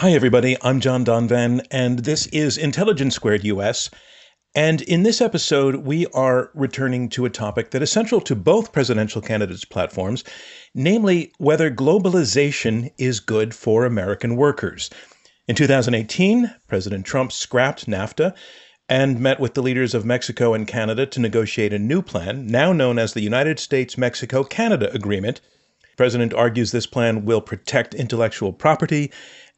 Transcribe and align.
Hi, 0.00 0.12
everybody. 0.12 0.56
I'm 0.62 0.80
John 0.80 1.04
Donvan, 1.04 1.60
and 1.70 1.98
this 1.98 2.26
is 2.28 2.56
Intelligence 2.56 3.14
Squared 3.14 3.44
US. 3.44 3.90
And 4.54 4.80
in 4.80 5.02
this 5.02 5.20
episode, 5.20 5.84
we 5.84 6.06
are 6.14 6.50
returning 6.54 7.10
to 7.10 7.26
a 7.26 7.28
topic 7.28 7.70
that 7.70 7.82
is 7.82 7.92
central 7.92 8.22
to 8.22 8.34
both 8.34 8.72
presidential 8.72 9.20
candidates' 9.20 9.66
platforms, 9.66 10.24
namely 10.74 11.34
whether 11.36 11.70
globalization 11.70 12.90
is 12.96 13.20
good 13.20 13.54
for 13.54 13.84
American 13.84 14.36
workers. 14.36 14.88
In 15.46 15.54
2018, 15.54 16.50
President 16.66 17.04
Trump 17.04 17.30
scrapped 17.30 17.86
NAFTA 17.86 18.34
and 18.88 19.20
met 19.20 19.38
with 19.38 19.52
the 19.52 19.62
leaders 19.62 19.92
of 19.92 20.06
Mexico 20.06 20.54
and 20.54 20.66
Canada 20.66 21.04
to 21.04 21.20
negotiate 21.20 21.74
a 21.74 21.78
new 21.78 22.00
plan, 22.00 22.46
now 22.46 22.72
known 22.72 22.98
as 22.98 23.12
the 23.12 23.20
United 23.20 23.58
States 23.58 23.98
Mexico 23.98 24.44
Canada 24.44 24.90
Agreement. 24.94 25.42
The 25.82 25.96
president 25.98 26.32
argues 26.32 26.72
this 26.72 26.86
plan 26.86 27.26
will 27.26 27.42
protect 27.42 27.94
intellectual 27.94 28.54
property 28.54 29.12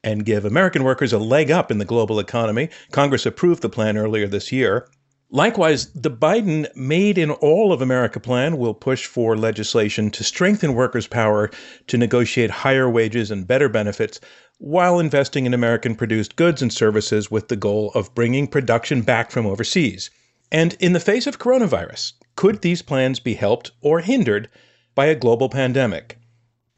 and 0.04 0.24
give 0.24 0.44
American 0.44 0.84
workers 0.84 1.12
a 1.12 1.18
leg 1.18 1.50
up 1.50 1.70
in 1.70 1.78
the 1.78 1.84
global 1.84 2.18
economy. 2.18 2.68
Congress 2.90 3.26
approved 3.26 3.62
the 3.62 3.68
plan 3.68 3.96
earlier 3.96 4.26
this 4.26 4.52
year. 4.52 4.88
Likewise, 5.34 5.86
the 5.94 6.10
Biden 6.10 6.68
Made 6.76 7.16
in 7.16 7.30
All 7.30 7.72
of 7.72 7.80
America 7.80 8.20
plan 8.20 8.58
will 8.58 8.74
push 8.74 9.06
for 9.06 9.34
legislation 9.34 10.10
to 10.10 10.22
strengthen 10.22 10.74
workers' 10.74 11.06
power 11.06 11.50
to 11.86 11.96
negotiate 11.96 12.50
higher 12.50 12.90
wages 12.90 13.30
and 13.30 13.46
better 13.46 13.70
benefits 13.70 14.20
while 14.58 15.00
investing 15.00 15.46
in 15.46 15.54
American 15.54 15.94
produced 15.94 16.36
goods 16.36 16.60
and 16.60 16.72
services 16.72 17.30
with 17.30 17.48
the 17.48 17.56
goal 17.56 17.90
of 17.94 18.14
bringing 18.14 18.46
production 18.46 19.00
back 19.00 19.30
from 19.30 19.46
overseas. 19.46 20.10
And 20.52 20.76
in 20.80 20.92
the 20.92 21.00
face 21.00 21.26
of 21.26 21.38
coronavirus, 21.38 22.12
could 22.36 22.60
these 22.60 22.82
plans 22.82 23.18
be 23.18 23.32
helped 23.32 23.70
or 23.80 24.00
hindered 24.00 24.50
by 24.94 25.06
a 25.06 25.14
global 25.14 25.48
pandemic? 25.48 26.18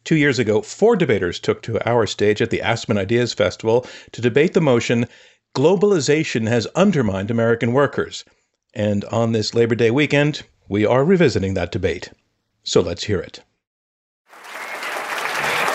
Two 0.05 0.17
years 0.17 0.39
ago, 0.39 0.61
four 0.61 0.97
debaters 0.97 1.41
took 1.41 1.63
to 1.63 1.89
our 1.89 2.07
stage 2.07 2.43
at 2.43 2.51
the 2.51 2.61
Aspen 2.61 2.99
Ideas 2.99 3.33
Festival 3.33 3.87
to 4.13 4.21
debate 4.21 4.53
the 4.53 4.61
motion 4.61 5.07
Globalization 5.55 6.49
has 6.49 6.67
undermined 6.75 7.31
American 7.31 7.73
workers. 7.73 8.25
And 8.75 9.05
on 9.07 9.33
this 9.33 9.55
Labor 9.55 9.77
Day 9.77 9.91
weekend, 9.91 10.43
we 10.69 10.85
are 10.85 11.05
revisiting 11.05 11.55
that 11.55 11.73
debate. 11.73 12.11
So 12.65 12.81
let's 12.81 13.05
hear 13.05 13.21
it. 13.21 13.41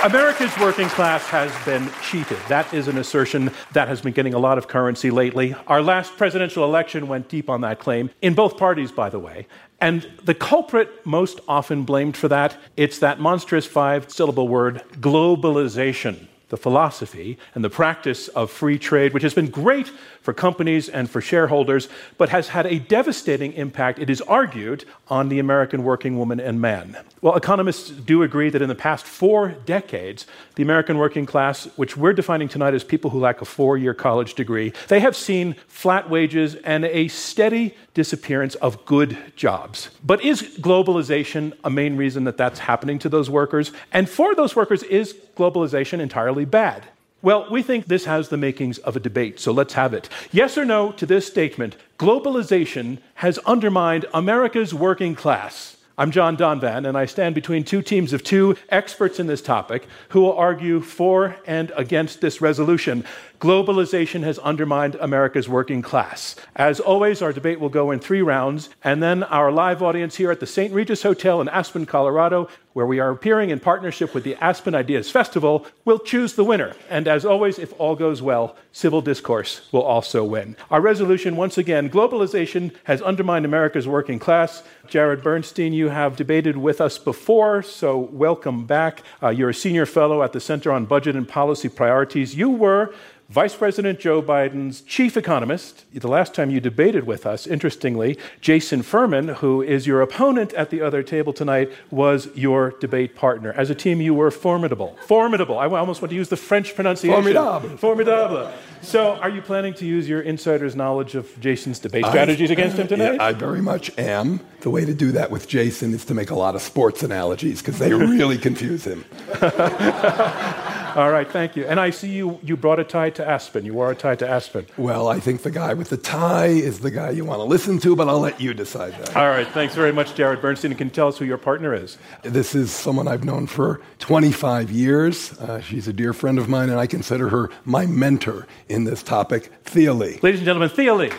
America's 0.03 0.57
working 0.59 0.87
class 0.87 1.25
has 1.25 1.51
been 1.65 1.91
cheated. 2.01 2.37
That 2.47 2.73
is 2.73 2.87
an 2.87 2.97
assertion 2.97 3.51
that 3.73 3.89
has 3.89 3.99
been 3.99 4.13
getting 4.13 4.33
a 4.33 4.39
lot 4.39 4.57
of 4.57 4.69
currency 4.69 5.11
lately. 5.11 5.53
Our 5.67 5.81
last 5.81 6.15
presidential 6.15 6.63
election 6.63 7.09
went 7.09 7.27
deep 7.27 7.49
on 7.49 7.59
that 7.61 7.79
claim, 7.79 8.09
in 8.21 8.33
both 8.33 8.55
parties, 8.55 8.93
by 8.93 9.09
the 9.09 9.19
way. 9.19 9.45
And 9.81 10.09
the 10.23 10.33
culprit 10.33 11.05
most 11.05 11.41
often 11.49 11.83
blamed 11.83 12.15
for 12.15 12.29
that, 12.29 12.55
it's 12.77 12.99
that 12.99 13.19
monstrous 13.19 13.65
five 13.65 14.09
syllable 14.09 14.47
word, 14.47 14.83
globalization 15.01 16.27
the 16.47 16.57
philosophy 16.57 17.37
and 17.53 17.63
the 17.63 17.69
practice 17.69 18.27
of 18.29 18.51
free 18.51 18.79
trade, 18.79 19.13
which 19.13 19.23
has 19.23 19.33
been 19.33 19.49
great 19.49 19.91
for 20.29 20.33
companies 20.33 20.87
and 20.89 21.09
for 21.09 21.21
shareholders, 21.21 21.89
but 22.19 22.29
has 22.29 22.49
had 22.49 22.67
a 22.67 22.77
devastating 22.77 23.51
impact, 23.53 23.97
it 23.97 24.11
is 24.11 24.21
argued, 24.21 24.85
on 25.07 25.27
the 25.27 25.39
American 25.39 25.83
working 25.83 26.19
woman 26.19 26.39
and 26.39 26.61
man. 26.61 26.95
Well, 27.23 27.35
economists 27.35 27.89
do 27.89 28.21
agree 28.21 28.51
that 28.51 28.61
in 28.61 28.69
the 28.69 28.75
past 28.75 29.07
four 29.07 29.55
decades, 29.65 30.27
the 30.53 30.61
American 30.61 30.99
working 30.99 31.25
class, 31.25 31.65
which 31.77 31.97
we're 31.97 32.13
defining 32.13 32.47
tonight 32.47 32.75
as 32.75 32.83
people 32.83 33.09
who 33.09 33.19
lack 33.19 33.41
a 33.41 33.45
four 33.45 33.75
year 33.75 33.95
college 33.95 34.35
degree, 34.35 34.71
they 34.87 34.99
have 34.99 35.15
seen 35.15 35.55
flat 35.67 36.11
wages 36.11 36.53
and 36.53 36.85
a 36.85 37.07
steady 37.07 37.73
disappearance 37.95 38.53
of 38.53 38.85
good 38.85 39.17
jobs. 39.35 39.89
But 40.05 40.23
is 40.23 40.43
globalization 40.43 41.53
a 41.63 41.71
main 41.71 41.97
reason 41.97 42.25
that 42.25 42.37
that's 42.37 42.59
happening 42.59 42.99
to 42.99 43.09
those 43.09 43.31
workers? 43.31 43.71
And 43.91 44.07
for 44.07 44.35
those 44.35 44.55
workers, 44.55 44.83
is 44.83 45.15
globalization 45.35 45.99
entirely 45.99 46.45
bad? 46.45 46.85
Well, 47.21 47.47
we 47.51 47.63
think 47.63 47.87
this 47.87 48.05
has 48.05 48.29
the 48.29 48.37
makings 48.37 48.77
of 48.77 48.95
a 48.95 48.99
debate, 49.01 49.41
so 49.41 49.51
let's 49.51 49.73
have 49.73 49.93
it. 49.93 50.07
Yes 50.31 50.57
or 50.57 50.63
no 50.63 50.93
to 50.93 51.05
this 51.05 51.27
statement 51.27 51.75
globalization 51.97 52.99
has 53.15 53.37
undermined 53.39 54.05
America's 54.13 54.73
working 54.73 55.15
class. 55.15 55.75
I'm 55.97 56.11
John 56.11 56.37
Donvan, 56.37 56.87
and 56.87 56.97
I 56.97 57.05
stand 57.05 57.35
between 57.35 57.65
two 57.65 57.81
teams 57.81 58.13
of 58.13 58.23
two 58.23 58.55
experts 58.69 59.19
in 59.19 59.27
this 59.27 59.41
topic 59.41 59.85
who 60.09 60.21
will 60.21 60.37
argue 60.37 60.79
for 60.79 61.35
and 61.45 61.73
against 61.75 62.21
this 62.21 62.39
resolution. 62.39 63.03
Globalization 63.39 64.23
has 64.23 64.37
undermined 64.39 64.95
America's 64.95 65.47
working 65.47 65.81
class. 65.81 66.35
As 66.57 66.81
always, 66.81 67.21
our 67.21 67.31
debate 67.31 67.61
will 67.61 67.69
go 67.69 67.89
in 67.89 68.01
three 68.01 68.21
rounds, 68.21 68.69
and 68.83 69.01
then 69.01 69.23
our 69.23 69.49
live 69.49 69.81
audience 69.81 70.17
here 70.17 70.29
at 70.29 70.41
the 70.41 70.45
St. 70.45 70.73
Regis 70.73 71.03
Hotel 71.03 71.39
in 71.39 71.47
Aspen, 71.47 71.85
Colorado, 71.85 72.49
where 72.73 72.85
we 72.85 72.99
are 72.99 73.11
appearing 73.11 73.49
in 73.49 73.61
partnership 73.61 74.13
with 74.13 74.25
the 74.25 74.35
Aspen 74.43 74.75
Ideas 74.75 75.09
Festival, 75.09 75.65
will 75.85 75.99
choose 75.99 76.33
the 76.33 76.43
winner. 76.43 76.75
And 76.89 77.07
as 77.07 77.23
always, 77.23 77.59
if 77.59 77.73
all 77.79 77.95
goes 77.95 78.21
well, 78.21 78.57
civil 78.73 79.01
discourse 79.01 79.71
will 79.71 79.83
also 79.83 80.25
win. 80.25 80.57
Our 80.69 80.81
resolution, 80.81 81.37
once 81.37 81.57
again, 81.57 81.89
globalization 81.89 82.75
has 82.83 83.01
undermined 83.01 83.45
America's 83.45 83.87
working 83.87 84.19
class. 84.19 84.63
Jared 84.89 85.23
Bernstein, 85.23 85.71
you 85.71 85.87
have 85.87 86.17
debated 86.17 86.57
with 86.57 86.81
us 86.81 86.97
before, 86.97 87.63
so 87.63 87.97
welcome 87.97 88.65
back. 88.65 89.01
Uh, 89.23 89.29
you're 89.29 89.51
a 89.51 89.53
senior 89.53 89.85
fellow 89.85 90.23
at 90.23 90.33
the 90.33 90.41
Center 90.41 90.73
on 90.73 90.85
Budget 90.85 91.15
and 91.15 91.27
Policy 91.27 91.69
Priorities. 91.69 92.35
You 92.35 92.49
were 92.49 92.93
Vice 93.29 93.53
President 93.53 93.99
Joe 93.99 94.23
Biden's 94.23 94.81
chief 94.81 95.15
economist, 95.15 95.85
the 95.93 96.07
last 96.07 96.33
time 96.33 96.49
you 96.49 96.59
debated 96.59 97.03
with 97.03 97.27
us, 97.27 97.45
interestingly, 97.45 98.17
Jason 98.41 98.81
Furman, 98.81 99.27
who 99.35 99.61
is 99.61 99.85
your 99.85 100.01
opponent 100.01 100.51
at 100.53 100.71
the 100.71 100.81
other 100.81 101.03
table 101.03 101.31
tonight, 101.31 101.71
was 101.91 102.35
your 102.35 102.71
debate 102.79 103.15
partner. 103.15 103.53
As 103.53 103.69
a 103.69 103.75
team, 103.75 104.01
you 104.01 104.15
were 104.15 104.31
formidable. 104.31 104.97
Formidable. 105.05 105.59
I 105.59 105.67
almost 105.67 106.01
want 106.01 106.09
to 106.09 106.15
use 106.15 106.29
the 106.29 106.37
French 106.37 106.73
pronunciation. 106.73 107.21
Formidable. 107.21 107.77
Formidable. 107.77 108.51
So, 108.81 109.17
are 109.17 109.29
you 109.29 109.43
planning 109.43 109.75
to 109.75 109.85
use 109.85 110.09
your 110.09 110.21
insider's 110.21 110.75
knowledge 110.75 111.13
of 111.13 111.39
Jason's 111.39 111.77
debate 111.77 112.07
strategies 112.07 112.49
I, 112.49 112.53
against 112.53 112.77
him 112.77 112.87
tonight? 112.87 113.13
Yeah, 113.15 113.25
I 113.25 113.33
very 113.33 113.61
much 113.61 113.95
am. 113.99 114.39
The 114.61 114.71
way 114.71 114.85
to 114.85 114.93
do 114.95 115.11
that 115.11 115.29
with 115.29 115.47
Jason 115.47 115.93
is 115.93 116.03
to 116.05 116.15
make 116.15 116.31
a 116.31 116.35
lot 116.35 116.55
of 116.55 116.63
sports 116.63 117.03
analogies 117.03 117.61
because 117.61 117.77
they 117.77 117.93
really 117.93 118.37
confuse 118.47 118.85
him. 118.85 119.05
All 120.99 121.11
right, 121.11 121.31
thank 121.31 121.55
you. 121.55 121.65
And 121.65 121.79
I 121.79 121.91
see 121.91 122.09
you, 122.09 122.41
you 122.43 122.57
brought 122.57 122.77
a 122.77 122.83
tie 122.83 123.09
to 123.11 123.25
Aspen. 123.25 123.63
You 123.63 123.73
wore 123.73 123.89
a 123.89 123.95
tie 123.95 124.15
to 124.15 124.27
Aspen. 124.27 124.65
Well, 124.75 125.07
I 125.07 125.21
think 125.21 125.43
the 125.43 125.49
guy 125.49 125.73
with 125.73 125.87
the 125.87 125.95
tie 125.95 126.47
is 126.47 126.81
the 126.81 126.91
guy 126.91 127.11
you 127.11 127.23
want 127.23 127.39
to 127.39 127.45
listen 127.45 127.79
to, 127.79 127.95
but 127.95 128.09
I'll 128.09 128.19
let 128.19 128.41
you 128.41 128.53
decide 128.53 128.91
that. 128.95 129.15
All 129.15 129.29
right, 129.29 129.47
thanks 129.47 129.73
very 129.75 129.93
much, 129.93 130.13
Jared 130.15 130.41
Bernstein. 130.41 130.75
Can 130.75 130.87
you 130.87 130.93
tell 130.93 131.07
us 131.07 131.17
who 131.17 131.23
your 131.23 131.37
partner 131.37 131.73
is? 131.73 131.97
This 132.23 132.53
is 132.53 132.73
someone 132.73 133.07
I've 133.07 133.23
known 133.23 133.47
for 133.47 133.79
25 133.99 134.71
years. 134.71 135.39
Uh, 135.39 135.61
she's 135.61 135.87
a 135.87 135.93
dear 135.93 136.11
friend 136.11 136.37
of 136.37 136.49
mine, 136.49 136.69
and 136.69 136.77
I 136.77 136.85
consider 136.85 137.29
her 137.29 137.49
my 137.63 137.85
mentor 137.85 138.45
in 138.67 138.83
this 138.83 139.01
topic, 139.01 139.53
Thea 139.63 139.93
Lee. 139.93 140.19
Ladies 140.21 140.41
and 140.41 140.45
gentlemen, 140.45 140.67
Thea 140.67 140.95
Lee. 140.95 141.11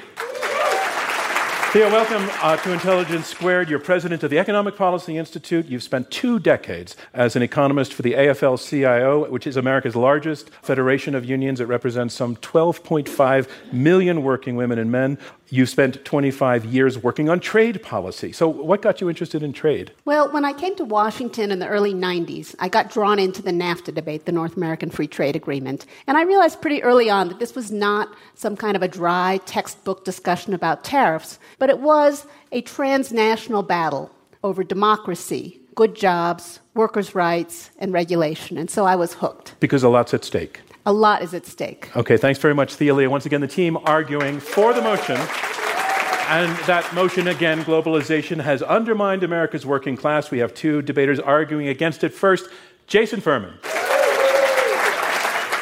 Thea, 1.72 1.88
welcome 1.88 2.28
uh, 2.42 2.56
to 2.56 2.72
Intelligence 2.72 3.28
Squared. 3.28 3.70
You're 3.70 3.78
president 3.78 4.24
of 4.24 4.30
the 4.30 4.40
Economic 4.40 4.76
Policy 4.76 5.16
Institute. 5.16 5.66
You've 5.66 5.84
spent 5.84 6.10
two 6.10 6.40
decades 6.40 6.96
as 7.14 7.36
an 7.36 7.42
economist 7.42 7.94
for 7.94 8.02
the 8.02 8.14
AFL 8.14 8.58
CIO, 8.68 9.30
which 9.30 9.46
is 9.46 9.56
America's 9.56 9.94
largest 9.94 10.50
federation 10.62 11.14
of 11.14 11.24
unions. 11.24 11.60
It 11.60 11.66
represents 11.66 12.12
some 12.12 12.34
12.5 12.34 13.48
million 13.72 14.24
working 14.24 14.56
women 14.56 14.80
and 14.80 14.90
men. 14.90 15.16
You 15.52 15.66
spent 15.66 16.04
25 16.04 16.64
years 16.64 16.96
working 16.96 17.28
on 17.28 17.40
trade 17.40 17.82
policy. 17.82 18.30
So, 18.30 18.48
what 18.48 18.82
got 18.82 19.00
you 19.00 19.08
interested 19.08 19.42
in 19.42 19.52
trade? 19.52 19.92
Well, 20.04 20.30
when 20.30 20.44
I 20.44 20.52
came 20.52 20.76
to 20.76 20.84
Washington 20.84 21.50
in 21.50 21.58
the 21.58 21.66
early 21.66 21.92
90s, 21.92 22.54
I 22.60 22.68
got 22.68 22.90
drawn 22.90 23.18
into 23.18 23.42
the 23.42 23.50
NAFTA 23.50 23.92
debate, 23.92 24.26
the 24.26 24.32
North 24.32 24.56
American 24.56 24.90
Free 24.90 25.08
Trade 25.08 25.34
Agreement. 25.34 25.86
And 26.06 26.16
I 26.16 26.22
realized 26.22 26.60
pretty 26.60 26.84
early 26.84 27.10
on 27.10 27.28
that 27.28 27.40
this 27.40 27.56
was 27.56 27.72
not 27.72 28.14
some 28.34 28.56
kind 28.56 28.76
of 28.76 28.82
a 28.82 28.88
dry 28.88 29.40
textbook 29.44 30.04
discussion 30.04 30.54
about 30.54 30.84
tariffs, 30.84 31.40
but 31.60 31.70
it 31.70 31.78
was 31.78 32.26
a 32.50 32.62
transnational 32.62 33.62
battle 33.62 34.10
over 34.42 34.64
democracy, 34.64 35.60
good 35.76 35.94
jobs, 35.94 36.58
workers' 36.74 37.14
rights, 37.14 37.70
and 37.78 37.92
regulation. 37.92 38.58
And 38.58 38.68
so 38.68 38.86
I 38.86 38.96
was 38.96 39.14
hooked. 39.14 39.54
Because 39.60 39.84
a 39.84 39.88
lot's 39.88 40.12
at 40.14 40.24
stake. 40.24 40.62
A 40.86 40.92
lot 40.92 41.22
is 41.22 41.34
at 41.34 41.46
stake. 41.46 41.94
Okay, 41.94 42.16
thanks 42.16 42.40
very 42.40 42.54
much, 42.54 42.74
Thea 42.74 42.94
Lee. 42.94 43.06
Once 43.06 43.26
again, 43.26 43.42
the 43.42 43.46
team 43.46 43.76
arguing 43.84 44.40
for 44.40 44.72
the 44.72 44.80
motion. 44.80 45.16
And 46.30 46.56
that 46.64 46.90
motion, 46.94 47.28
again, 47.28 47.62
globalization 47.64 48.40
has 48.40 48.62
undermined 48.62 49.22
America's 49.22 49.66
working 49.66 49.96
class. 49.96 50.30
We 50.30 50.38
have 50.38 50.54
two 50.54 50.80
debaters 50.80 51.20
arguing 51.20 51.68
against 51.68 52.02
it. 52.02 52.14
First, 52.14 52.48
Jason 52.86 53.20
Furman. 53.20 53.54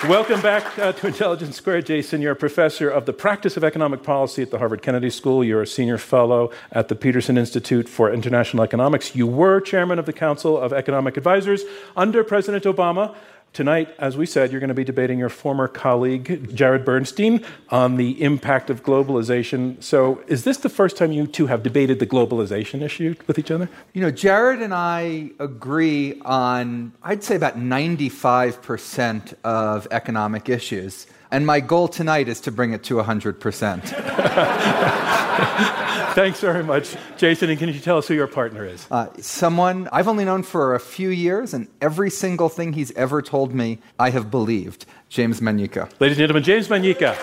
Welcome 0.06 0.40
back 0.40 0.78
uh, 0.78 0.92
to 0.92 1.08
Intelligence 1.08 1.56
Square, 1.56 1.82
Jason. 1.82 2.22
You're 2.22 2.30
a 2.30 2.36
professor 2.36 2.88
of 2.88 3.04
the 3.04 3.12
practice 3.12 3.56
of 3.56 3.64
economic 3.64 4.04
policy 4.04 4.42
at 4.42 4.52
the 4.52 4.58
Harvard 4.58 4.80
Kennedy 4.80 5.10
School. 5.10 5.42
You're 5.42 5.62
a 5.62 5.66
senior 5.66 5.98
fellow 5.98 6.52
at 6.70 6.86
the 6.86 6.94
Peterson 6.94 7.36
Institute 7.36 7.88
for 7.88 8.12
International 8.12 8.62
Economics. 8.62 9.16
You 9.16 9.26
were 9.26 9.60
chairman 9.60 9.98
of 9.98 10.06
the 10.06 10.12
Council 10.12 10.56
of 10.56 10.72
Economic 10.72 11.16
Advisors 11.16 11.64
under 11.96 12.22
President 12.22 12.62
Obama. 12.62 13.16
Tonight, 13.52 13.94
as 13.98 14.16
we 14.16 14.26
said, 14.26 14.52
you're 14.52 14.60
going 14.60 14.68
to 14.68 14.74
be 14.74 14.84
debating 14.84 15.18
your 15.18 15.30
former 15.30 15.66
colleague, 15.66 16.54
Jared 16.54 16.84
Bernstein, 16.84 17.44
on 17.70 17.96
the 17.96 18.22
impact 18.22 18.70
of 18.70 18.82
globalization. 18.82 19.82
So, 19.82 20.22
is 20.28 20.44
this 20.44 20.58
the 20.58 20.68
first 20.68 20.96
time 20.96 21.12
you 21.12 21.26
two 21.26 21.46
have 21.46 21.62
debated 21.62 21.98
the 21.98 22.06
globalization 22.06 22.82
issue 22.82 23.14
with 23.26 23.38
each 23.38 23.50
other? 23.50 23.68
You 23.94 24.02
know, 24.02 24.10
Jared 24.10 24.60
and 24.60 24.72
I 24.74 25.30
agree 25.40 26.20
on, 26.24 26.92
I'd 27.02 27.24
say, 27.24 27.36
about 27.36 27.58
95% 27.58 29.34
of 29.42 29.88
economic 29.90 30.48
issues. 30.48 31.06
And 31.30 31.46
my 31.46 31.60
goal 31.60 31.88
tonight 31.88 32.28
is 32.28 32.40
to 32.42 32.50
bring 32.50 32.72
it 32.72 32.82
to 32.84 32.94
100%. 32.94 33.84
Thanks 36.14 36.40
very 36.40 36.64
much, 36.64 36.96
Jason. 37.16 37.50
And 37.50 37.58
can 37.58 37.68
you 37.68 37.78
tell 37.78 37.98
us 37.98 38.08
who 38.08 38.14
your 38.14 38.26
partner 38.26 38.64
is? 38.64 38.86
Uh, 38.90 39.06
someone 39.20 39.88
I've 39.92 40.08
only 40.08 40.24
known 40.24 40.42
for 40.42 40.74
a 40.74 40.80
few 40.80 41.10
years, 41.10 41.54
and 41.54 41.68
every 41.80 42.10
single 42.10 42.48
thing 42.48 42.72
he's 42.72 42.90
ever 42.92 43.22
told 43.22 43.54
me, 43.54 43.78
I 43.98 44.10
have 44.10 44.30
believed. 44.30 44.84
James 45.08 45.40
Manyika. 45.40 45.88
Ladies 46.00 46.18
and 46.18 46.22
gentlemen, 46.22 46.42
James 46.42 46.68
Manyika. 46.68 47.16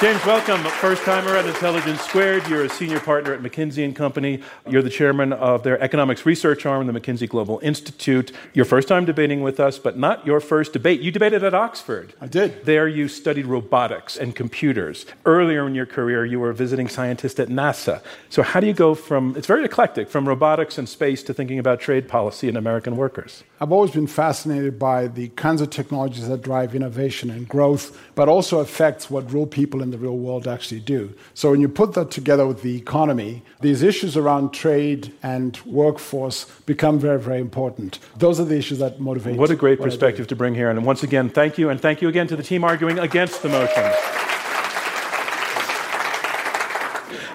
James, 0.00 0.24
welcome. 0.24 0.62
First 0.80 1.02
timer 1.02 1.36
at 1.36 1.44
Intelligence 1.44 2.00
Squared. 2.00 2.48
You're 2.48 2.64
a 2.64 2.70
senior 2.70 3.00
partner 3.00 3.34
at 3.34 3.42
McKinsey 3.42 3.84
and 3.84 3.94
Company. 3.94 4.40
You're 4.66 4.80
the 4.80 4.88
chairman 4.88 5.34
of 5.34 5.62
their 5.62 5.78
economics 5.78 6.24
research 6.24 6.64
arm, 6.64 6.86
the 6.86 6.98
McKinsey 6.98 7.28
Global 7.28 7.60
Institute. 7.62 8.32
Your 8.54 8.64
first 8.64 8.88
time 8.88 9.04
debating 9.04 9.42
with 9.42 9.60
us, 9.60 9.78
but 9.78 9.98
not 9.98 10.24
your 10.24 10.40
first 10.40 10.72
debate. 10.72 11.02
You 11.02 11.10
debated 11.10 11.44
at 11.44 11.52
Oxford. 11.52 12.14
I 12.18 12.28
did. 12.28 12.64
There 12.64 12.88
you 12.88 13.08
studied 13.08 13.44
robotics 13.44 14.16
and 14.16 14.34
computers. 14.34 15.04
Earlier 15.26 15.66
in 15.66 15.74
your 15.74 15.84
career, 15.84 16.24
you 16.24 16.40
were 16.40 16.48
a 16.48 16.54
visiting 16.54 16.88
scientist 16.88 17.38
at 17.38 17.48
NASA. 17.48 18.02
So 18.30 18.42
how 18.42 18.60
do 18.60 18.66
you 18.66 18.72
go 18.72 18.94
from, 18.94 19.36
it's 19.36 19.46
very 19.46 19.66
eclectic, 19.66 20.08
from 20.08 20.26
robotics 20.26 20.78
and 20.78 20.88
space 20.88 21.22
to 21.24 21.34
thinking 21.34 21.58
about 21.58 21.78
trade 21.78 22.08
policy 22.08 22.48
and 22.48 22.56
American 22.56 22.96
workers? 22.96 23.44
I've 23.60 23.70
always 23.70 23.90
been 23.90 24.06
fascinated 24.06 24.78
by 24.78 25.08
the 25.08 25.28
kinds 25.28 25.60
of 25.60 25.68
technologies 25.68 26.26
that 26.26 26.40
drive 26.40 26.74
innovation 26.74 27.28
and 27.28 27.46
growth, 27.46 28.00
but 28.20 28.28
also 28.28 28.58
affects 28.58 29.08
what 29.08 29.32
real 29.32 29.46
people 29.46 29.80
in 29.80 29.90
the 29.92 29.96
real 29.96 30.18
world 30.18 30.46
actually 30.46 30.78
do. 30.78 31.10
So 31.32 31.52
when 31.52 31.62
you 31.62 31.70
put 31.70 31.94
that 31.94 32.10
together 32.10 32.46
with 32.46 32.60
the 32.60 32.76
economy, 32.76 33.42
these 33.62 33.82
issues 33.82 34.14
around 34.14 34.52
trade 34.52 35.10
and 35.22 35.58
workforce 35.64 36.44
become 36.66 36.98
very, 36.98 37.18
very 37.18 37.40
important. 37.40 37.98
Those 38.18 38.38
are 38.38 38.44
the 38.44 38.58
issues 38.58 38.78
that 38.80 39.00
motivate. 39.00 39.36
What 39.36 39.48
a 39.48 39.56
great 39.56 39.80
what 39.80 39.86
perspective 39.86 40.26
to 40.26 40.36
bring 40.36 40.54
here. 40.54 40.68
And 40.68 40.84
once 40.84 41.02
again, 41.02 41.30
thank 41.30 41.56
you, 41.56 41.70
and 41.70 41.80
thank 41.80 42.02
you 42.02 42.10
again 42.10 42.26
to 42.26 42.36
the 42.36 42.42
team 42.42 42.62
arguing 42.62 42.98
against 42.98 43.40
the 43.40 43.48
motion. 43.48 44.39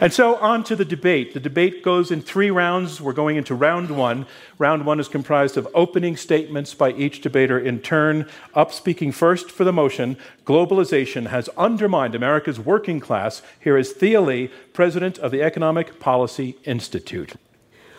And 0.02 0.12
so 0.12 0.36
on 0.36 0.66
to 0.66 0.76
the 0.76 0.84
debate. 0.84 1.34
The 1.34 1.40
debate 1.40 1.82
goes 1.82 2.12
in 2.12 2.22
three 2.22 2.52
rounds. 2.52 3.00
We're 3.00 3.14
going 3.14 3.38
into 3.38 3.56
round 3.56 3.90
one. 3.90 4.26
Round 4.58 4.86
one 4.86 5.00
is 5.00 5.08
comprised 5.08 5.56
of 5.56 5.70
opening 5.74 6.18
statements 6.18 6.74
by 6.74 6.92
each 6.92 7.22
debater 7.22 7.58
in 7.58 7.80
turn. 7.80 8.28
Up 8.54 8.74
speaking 8.74 9.14
first 9.14 9.50
for 9.50 9.64
the 9.64 9.72
motion 9.72 10.18
Globalization 10.46 11.28
has 11.28 11.50
undermined 11.58 12.14
America's 12.14 12.60
working 12.60 13.00
class. 13.00 13.42
Here 13.60 13.78
is 13.78 13.94
Thea 13.94 14.20
Lee, 14.22 14.52
president 14.74 15.18
of 15.18 15.32
the 15.32 15.42
Economic 15.42 16.00
Policy 16.00 16.58
Institute. 16.66 17.34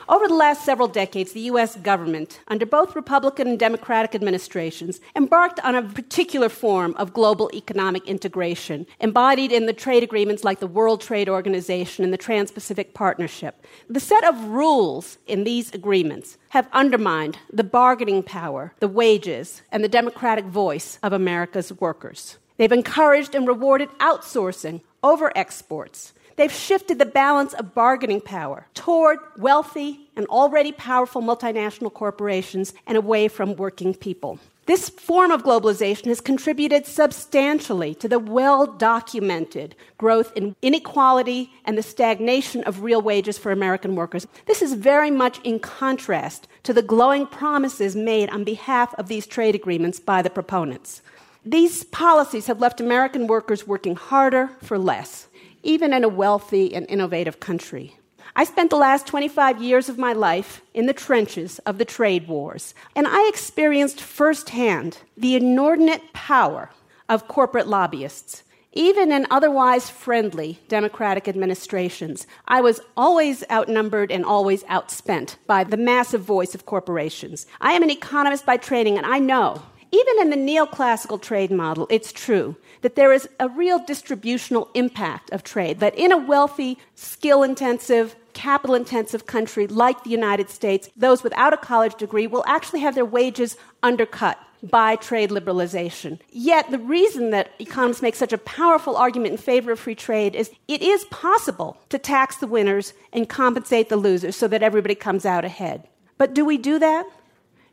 Over 0.08 0.28
the 0.28 0.34
last 0.34 0.64
several 0.64 0.86
decades, 0.86 1.32
the 1.32 1.48
U.S. 1.52 1.74
government, 1.74 2.38
under 2.46 2.64
both 2.64 2.94
Republican 2.94 3.48
and 3.48 3.58
Democratic 3.58 4.14
administrations, 4.14 5.00
embarked 5.16 5.58
on 5.64 5.74
a 5.74 5.82
particular 5.82 6.48
form 6.48 6.94
of 6.96 7.12
global 7.12 7.50
economic 7.52 8.06
integration, 8.06 8.86
embodied 9.00 9.50
in 9.50 9.66
the 9.66 9.72
trade 9.72 10.04
agreements 10.04 10.44
like 10.44 10.60
the 10.60 10.68
World 10.68 11.00
Trade 11.00 11.28
Organization 11.28 12.04
and 12.04 12.12
the 12.12 12.18
Trans 12.18 12.52
Pacific 12.52 12.94
Partnership. 12.94 13.66
The 13.90 13.98
set 13.98 14.22
of 14.22 14.40
rules 14.44 15.18
in 15.26 15.42
these 15.42 15.74
agreements 15.74 16.38
have 16.50 16.68
undermined 16.72 17.38
the 17.52 17.64
bargaining 17.64 18.22
power, 18.22 18.74
the 18.78 18.86
wages, 18.86 19.62
and 19.72 19.82
the 19.82 19.88
democratic 19.88 20.44
voice 20.44 21.00
of 21.02 21.12
America's 21.12 21.72
workers. 21.80 22.38
They've 22.58 22.70
encouraged 22.70 23.34
and 23.34 23.48
rewarded 23.48 23.88
outsourcing 23.98 24.82
over 25.02 25.32
exports 25.34 26.12
They've 26.36 26.52
shifted 26.52 26.98
the 26.98 27.06
balance 27.06 27.54
of 27.54 27.74
bargaining 27.74 28.20
power 28.20 28.66
toward 28.74 29.18
wealthy 29.38 30.10
and 30.16 30.26
already 30.26 30.70
powerful 30.72 31.22
multinational 31.22 31.92
corporations 31.92 32.74
and 32.86 32.96
away 32.96 33.28
from 33.28 33.56
working 33.56 33.94
people. 33.94 34.38
This 34.66 34.88
form 34.88 35.30
of 35.30 35.44
globalization 35.44 36.06
has 36.06 36.20
contributed 36.20 36.86
substantially 36.86 37.94
to 37.94 38.08
the 38.08 38.18
well 38.18 38.66
documented 38.66 39.76
growth 39.96 40.32
in 40.36 40.56
inequality 40.60 41.52
and 41.64 41.78
the 41.78 41.82
stagnation 41.82 42.64
of 42.64 42.82
real 42.82 43.00
wages 43.00 43.38
for 43.38 43.52
American 43.52 43.94
workers. 43.94 44.26
This 44.46 44.62
is 44.62 44.74
very 44.74 45.10
much 45.10 45.38
in 45.44 45.60
contrast 45.60 46.48
to 46.64 46.72
the 46.72 46.82
glowing 46.82 47.26
promises 47.26 47.94
made 47.94 48.28
on 48.30 48.42
behalf 48.42 48.92
of 48.94 49.06
these 49.06 49.26
trade 49.26 49.54
agreements 49.54 50.00
by 50.00 50.20
the 50.20 50.30
proponents. 50.30 51.00
These 51.44 51.84
policies 51.84 52.48
have 52.48 52.60
left 52.60 52.80
American 52.80 53.28
workers 53.28 53.68
working 53.68 53.94
harder 53.94 54.48
for 54.64 54.78
less 54.80 55.25
even 55.66 55.92
in 55.92 56.04
a 56.04 56.08
wealthy 56.08 56.72
and 56.74 56.86
innovative 56.88 57.40
country. 57.40 57.96
I 58.36 58.44
spent 58.44 58.70
the 58.70 58.76
last 58.76 59.06
25 59.06 59.60
years 59.60 59.88
of 59.88 59.98
my 59.98 60.12
life 60.12 60.62
in 60.74 60.86
the 60.86 60.92
trenches 60.92 61.58
of 61.60 61.78
the 61.78 61.84
trade 61.84 62.28
wars, 62.28 62.74
and 62.94 63.06
I 63.08 63.28
experienced 63.28 64.00
firsthand 64.00 64.98
the 65.16 65.34
inordinate 65.34 66.12
power 66.12 66.70
of 67.08 67.28
corporate 67.28 67.66
lobbyists. 67.66 68.44
Even 68.72 69.10
in 69.10 69.26
otherwise 69.30 69.88
friendly 69.88 70.60
Democratic 70.68 71.26
administrations, 71.26 72.26
I 72.46 72.60
was 72.60 72.80
always 72.96 73.42
outnumbered 73.50 74.12
and 74.12 74.24
always 74.24 74.64
outspent 74.64 75.36
by 75.46 75.64
the 75.64 75.78
massive 75.78 76.20
voice 76.20 76.54
of 76.54 76.66
corporations. 76.66 77.46
I 77.60 77.72
am 77.72 77.82
an 77.82 77.90
economist 77.90 78.44
by 78.44 78.58
training, 78.58 78.98
and 78.98 79.06
I 79.06 79.18
know 79.18 79.62
even 79.96 80.20
in 80.20 80.30
the 80.30 80.52
neoclassical 80.52 81.20
trade 81.20 81.50
model, 81.50 81.86
it's 81.90 82.12
true 82.12 82.56
that 82.82 82.96
there 82.96 83.12
is 83.12 83.28
a 83.40 83.48
real 83.48 83.84
distributional 83.84 84.68
impact 84.74 85.30
of 85.30 85.42
trade, 85.42 85.80
that 85.80 85.96
in 85.96 86.12
a 86.12 86.18
wealthy, 86.18 86.78
skill 86.94 87.42
intensive, 87.42 88.14
capital 88.32 88.76
intensive 88.76 89.26
country 89.26 89.66
like 89.66 90.04
the 90.04 90.10
United 90.10 90.50
States, 90.50 90.88
those 90.96 91.22
without 91.22 91.54
a 91.54 91.56
college 91.56 91.94
degree 91.96 92.26
will 92.26 92.44
actually 92.46 92.80
have 92.80 92.94
their 92.94 93.04
wages 93.04 93.56
undercut 93.82 94.38
by 94.62 94.96
trade 94.96 95.30
liberalization. 95.30 96.18
Yet, 96.30 96.70
the 96.70 96.78
reason 96.78 97.30
that 97.30 97.50
economists 97.58 98.02
make 98.02 98.14
such 98.14 98.32
a 98.32 98.38
powerful 98.38 98.96
argument 98.96 99.32
in 99.32 99.38
favor 99.38 99.72
of 99.72 99.80
free 99.80 99.94
trade 99.94 100.34
is 100.34 100.50
it 100.68 100.82
is 100.82 101.04
possible 101.06 101.78
to 101.88 101.98
tax 101.98 102.36
the 102.36 102.46
winners 102.46 102.92
and 103.12 103.28
compensate 103.28 103.88
the 103.88 103.96
losers 103.96 104.36
so 104.36 104.48
that 104.48 104.62
everybody 104.62 104.94
comes 104.94 105.24
out 105.24 105.44
ahead. 105.44 105.88
But 106.18 106.34
do 106.34 106.44
we 106.44 106.58
do 106.58 106.78
that? 106.78 107.06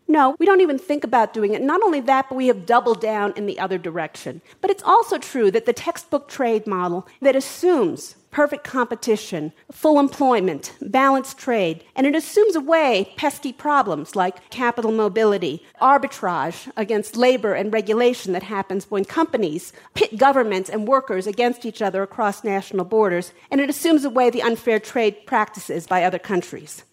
No, 0.08 0.36
we 0.38 0.46
don't 0.46 0.62
even 0.62 0.78
think 0.78 1.04
about 1.04 1.34
doing 1.34 1.54
it. 1.54 1.62
Not 1.62 1.82
only 1.82 2.02
that, 2.02 2.28
but 2.30 2.36
we 2.36 2.48
have 2.48 2.66
doubled 2.66 3.02
down 3.02 3.34
in 3.36 3.46
the 3.46 3.60
other 3.60 3.78
direction. 3.78 4.42
But 4.62 4.70
it's 4.70 4.84
also 4.84 5.18
true 5.18 5.50
that 5.52 5.66
the 5.66 5.74
textbook 5.74 6.28
trade 6.28 6.68
model 6.68 7.08
that 7.22 7.36
assumes 7.36 8.16
perfect 8.34 8.64
competition, 8.64 9.54
full 9.72 10.00
employment, 10.00 10.74
balanced 10.82 11.38
trade, 11.38 11.84
and 11.96 12.08
it 12.08 12.16
assumes 12.16 12.56
away 12.56 13.14
pesky 13.16 13.54
problems 13.54 14.16
like 14.16 14.50
capital 14.50 14.92
mobility, 14.92 15.64
arbitrage 15.80 16.70
against 16.76 17.16
labor 17.16 17.54
and 17.54 17.72
regulation 17.72 18.34
that 18.34 18.44
happens 18.44 18.90
when 18.90 19.06
companies 19.06 19.72
pit 19.94 20.18
governments 20.18 20.70
and 20.70 20.88
workers 20.88 21.28
against 21.28 21.64
each 21.64 21.82
other 21.82 22.02
across 22.02 22.44
national 22.44 22.86
borders, 22.86 23.34
and 23.52 23.62
it 23.62 23.70
assumes 23.70 24.04
away 24.04 24.30
the 24.30 24.42
unfair 24.42 24.80
trade 24.80 25.26
practices 25.26 25.86
by 25.86 26.04
other 26.04 26.20
countries. 26.20 26.84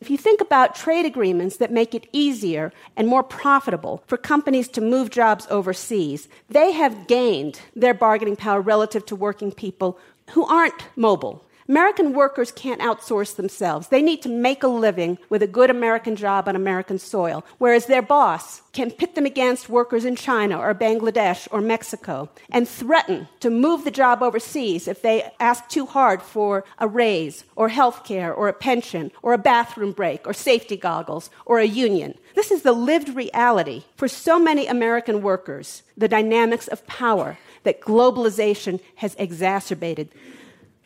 If 0.00 0.10
you 0.10 0.18
think 0.18 0.40
about 0.40 0.74
trade 0.74 1.06
agreements 1.06 1.56
that 1.56 1.72
make 1.72 1.94
it 1.94 2.06
easier 2.12 2.72
and 2.96 3.08
more 3.08 3.22
profitable 3.22 4.02
for 4.06 4.18
companies 4.18 4.68
to 4.68 4.80
move 4.80 5.10
jobs 5.10 5.46
overseas, 5.50 6.28
they 6.50 6.72
have 6.72 7.06
gained 7.06 7.60
their 7.74 7.94
bargaining 7.94 8.36
power 8.36 8.60
relative 8.60 9.06
to 9.06 9.16
working 9.16 9.52
people 9.52 9.98
who 10.32 10.44
aren't 10.44 10.84
mobile 10.96 11.45
American 11.68 12.12
workers 12.12 12.52
can't 12.52 12.80
outsource 12.80 13.34
themselves. 13.34 13.88
They 13.88 14.02
need 14.02 14.22
to 14.22 14.28
make 14.28 14.62
a 14.62 14.68
living 14.68 15.18
with 15.28 15.42
a 15.42 15.48
good 15.48 15.68
American 15.68 16.14
job 16.14 16.48
on 16.48 16.54
American 16.54 16.98
soil, 16.98 17.44
whereas 17.58 17.86
their 17.86 18.02
boss 18.02 18.62
can 18.72 18.90
pit 18.90 19.14
them 19.14 19.26
against 19.26 19.68
workers 19.68 20.04
in 20.04 20.14
China 20.14 20.58
or 20.58 20.74
Bangladesh 20.74 21.48
or 21.50 21.60
Mexico 21.60 22.28
and 22.50 22.68
threaten 22.68 23.26
to 23.40 23.50
move 23.50 23.84
the 23.84 23.90
job 23.90 24.22
overseas 24.22 24.86
if 24.86 25.02
they 25.02 25.28
ask 25.40 25.68
too 25.68 25.86
hard 25.86 26.22
for 26.22 26.64
a 26.78 26.86
raise 26.86 27.42
or 27.56 27.68
health 27.68 28.04
care 28.04 28.32
or 28.32 28.48
a 28.48 28.52
pension 28.52 29.10
or 29.22 29.32
a 29.32 29.38
bathroom 29.38 29.92
break 29.92 30.26
or 30.26 30.32
safety 30.32 30.76
goggles 30.76 31.30
or 31.46 31.58
a 31.58 31.64
union. 31.64 32.14
This 32.34 32.50
is 32.50 32.62
the 32.62 32.72
lived 32.72 33.08
reality 33.16 33.84
for 33.96 34.08
so 34.08 34.38
many 34.38 34.66
American 34.66 35.22
workers, 35.22 35.82
the 35.96 36.06
dynamics 36.06 36.68
of 36.68 36.86
power 36.86 37.38
that 37.64 37.80
globalization 37.80 38.78
has 38.96 39.16
exacerbated. 39.18 40.10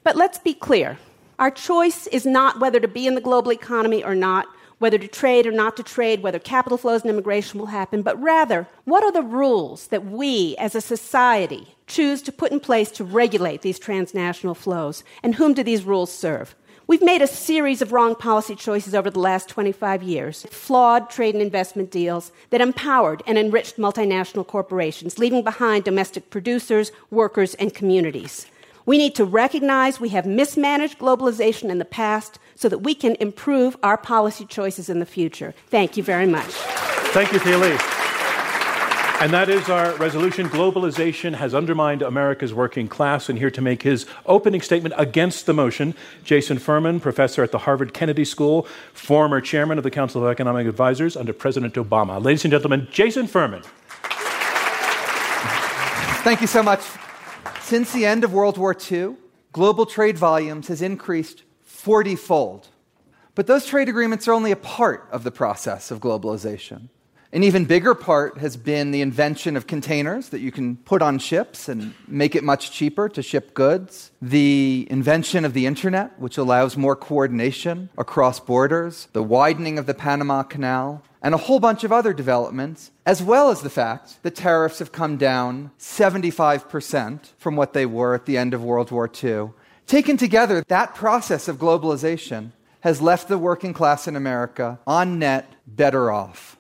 But 0.03 0.17
let's 0.17 0.39
be 0.39 0.55
clear 0.55 0.99
our 1.39 1.51
choice 1.51 2.07
is 2.09 2.27
not 2.27 2.61
whether 2.61 2.81
to 2.81 2.89
be 2.89 3.07
in 3.07 3.15
the 3.15 3.21
global 3.21 3.53
economy 3.53 4.05
or 4.05 4.15
not. 4.15 4.47
whether 4.81 4.97
to 4.99 5.07
trade 5.07 5.47
or 5.47 5.53
not 5.53 5.77
to 5.77 5.83
trade, 5.83 6.23
whether 6.23 6.39
capital 6.39 6.79
flows 6.79 7.03
and 7.03 7.11
immigration 7.11 7.61
will 7.61 7.67
happen, 7.67 8.01
but 8.03 8.21
rather, 8.21 8.67
what 8.85 9.05
are 9.05 9.13
the 9.13 9.23
rules 9.23 9.89
that 9.89 10.07
we 10.07 10.57
as 10.59 10.75
a 10.75 10.81
society 10.81 11.77
choose 11.87 12.23
to 12.23 12.33
put 12.33 12.51
in 12.51 12.59
place 12.59 12.91
to 12.91 13.05
regulate 13.05 13.61
these 13.61 13.79
transnational 13.79 14.55
flows? 14.55 15.05
And 15.23 15.35
whom 15.35 15.53
do 15.53 15.63
these 15.63 15.85
rules 15.85 16.11
serve? 16.11 16.55
We've 16.87 17.03
made 17.03 17.21
a 17.21 17.27
series 17.27 17.83
of 17.83 17.93
wrong 17.93 18.15
policy 18.15 18.57
choices 18.57 18.95
over 18.95 19.11
the 19.11 19.21
last 19.21 19.51
25 19.51 20.03
years, 20.03 20.47
flawed 20.51 21.11
trade 21.11 21.35
and 21.35 21.43
investment 21.43 21.91
deals 21.91 22.33
that 22.49 22.63
empowered 22.63 23.23
and 23.27 23.37
enriched 23.37 23.77
multinational 23.77 24.47
corporations, 24.47 25.19
leaving 25.19 25.45
behind 25.45 25.85
domestic 25.85 26.31
producers, 26.31 26.91
workers, 27.11 27.55
and 27.57 27.75
communities. 27.75 28.47
We 28.87 28.99
need 28.99 29.15
to 29.17 29.25
recognize 29.25 30.01
we 30.01 30.09
have 30.11 30.27
mismanaged 30.27 30.99
globalization 30.99 31.71
in 31.71 31.79
the 31.79 31.85
past 31.85 32.39
so 32.55 32.69
that 32.69 32.79
we 32.79 32.95
can 32.95 33.17
improve 33.21 33.77
our 33.83 33.97
policy 33.97 34.45
choices 34.45 34.89
in 34.89 35.01
the 35.01 35.07
future. 35.07 35.55
Thank 35.69 35.97
you 35.97 36.03
very 36.03 36.27
much. 36.27 36.51
Thank 37.13 37.33
you, 37.33 37.39
Thea 37.39 37.59
Lee. 37.59 37.79
And 39.21 39.35
that 39.35 39.51
is 39.51 39.69
our 39.69 39.95
resolution. 39.97 40.49
Globalization 40.49 41.35
has 41.35 41.55
undermined 41.55 42.01
America's 42.01 42.55
working 42.55 42.89
class. 42.89 43.29
And 43.29 43.39
here 43.39 43.51
to 43.51 43.61
make 43.61 43.83
his 43.83 44.07
opening 44.25 44.63
statement 44.63 44.95
against 44.97 45.45
the 45.45 45.53
motion, 45.53 45.95
Jason 46.25 46.59
Furman, 46.59 47.01
professor 47.01 47.43
at 47.43 47.53
the 47.53 47.59
Harvard 47.59 47.93
Kennedy 47.93 48.25
School, 48.25 48.67
former 48.95 49.43
chairman 49.43 49.77
of 49.77 49.85
the 49.85 49.91
Council 49.91 50.25
of 50.25 50.31
Economic 50.31 50.67
Advisors 50.67 51.19
under 51.19 51.35
President 51.35 51.75
Obama. 51.75 52.23
Ladies 52.25 52.47
and 52.47 52.51
gentlemen, 52.51 52.89
Jason 52.91 53.27
Furman. 53.27 53.63
Thank 56.23 56.41
you 56.41 56.47
so 56.47 56.63
much. 56.63 56.81
Since 57.71 57.93
the 57.93 58.05
end 58.05 58.25
of 58.25 58.33
World 58.33 58.59
War 58.59 58.77
II, 58.91 59.15
global 59.53 59.87
trade 59.87 60.19
volumes 60.19 60.67
has 60.67 60.83
increased 60.83 61.45
40 61.63 62.17
fold. 62.17 62.67
But 63.37 63.47
those 63.47 63.65
trade 63.65 63.89
agreements 63.89 64.27
are 64.27 64.33
only 64.33 64.51
a 64.51 64.57
part 64.57 65.07
of 65.13 65.23
the 65.23 65.31
process 65.31 65.93
of 65.93 66.01
globalization. 66.01 66.89
An 67.33 67.45
even 67.45 67.65
bigger 67.65 67.95
part 67.95 68.39
has 68.39 68.57
been 68.57 68.91
the 68.91 69.03
invention 69.03 69.57
of 69.57 69.69
containers 69.69 70.31
that 70.31 70.41
you 70.41 70.51
can 70.51 70.79
put 70.79 71.01
on 71.01 71.21
ships 71.21 71.69
and 71.69 71.95
make 72.09 72.35
it 72.35 72.43
much 72.43 72.73
cheaper 72.73 73.09
to 73.09 73.23
ship 73.23 73.55
goods. 73.55 74.11
The 74.21 74.89
invention 74.91 75.45
of 75.45 75.55
the 75.55 75.65
internet, 75.65 76.19
which 76.19 76.37
allows 76.39 76.77
more 76.77 76.97
coordination 76.97 77.89
across 77.97 78.41
borders. 78.41 79.07
The 79.13 79.23
widening 79.23 79.79
of 79.79 79.87
the 79.87 79.95
Panama 79.95 80.43
Canal. 80.43 81.05
And 81.23 81.33
a 81.33 81.39
whole 81.39 81.61
bunch 81.61 81.85
of 81.85 81.93
other 81.93 82.13
developments, 82.13 82.91
as 83.07 83.23
well 83.23 83.51
as 83.51 83.61
the 83.61 83.71
fact 83.71 84.21
that 84.23 84.35
tariffs 84.35 84.81
have 84.81 84.91
come 84.91 85.17
down 85.17 85.71
75% 85.79 87.27
from 87.37 87.55
what 87.55 87.75
they 87.75 87.87
were 87.87 88.15
at 88.15 88.27
the 88.27 88.39
end 88.39 88.55
of 88.55 88.65
World 88.65 88.91
War 88.91 89.09
II. 89.23 89.51
Taken 89.87 90.17
together, 90.17 90.65
that 90.67 90.95
process 90.95 91.47
of 91.47 91.59
globalization 91.59 92.53
has 92.81 93.03
left 93.03 93.29
the 93.29 93.39
working 93.39 93.75
class 93.75 94.09
in 94.09 94.17
America 94.17 94.81
on 94.87 95.19
net 95.19 95.53
better 95.67 96.11
off. 96.11 96.57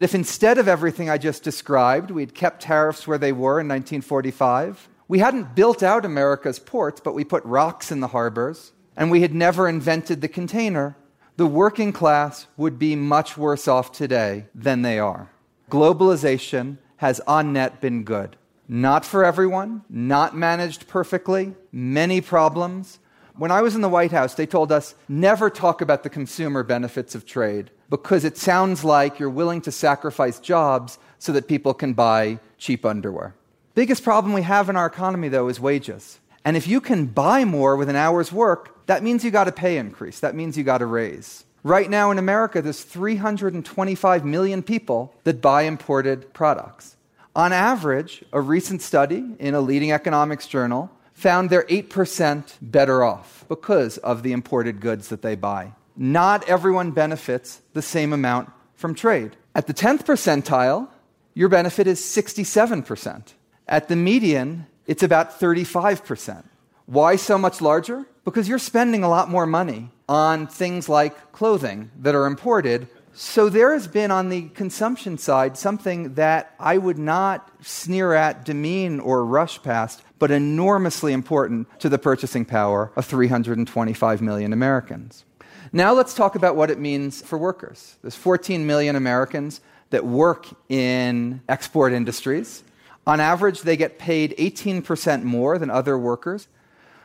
If 0.00 0.14
instead 0.14 0.58
of 0.58 0.68
everything 0.68 1.10
I 1.10 1.18
just 1.18 1.42
described, 1.42 2.10
we'd 2.10 2.34
kept 2.34 2.62
tariffs 2.62 3.06
where 3.06 3.18
they 3.18 3.32
were 3.32 3.60
in 3.60 3.66
1945, 3.66 4.88
we 5.08 5.18
hadn't 5.18 5.54
built 5.56 5.82
out 5.82 6.04
America's 6.04 6.58
ports, 6.58 7.00
but 7.00 7.14
we 7.14 7.24
put 7.24 7.44
rocks 7.44 7.90
in 7.90 8.00
the 8.00 8.08
harbors, 8.08 8.72
and 8.96 9.10
we 9.10 9.22
had 9.22 9.34
never 9.34 9.68
invented 9.68 10.20
the 10.20 10.28
container, 10.28 10.96
the 11.36 11.46
working 11.46 11.92
class 11.92 12.46
would 12.56 12.78
be 12.78 12.94
much 12.94 13.36
worse 13.36 13.66
off 13.66 13.92
today 13.92 14.46
than 14.54 14.82
they 14.82 14.98
are. 14.98 15.30
Globalization 15.70 16.78
has 16.96 17.20
on 17.26 17.52
net 17.52 17.80
been 17.80 18.04
good. 18.04 18.36
Not 18.68 19.04
for 19.04 19.24
everyone, 19.24 19.82
not 19.88 20.36
managed 20.36 20.88
perfectly, 20.88 21.54
many 21.72 22.20
problems. 22.20 22.98
When 23.38 23.52
I 23.52 23.62
was 23.62 23.76
in 23.76 23.82
the 23.82 23.88
White 23.88 24.10
House, 24.10 24.34
they 24.34 24.46
told 24.46 24.72
us 24.72 24.96
never 25.08 25.48
talk 25.48 25.80
about 25.80 26.02
the 26.02 26.10
consumer 26.10 26.64
benefits 26.64 27.14
of 27.14 27.24
trade 27.24 27.70
because 27.88 28.24
it 28.24 28.36
sounds 28.36 28.82
like 28.82 29.20
you're 29.20 29.30
willing 29.30 29.60
to 29.60 29.70
sacrifice 29.70 30.40
jobs 30.40 30.98
so 31.20 31.30
that 31.30 31.46
people 31.46 31.72
can 31.72 31.92
buy 31.94 32.40
cheap 32.58 32.84
underwear. 32.84 33.36
Biggest 33.76 34.02
problem 34.02 34.32
we 34.32 34.42
have 34.42 34.68
in 34.68 34.74
our 34.74 34.86
economy, 34.86 35.28
though, 35.28 35.46
is 35.46 35.60
wages. 35.60 36.18
And 36.44 36.56
if 36.56 36.66
you 36.66 36.80
can 36.80 37.06
buy 37.06 37.44
more 37.44 37.76
with 37.76 37.88
an 37.88 37.94
hour's 37.94 38.32
work, 38.32 38.84
that 38.86 39.04
means 39.04 39.24
you 39.24 39.30
got 39.30 39.46
a 39.46 39.52
pay 39.52 39.78
increase. 39.78 40.18
That 40.18 40.34
means 40.34 40.58
you 40.58 40.64
got 40.64 40.82
a 40.82 40.86
raise. 40.86 41.44
Right 41.62 41.88
now 41.88 42.10
in 42.10 42.18
America, 42.18 42.60
there's 42.60 42.82
325 42.82 44.24
million 44.24 44.64
people 44.64 45.14
that 45.22 45.40
buy 45.40 45.62
imported 45.62 46.34
products. 46.34 46.96
On 47.36 47.52
average, 47.52 48.24
a 48.32 48.40
recent 48.40 48.82
study 48.82 49.36
in 49.38 49.54
a 49.54 49.60
leading 49.60 49.92
economics 49.92 50.48
journal 50.48 50.90
found 51.18 51.50
they're 51.50 51.64
8% 51.64 52.54
better 52.62 53.02
off 53.02 53.44
because 53.48 53.98
of 53.98 54.22
the 54.22 54.32
imported 54.32 54.80
goods 54.80 55.08
that 55.08 55.22
they 55.22 55.34
buy 55.34 55.72
not 55.98 56.48
everyone 56.48 56.92
benefits 56.92 57.60
the 57.74 57.82
same 57.82 58.12
amount 58.12 58.50
from 58.74 58.94
trade. 58.94 59.36
At 59.54 59.66
the 59.66 59.74
10th 59.74 60.04
percentile, 60.04 60.88
your 61.34 61.48
benefit 61.48 61.86
is 61.88 62.00
67%. 62.00 63.34
At 63.66 63.88
the 63.88 63.96
median, 63.96 64.66
it's 64.86 65.02
about 65.02 65.38
35%. 65.38 66.44
Why 66.86 67.16
so 67.16 67.36
much 67.36 67.60
larger? 67.60 68.06
Because 68.24 68.48
you're 68.48 68.58
spending 68.58 69.02
a 69.02 69.08
lot 69.08 69.28
more 69.28 69.46
money 69.46 69.90
on 70.08 70.46
things 70.46 70.88
like 70.88 71.32
clothing 71.32 71.90
that 71.98 72.14
are 72.14 72.26
imported. 72.26 72.86
So 73.20 73.48
there 73.48 73.72
has 73.72 73.88
been 73.88 74.12
on 74.12 74.28
the 74.28 74.42
consumption 74.50 75.18
side 75.18 75.58
something 75.58 76.14
that 76.14 76.54
I 76.60 76.78
would 76.78 76.98
not 76.98 77.50
sneer 77.60 78.12
at, 78.12 78.44
demean, 78.44 79.00
or 79.00 79.24
rush 79.24 79.60
past, 79.60 80.04
but 80.20 80.30
enormously 80.30 81.12
important 81.12 81.66
to 81.80 81.88
the 81.88 81.98
purchasing 81.98 82.44
power 82.44 82.92
of 82.94 83.06
325 83.06 84.22
million 84.22 84.52
Americans. 84.52 85.24
Now 85.72 85.94
let's 85.94 86.14
talk 86.14 86.36
about 86.36 86.54
what 86.54 86.70
it 86.70 86.78
means 86.78 87.20
for 87.20 87.36
workers. 87.36 87.96
There's 88.02 88.14
14 88.14 88.64
million 88.68 88.94
Americans 88.94 89.62
that 89.90 90.06
work 90.06 90.46
in 90.68 91.40
export 91.48 91.92
industries. 91.92 92.62
On 93.04 93.18
average, 93.18 93.62
they 93.62 93.76
get 93.76 93.98
paid 93.98 94.32
18% 94.38 95.24
more 95.24 95.58
than 95.58 95.70
other 95.70 95.98
workers. 95.98 96.46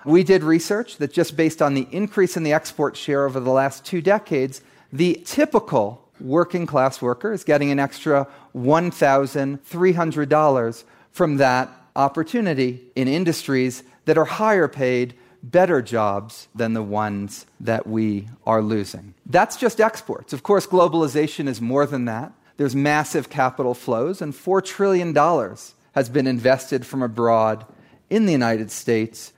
We 0.05 0.23
did 0.23 0.43
research 0.43 0.97
that 0.97 1.11
just 1.11 1.35
based 1.35 1.59
on 1.59 1.73
the 1.73 1.87
increase 1.89 2.37
in 2.37 2.43
the 2.43 2.53
export 2.53 2.95
share 2.95 3.25
over 3.25 3.39
the 3.39 3.49
last 3.49 3.83
two 3.83 3.99
decades, 3.99 4.61
the 4.91 5.19
typical 5.25 6.02
working 6.23 6.65
class 6.65 7.01
worker 7.01 7.33
is 7.33 7.43
getting 7.43 7.69
an 7.69 7.79
extra 7.79 8.25
$1,300 8.55 10.83
from 11.11 11.37
that 11.37 11.69
opportunity 11.95 12.81
in 12.95 13.07
industries 13.07 13.83
that 14.05 14.17
are 14.17 14.25
higher 14.25 14.67
paid 14.67 15.13
better 15.43 15.81
jobs 15.81 16.47
than 16.55 16.73
the 16.73 16.81
ones 16.81 17.45
that 17.59 17.85
we 17.85 18.27
are 18.45 18.61
losing. 18.61 19.13
That's 19.25 19.57
just 19.57 19.81
exports. 19.81 20.33
Of 20.33 20.43
course, 20.43 20.65
globalization 20.65 21.47
is 21.47 21.59
more 21.59 21.85
than 21.85 22.05
that. 22.05 22.31
There's 22.57 22.75
massive 22.75 23.29
capital 23.29 23.73
flows, 23.73 24.21
and 24.21 24.33
$4 24.33 24.63
trillion 24.63 25.13
has 25.93 26.09
been 26.09 26.27
invested 26.27 26.85
from 26.85 27.01
abroad 27.01 27.65
in 28.09 28.25
the 28.25 28.31
United 28.31 28.71
States. 28.71 29.33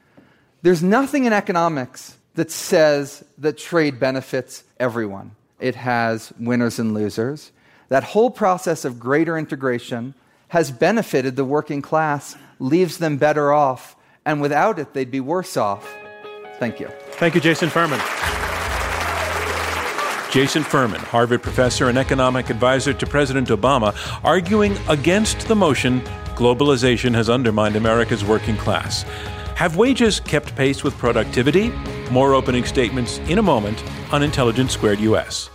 There's 0.62 0.84
nothing 0.84 1.26
in 1.26 1.34
economics 1.34 2.18
that 2.36 2.52
says 2.52 3.24
that 3.38 3.58
trade 3.58 4.00
benefits 4.00 4.64
everyone. 4.80 5.32
It 5.60 5.76
has 5.76 6.34
winners 6.40 6.80
and 6.80 6.94
losers. 6.94 7.52
That 7.90 8.04
whole 8.04 8.32
process 8.32 8.86
of 8.86 9.00
greater 9.00 9.38
integration 9.38 10.14
has 10.50 10.72
benefited 10.72 11.36
the 11.36 11.46
working 11.46 11.82
class, 11.82 12.36
leaves 12.60 12.98
them 12.98 13.18
better 13.18 13.54
off 13.54 13.96
and 14.26 14.42
without 14.42 14.80
it, 14.80 14.94
they'd 14.94 15.12
be 15.12 15.20
worse 15.20 15.56
off. 15.56 15.88
Thank 16.58 16.80
you. 16.80 16.88
Thank 17.12 17.36
you, 17.36 17.42
Jason 17.42 17.70
Furman. 17.70 18.00
Jason 20.32 20.64
Furman, 20.64 21.00
Harvard 21.00 21.42
professor 21.42 21.88
and 21.88 21.98
economic 21.98 22.50
advisor 22.50 22.94
to 22.94 23.06
President 23.06 23.50
Obama, 23.50 23.96
arguing 24.24 24.76
against 24.90 25.48
the 25.48 25.56
motion 25.56 26.02
globalization 26.36 27.14
has 27.14 27.30
undermined 27.30 27.78
America's 27.78 28.26
working 28.26 28.58
class. 28.58 29.04
Have 29.56 29.78
wages 29.78 30.20
kept 30.20 30.54
pace 30.56 30.84
with 30.84 30.98
productivity? 30.98 31.72
More 32.12 32.34
opening 32.34 32.66
statements 32.66 33.20
in 33.30 33.40
a 33.40 33.44
moment 33.44 33.84
on 34.12 34.24
Intelligence 34.24 34.74
Squared 34.74 35.00
US. 35.00 35.50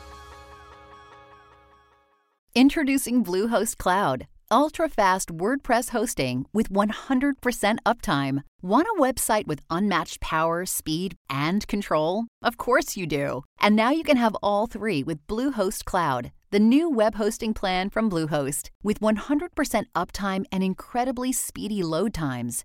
Introducing 2.54 3.25
Bluehost 3.25 3.76
Cloud 3.76 4.26
ultra 4.50 4.88
fast 4.88 5.30
WordPress 5.30 5.90
hosting 5.90 6.47
with 6.52 6.71
100% 6.71 7.78
uptime. 7.87 8.42
Want 8.62 8.88
a 8.88 9.00
website 9.00 9.47
with 9.47 9.61
unmatched 9.71 10.21
power, 10.21 10.66
speed, 10.66 11.14
and 11.28 11.66
control? 11.69 12.26
Of 12.42 12.57
course 12.57 12.97
you 12.97 13.07
do. 13.07 13.45
And 13.61 13.76
now 13.76 13.90
you 13.90 14.02
can 14.02 14.16
have 14.16 14.37
all 14.42 14.66
three 14.66 15.02
with 15.02 15.26
Bluehost 15.26 15.85
Cloud, 15.85 16.33
the 16.50 16.59
new 16.59 16.90
web 16.90 17.14
hosting 17.14 17.54
plan 17.54 17.90
from 17.90 18.11
Bluehost. 18.11 18.71
With 18.83 19.00
100% 19.00 19.85
uptime 19.95 20.45
and 20.50 20.62
incredibly 20.64 21.33
speedy 21.33 21.83
load 21.83 22.12
times, 22.12 22.64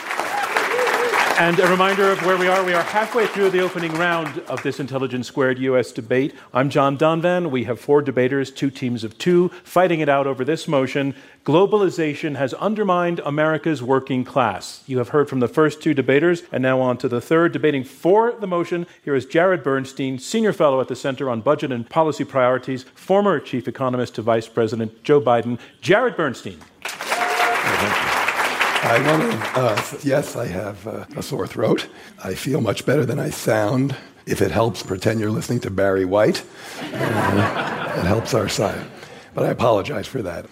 And 1.41 1.59
a 1.59 1.67
reminder 1.67 2.11
of 2.11 2.23
where 2.23 2.37
we 2.37 2.47
are. 2.47 2.63
We 2.63 2.75
are 2.75 2.83
halfway 2.83 3.25
through 3.25 3.49
the 3.49 3.61
opening 3.61 3.91
round 3.95 4.37
of 4.41 4.61
this 4.61 4.79
Intelligence 4.79 5.25
Squared 5.25 5.57
US 5.57 5.91
debate. 5.91 6.35
I'm 6.53 6.69
John 6.69 6.99
Donvan. 6.99 7.49
We 7.49 7.63
have 7.63 7.79
four 7.79 8.03
debaters, 8.03 8.51
two 8.51 8.69
teams 8.69 9.03
of 9.03 9.17
two, 9.17 9.49
fighting 9.63 10.01
it 10.01 10.07
out 10.07 10.27
over 10.27 10.45
this 10.45 10.67
motion 10.67 11.15
Globalization 11.43 12.35
has 12.35 12.53
undermined 12.53 13.21
America's 13.25 13.81
working 13.81 14.23
class. 14.23 14.83
You 14.85 14.99
have 14.99 15.09
heard 15.09 15.29
from 15.29 15.39
the 15.39 15.47
first 15.47 15.81
two 15.81 15.95
debaters, 15.95 16.43
and 16.51 16.61
now 16.61 16.79
on 16.79 16.99
to 16.99 17.09
the 17.09 17.19
third. 17.19 17.53
Debating 17.53 17.83
for 17.83 18.33
the 18.33 18.45
motion, 18.45 18.85
here 19.03 19.15
is 19.15 19.25
Jared 19.25 19.63
Bernstein, 19.63 20.19
Senior 20.19 20.53
Fellow 20.53 20.79
at 20.79 20.89
the 20.89 20.95
Center 20.95 21.27
on 21.27 21.41
Budget 21.41 21.71
and 21.71 21.89
Policy 21.89 22.23
Priorities, 22.23 22.83
former 22.93 23.39
Chief 23.39 23.67
Economist 23.67 24.13
to 24.13 24.21
Vice 24.21 24.47
President 24.47 25.03
Joe 25.03 25.19
Biden. 25.19 25.57
Jared 25.81 26.15
Bernstein. 26.15 26.59
I 28.83 28.99
want 29.05 29.31
to, 29.31 29.37
uh, 29.61 29.99
yes, 30.03 30.35
I 30.35 30.47
have 30.47 30.87
uh, 30.87 31.05
a 31.15 31.21
sore 31.21 31.45
throat. 31.45 31.87
I 32.23 32.33
feel 32.33 32.61
much 32.61 32.83
better 32.85 33.05
than 33.05 33.19
I 33.19 33.29
sound. 33.29 33.95
If 34.25 34.41
it 34.41 34.49
helps, 34.49 34.81
pretend 34.81 35.19
you're 35.19 35.29
listening 35.29 35.59
to 35.61 35.69
Barry 35.69 36.03
White. 36.03 36.43
Uh, 36.81 37.93
it 37.97 38.05
helps 38.05 38.33
our 38.33 38.49
side. 38.49 38.83
But 39.35 39.45
I 39.45 39.49
apologize 39.49 40.07
for 40.07 40.23
that. 40.23 40.47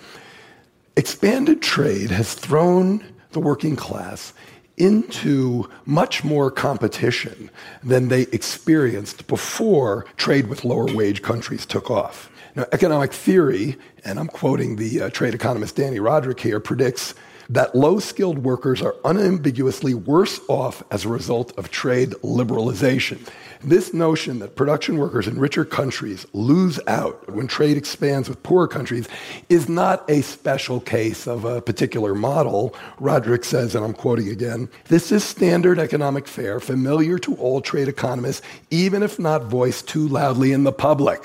Expanded 0.96 1.62
trade 1.62 2.12
has 2.12 2.36
thrown 2.36 3.04
the 3.32 3.40
working 3.40 3.76
class 3.76 4.34
into 4.78 5.68
much 5.86 6.24
more 6.24 6.52
competition 6.52 7.50
than 7.84 8.10
they 8.10 8.22
experienced 8.32 9.28
before 9.28 10.06
trade 10.18 10.48
with 10.48 10.64
lower 10.64 10.86
wage 10.94 11.24
countries 11.24 11.66
took 11.66 11.90
off. 11.90 12.30
Now, 12.56 12.66
economic 12.72 13.12
theory, 13.12 13.78
and 14.06 14.20
I'm 14.20 14.28
quoting 14.28 14.76
the 14.76 15.02
uh, 15.02 15.10
trade 15.10 15.34
economist 15.34 15.76
Dani 15.76 16.00
Rodrik 16.00 16.40
here, 16.40 16.60
predicts 16.60 17.16
that 17.50 17.76
low 17.76 18.00
skilled 18.00 18.40
workers 18.40 18.82
are 18.82 18.96
unambiguously 19.04 19.96
worse 19.96 20.40
off 20.48 20.84
as 20.92 21.04
a 21.04 21.10
result 21.10 21.58
of 21.58 21.72
trade 21.72 22.12
liberalization. 22.22 23.20
This 23.62 23.94
notion 23.94 24.40
that 24.40 24.56
production 24.56 24.98
workers 24.98 25.28
in 25.28 25.38
richer 25.38 25.66
countries 25.66 26.26
lose 26.32 26.80
out 26.88 27.30
when 27.34 27.48
trade 27.48 27.76
expands 27.76 28.30
with 28.30 28.42
poorer 28.44 28.68
countries 28.68 29.10
is 29.50 29.68
not 29.68 30.10
a 30.10 30.22
special 30.22 30.80
case 30.80 31.28
of 31.28 31.44
a 31.44 31.62
particular 31.62 32.16
model. 32.16 32.74
Rodrik 33.02 33.44
says, 33.44 33.76
and 33.76 33.84
I'm 33.84 33.94
quoting 33.94 34.30
again, 34.30 34.70
this 34.86 35.12
is 35.12 35.24
standard 35.24 35.80
economic 35.80 36.28
fare 36.28 36.60
familiar 36.60 37.20
to 37.20 37.36
all 37.36 37.60
trade 37.60 37.90
economists, 37.90 38.44
even 38.70 39.04
if 39.04 39.20
not 39.20 39.46
voiced 39.46 39.90
too 39.90 40.08
loudly 40.08 40.54
in 40.54 40.64
the 40.64 40.72
public. 40.72 41.22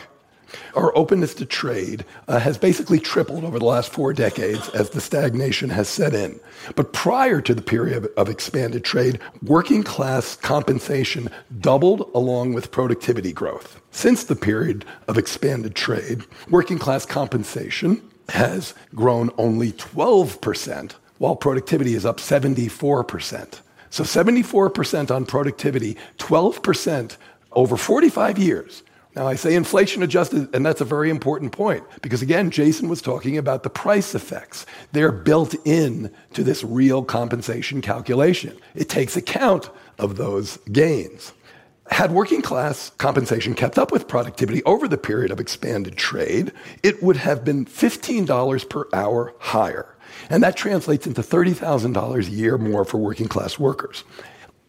Our 0.75 0.97
openness 0.97 1.35
to 1.35 1.47
trade 1.47 2.05
uh, 2.29 2.39
has 2.39 2.59
basically 2.59 2.99
tripled 2.99 3.45
over 3.45 3.59
the 3.59 3.65
last 3.65 3.93
four 3.93 4.13
decades 4.13 4.69
as 4.71 4.91
the 4.91 5.01
stagnation 5.01 5.71
has 5.71 5.89
set 5.89 6.15
in. 6.15 6.41
But 6.75 6.93
prior 6.93 7.41
to 7.41 7.55
the 7.55 7.63
period 7.63 8.09
of 8.17 8.29
expanded 8.29 8.85
trade, 8.85 9.21
working 9.43 9.83
class 9.83 10.37
compensation 10.37 11.29
doubled 11.61 12.11
along 12.15 12.55
with 12.55 12.71
productivity 12.71 13.33
growth. 13.33 13.81
Since 13.91 14.25
the 14.25 14.37
period 14.37 14.85
of 15.09 15.19
expanded 15.19 15.75
trade, 15.75 16.23
working 16.51 16.79
class 16.79 17.07
compensation 17.07 18.03
has 18.31 18.75
grown 18.95 19.31
only 19.39 19.73
12%, 19.73 20.93
while 21.19 21.37
productivity 21.37 21.95
is 21.95 22.07
up 22.07 22.19
74%. 22.19 23.61
So 23.91 24.03
74% 24.03 25.15
on 25.15 25.25
productivity, 25.25 25.97
12% 26.19 27.17
over 27.53 27.77
45 27.77 28.39
years. 28.39 28.83
Now, 29.17 29.29
I 29.29 29.37
say 29.37 29.55
inflation 29.55 30.03
adjusted, 30.03 30.53
and 30.55 30.67
that's 30.67 30.81
a 30.81 30.85
very 30.85 31.09
important 31.09 31.53
point 31.53 31.85
because, 32.03 32.21
again, 32.21 32.51
Jason 32.51 32.89
was 32.89 33.01
talking 33.01 33.39
about 33.39 33.63
the 33.63 33.71
price 33.71 34.13
effects. 34.15 34.67
They're 34.91 35.13
built 35.13 35.55
in 35.65 36.11
to 36.33 36.43
this 36.43 36.65
real 36.65 37.05
compensation 37.05 37.81
calculation. 37.81 38.57
It 38.75 38.89
takes 38.89 39.17
account 39.17 39.71
of 39.99 40.17
those 40.17 40.57
gains. 40.73 41.33
Had 41.91 42.11
working 42.11 42.43
class 42.43 42.91
compensation 42.99 43.55
kept 43.55 43.79
up 43.79 43.93
with 43.93 44.09
productivity 44.09 44.65
over 44.65 44.89
the 44.89 44.99
period 44.99 45.31
of 45.31 45.39
expanded 45.39 45.97
trade, 45.97 46.51
it 46.83 47.01
would 47.03 47.19
have 47.19 47.45
been 47.45 47.67
$15 47.67 48.69
per 48.69 48.89
hour 48.93 49.35
higher. 49.39 49.95
And 50.29 50.43
that 50.43 50.57
translates 50.57 51.07
into 51.07 51.23
$30,000 51.23 52.27
a 52.27 52.31
year 52.31 52.59
more 52.59 52.85
for 52.85 52.99
working 52.99 53.29
class 53.29 53.59
workers. 53.59 54.03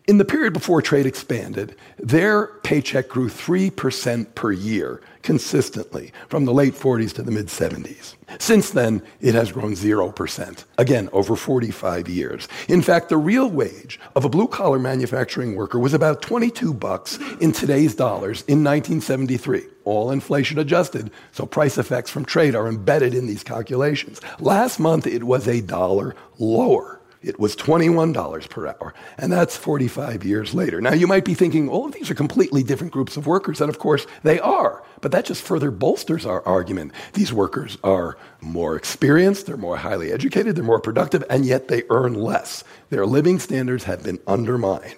In 0.07 0.19
the 0.19 0.25
period 0.25 0.53
before 0.53 0.83
trade 0.83 1.07
expanded, 1.07 1.75
their 1.97 2.47
paycheck 2.61 3.07
grew 3.07 3.27
3% 3.27 4.35
per 4.35 4.51
year 4.51 5.01
consistently 5.23 6.13
from 6.29 6.45
the 6.45 6.53
late 6.53 6.75
40s 6.75 7.11
to 7.13 7.23
the 7.23 7.31
mid 7.31 7.47
70s. 7.47 8.13
Since 8.37 8.69
then, 8.69 9.01
it 9.19 9.33
has 9.33 9.51
grown 9.51 9.73
0%, 9.73 10.65
again, 10.77 11.09
over 11.11 11.35
45 11.35 12.07
years. 12.07 12.47
In 12.67 12.83
fact, 12.83 13.09
the 13.09 13.17
real 13.17 13.49
wage 13.49 13.99
of 14.15 14.23
a 14.23 14.29
blue 14.29 14.47
collar 14.47 14.77
manufacturing 14.77 15.55
worker 15.55 15.79
was 15.79 15.95
about 15.95 16.21
22 16.21 16.71
bucks 16.71 17.17
in 17.41 17.51
today's 17.51 17.95
dollars 17.95 18.43
in 18.43 18.63
1973, 18.63 19.63
all 19.85 20.11
inflation 20.11 20.59
adjusted, 20.59 21.09
so 21.31 21.47
price 21.47 21.79
effects 21.79 22.11
from 22.11 22.25
trade 22.25 22.53
are 22.53 22.67
embedded 22.67 23.15
in 23.15 23.25
these 23.25 23.43
calculations. 23.43 24.21
Last 24.39 24.79
month, 24.79 25.07
it 25.07 25.23
was 25.23 25.47
a 25.47 25.61
dollar 25.61 26.15
lower. 26.37 27.01
It 27.25 27.39
was 27.39 27.55
$21 27.55 28.49
per 28.49 28.67
hour, 28.67 28.93
and 29.17 29.31
that's 29.31 29.57
45 29.57 30.23
years 30.23 30.53
later. 30.53 30.79
Now, 30.79 30.93
you 30.93 31.07
might 31.07 31.25
be 31.25 31.33
thinking, 31.33 31.67
all 31.67 31.87
of 31.87 31.91
these 31.91 32.11
are 32.11 32.15
completely 32.15 32.61
different 32.61 32.93
groups 32.93 33.17
of 33.17 33.25
workers, 33.25 33.61
and 33.61 33.69
of 33.69 33.79
course 33.79 34.05
they 34.21 34.39
are, 34.39 34.83
but 35.01 35.11
that 35.11 35.25
just 35.25 35.41
further 35.41 35.71
bolsters 35.71 36.27
our 36.27 36.45
argument. 36.45 36.91
These 37.13 37.33
workers 37.33 37.79
are 37.83 38.15
more 38.41 38.75
experienced, 38.75 39.47
they're 39.47 39.57
more 39.57 39.77
highly 39.77 40.11
educated, 40.11 40.55
they're 40.55 40.63
more 40.63 40.79
productive, 40.79 41.23
and 41.27 41.47
yet 41.47 41.67
they 41.67 41.81
earn 41.89 42.13
less. 42.13 42.63
Their 42.91 43.07
living 43.07 43.39
standards 43.39 43.85
have 43.85 44.03
been 44.03 44.19
undermined. 44.27 44.97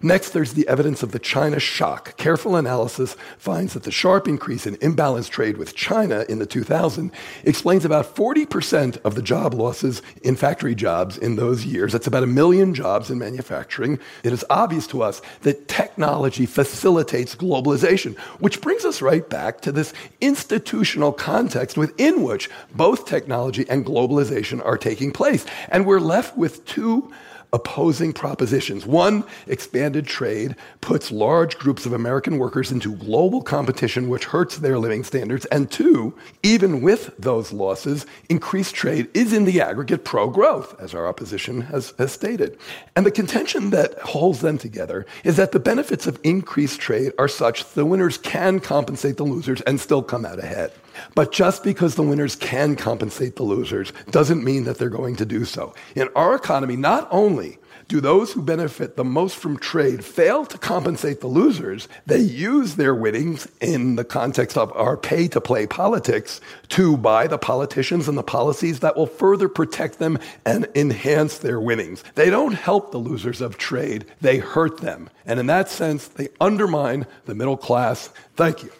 Next, 0.00 0.30
there's 0.30 0.54
the 0.54 0.66
evidence 0.68 1.02
of 1.02 1.12
the 1.12 1.18
China 1.18 1.58
shock. 1.58 2.16
Careful 2.16 2.56
analysis 2.56 3.16
finds 3.38 3.74
that 3.74 3.82
the 3.82 3.90
sharp 3.90 4.28
increase 4.28 4.66
in 4.66 4.76
imbalance 4.80 5.28
trade 5.28 5.56
with 5.56 5.74
China 5.74 6.24
in 6.28 6.38
the 6.38 6.46
2000s 6.46 7.10
explains 7.44 7.84
about 7.84 8.14
40% 8.14 8.98
of 9.04 9.14
the 9.14 9.22
job 9.22 9.54
losses 9.54 10.02
in 10.22 10.36
factory 10.36 10.74
jobs 10.74 11.18
in 11.18 11.36
those 11.36 11.64
years. 11.64 11.92
That's 11.92 12.06
about 12.06 12.22
a 12.22 12.26
million 12.26 12.74
jobs 12.74 13.10
in 13.10 13.18
manufacturing. 13.18 13.98
It 14.22 14.32
is 14.32 14.44
obvious 14.50 14.86
to 14.88 15.02
us 15.02 15.22
that 15.42 15.68
technology 15.68 16.46
facilitates 16.46 17.34
globalization, 17.34 18.16
which 18.40 18.60
brings 18.60 18.84
us 18.84 19.02
right 19.02 19.28
back 19.28 19.60
to 19.62 19.72
this 19.72 19.92
institutional 20.20 21.12
context 21.12 21.76
within 21.76 22.22
which 22.22 22.50
both 22.74 23.06
technology 23.06 23.66
and 23.68 23.84
globalization 23.84 24.64
are 24.64 24.78
taking 24.78 25.12
place. 25.12 25.46
And 25.68 25.86
we're 25.86 26.00
left 26.00 26.36
with 26.36 26.64
two 26.64 27.12
opposing 27.52 28.12
propositions. 28.12 28.86
One, 28.86 29.24
expanded 29.46 30.06
trade 30.06 30.56
puts 30.80 31.10
large 31.10 31.58
groups 31.58 31.86
of 31.86 31.92
American 31.92 32.38
workers 32.38 32.72
into 32.72 32.96
global 32.96 33.42
competition, 33.42 34.08
which 34.08 34.24
hurts 34.24 34.58
their 34.58 34.78
living 34.78 35.04
standards. 35.04 35.46
And 35.46 35.70
two, 35.70 36.16
even 36.42 36.82
with 36.82 37.14
those 37.18 37.52
losses, 37.52 38.06
increased 38.28 38.74
trade 38.74 39.08
is 39.14 39.32
in 39.32 39.44
the 39.44 39.60
aggregate 39.60 40.04
pro 40.04 40.28
growth, 40.28 40.78
as 40.80 40.94
our 40.94 41.06
opposition 41.06 41.62
has, 41.62 41.94
has 41.98 42.12
stated. 42.12 42.58
And 42.94 43.06
the 43.06 43.10
contention 43.10 43.70
that 43.70 43.98
holds 43.98 44.40
them 44.40 44.58
together 44.58 45.06
is 45.24 45.36
that 45.36 45.52
the 45.52 45.60
benefits 45.60 46.06
of 46.06 46.18
increased 46.22 46.80
trade 46.80 47.12
are 47.18 47.28
such 47.28 47.72
the 47.72 47.86
winners 47.86 48.18
can 48.18 48.60
compensate 48.60 49.16
the 49.16 49.24
losers 49.24 49.60
and 49.62 49.80
still 49.80 50.02
come 50.02 50.24
out 50.24 50.38
ahead. 50.38 50.72
But 51.14 51.32
just 51.32 51.62
because 51.62 51.94
the 51.94 52.02
winners 52.02 52.36
can 52.36 52.76
compensate 52.76 53.36
the 53.36 53.42
losers 53.42 53.92
doesn't 54.10 54.44
mean 54.44 54.64
that 54.64 54.78
they're 54.78 54.88
going 54.88 55.16
to 55.16 55.26
do 55.26 55.44
so. 55.44 55.74
In 55.94 56.08
our 56.14 56.34
economy, 56.34 56.76
not 56.76 57.08
only 57.10 57.58
do 57.88 58.00
those 58.00 58.32
who 58.32 58.42
benefit 58.42 58.96
the 58.96 59.04
most 59.04 59.36
from 59.36 59.56
trade 59.58 60.04
fail 60.04 60.44
to 60.46 60.58
compensate 60.58 61.20
the 61.20 61.28
losers, 61.28 61.86
they 62.04 62.18
use 62.18 62.74
their 62.74 62.94
winnings 62.94 63.46
in 63.60 63.94
the 63.94 64.04
context 64.04 64.58
of 64.58 64.72
our 64.76 64.96
pay 64.96 65.28
to 65.28 65.40
play 65.40 65.66
politics 65.66 66.40
to 66.70 66.96
buy 66.96 67.26
the 67.26 67.38
politicians 67.38 68.08
and 68.08 68.18
the 68.18 68.22
policies 68.22 68.80
that 68.80 68.96
will 68.96 69.06
further 69.06 69.48
protect 69.48 69.98
them 69.98 70.18
and 70.44 70.66
enhance 70.74 71.38
their 71.38 71.60
winnings. 71.60 72.02
They 72.16 72.28
don't 72.30 72.54
help 72.54 72.90
the 72.90 72.98
losers 72.98 73.40
of 73.40 73.56
trade, 73.56 74.04
they 74.20 74.38
hurt 74.38 74.78
them. 74.78 75.08
And 75.24 75.38
in 75.38 75.46
that 75.46 75.68
sense, 75.68 76.08
they 76.08 76.28
undermine 76.40 77.06
the 77.26 77.34
middle 77.34 77.56
class. 77.56 78.08
Thank 78.34 78.64
you. 78.64 78.72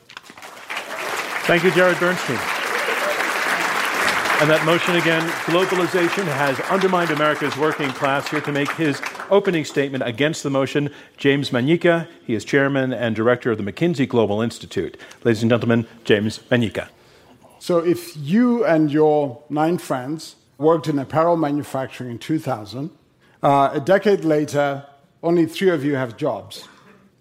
Thank 1.47 1.63
you, 1.63 1.71
Jared 1.71 2.01
Bernstein. 2.01 2.37
And 4.39 4.51
that 4.51 4.65
motion 4.67 4.97
again, 4.97 5.23
globalization 5.47 6.25
has 6.25 6.59
undermined 6.63 7.13
America's 7.13 7.57
working 7.57 7.89
class. 7.91 8.29
Here 8.29 8.41
to 8.41 8.51
make 8.51 8.69
his 8.73 9.01
opening 9.31 9.65
statement 9.65 10.03
against 10.05 10.43
the 10.43 10.51
motion, 10.51 10.91
James 11.17 11.51
Manyika. 11.51 12.09
He 12.25 12.35
is 12.35 12.45
chairman 12.45 12.93
and 12.93 13.15
director 13.15 13.53
of 13.53 13.59
the 13.59 13.63
McKinsey 13.63 14.09
Global 14.09 14.43
Institute. 14.43 14.97
Ladies 15.23 15.41
and 15.43 15.49
gentlemen, 15.49 15.87
James 16.03 16.41
Manyika. 16.51 16.89
So, 17.61 17.79
if 17.79 18.17
you 18.17 18.65
and 18.65 18.91
your 18.91 19.41
nine 19.49 19.79
friends 19.79 20.35
worked 20.59 20.89
in 20.89 20.99
apparel 20.99 21.37
manufacturing 21.37 22.11
in 22.11 22.19
2000, 22.19 22.91
uh, 23.45 23.71
a 23.73 23.79
decade 23.79 24.25
later, 24.25 24.85
only 25.23 25.47
three 25.47 25.71
of 25.71 25.85
you 25.85 25.95
have 25.95 26.17
jobs. 26.17 26.67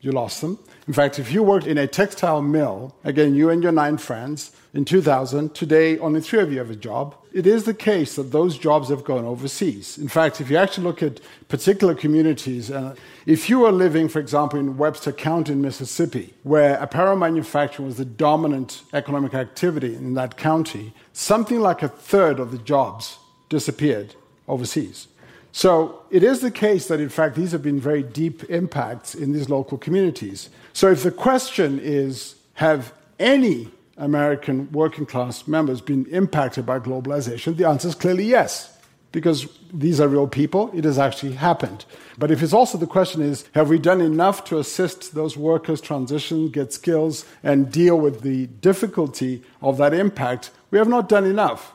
You 0.02 0.12
lost 0.12 0.42
them. 0.42 0.58
In 0.88 0.94
fact, 0.94 1.18
if 1.18 1.32
you 1.32 1.42
worked 1.42 1.66
in 1.66 1.80
a 1.80 1.88
textile 1.88 2.42
mill, 2.42 2.96
again, 3.04 3.34
you 3.34 3.50
and 3.50 3.64
your 3.64 3.72
nine 3.72 3.98
friends, 3.98 4.52
in 4.76 4.84
2000, 4.84 5.56
today 5.56 5.98
only 6.00 6.20
three 6.20 6.40
of 6.40 6.52
you 6.52 6.60
have 6.60 6.70
a 6.70 6.76
job. 6.76 7.16
It 7.34 7.48
is 7.48 7.64
the 7.64 7.74
case 7.74 8.18
that 8.18 8.32
those 8.32 8.58
jobs 8.58 8.90
have 8.90 9.06
gone 9.06 9.24
overseas. 9.24 9.98
In 9.98 10.10
fact, 10.10 10.42
if 10.42 10.50
you 10.50 10.58
actually 10.58 10.84
look 10.84 11.02
at 11.02 11.22
particular 11.48 11.96
communities, 11.96 12.70
uh, 12.70 12.94
if 13.26 13.50
you 13.50 13.60
were 13.60 13.72
living, 13.72 14.10
for 14.10 14.20
example, 14.20 14.60
in 14.60 14.78
Webster 14.78 15.14
County 15.14 15.54
in 15.54 15.62
Mississippi, 15.62 16.34
where 16.44 16.76
apparel 16.76 17.16
manufacturing 17.16 17.88
was 17.88 17.98
the 17.98 18.06
dominant 18.06 18.84
economic 18.92 19.34
activity 19.34 19.96
in 19.96 20.14
that 20.16 20.36
county, 20.36 20.94
something 21.14 21.62
like 21.62 21.82
a 21.82 21.88
third 21.88 22.38
of 22.38 22.52
the 22.52 22.58
jobs 22.58 23.18
disappeared 23.48 24.14
overseas. 24.48 25.08
So 25.56 26.02
it 26.12 26.22
is 26.22 26.42
the 26.42 26.52
case 26.52 26.90
that, 26.90 27.00
in 27.00 27.08
fact, 27.08 27.38
these 27.38 27.54
have 27.54 27.64
been 27.64 27.80
very 27.80 28.04
deep 28.04 28.44
impacts 28.50 29.16
in 29.16 29.32
these 29.32 29.50
local 29.50 29.78
communities. 29.78 30.50
So 30.74 30.92
if 30.92 31.02
the 31.02 31.12
question 31.12 31.80
is, 31.80 32.36
have 32.56 32.92
any 33.20 33.72
American 33.96 34.70
working 34.74 35.06
class 35.06 35.48
members 35.48 35.80
been 35.80 36.08
impacted 36.08 36.66
by 36.66 36.80
globalization? 36.80 37.56
The 37.56 37.70
answer 37.70 37.88
is 37.88 37.96
clearly 37.96 38.26
yes, 38.26 38.78
because 39.14 39.48
these 39.72 40.02
are 40.02 40.10
real 40.10 40.28
people. 40.28 40.72
It 40.74 40.84
has 40.84 41.00
actually 41.00 41.36
happened. 41.36 41.86
But 42.18 42.32
if 42.32 42.44
it's 42.44 42.52
also 42.52 42.78
the 42.78 42.86
question 42.86 43.22
is, 43.22 43.46
have 43.54 43.70
we 43.70 43.80
done 43.80 44.02
enough 44.02 44.44
to 44.46 44.60
assist 44.60 45.16
those 45.16 45.38
workers 45.38 45.80
transition, 45.80 46.50
get 46.50 46.74
skills, 46.74 47.24
and 47.44 47.72
deal 47.72 47.98
with 47.98 48.24
the 48.24 48.48
difficulty 48.48 49.42
of 49.62 49.78
that 49.78 49.94
impact? 49.94 50.52
We 50.70 50.80
have 50.80 50.90
not 50.90 51.08
done 51.08 51.24
enough. 51.24 51.72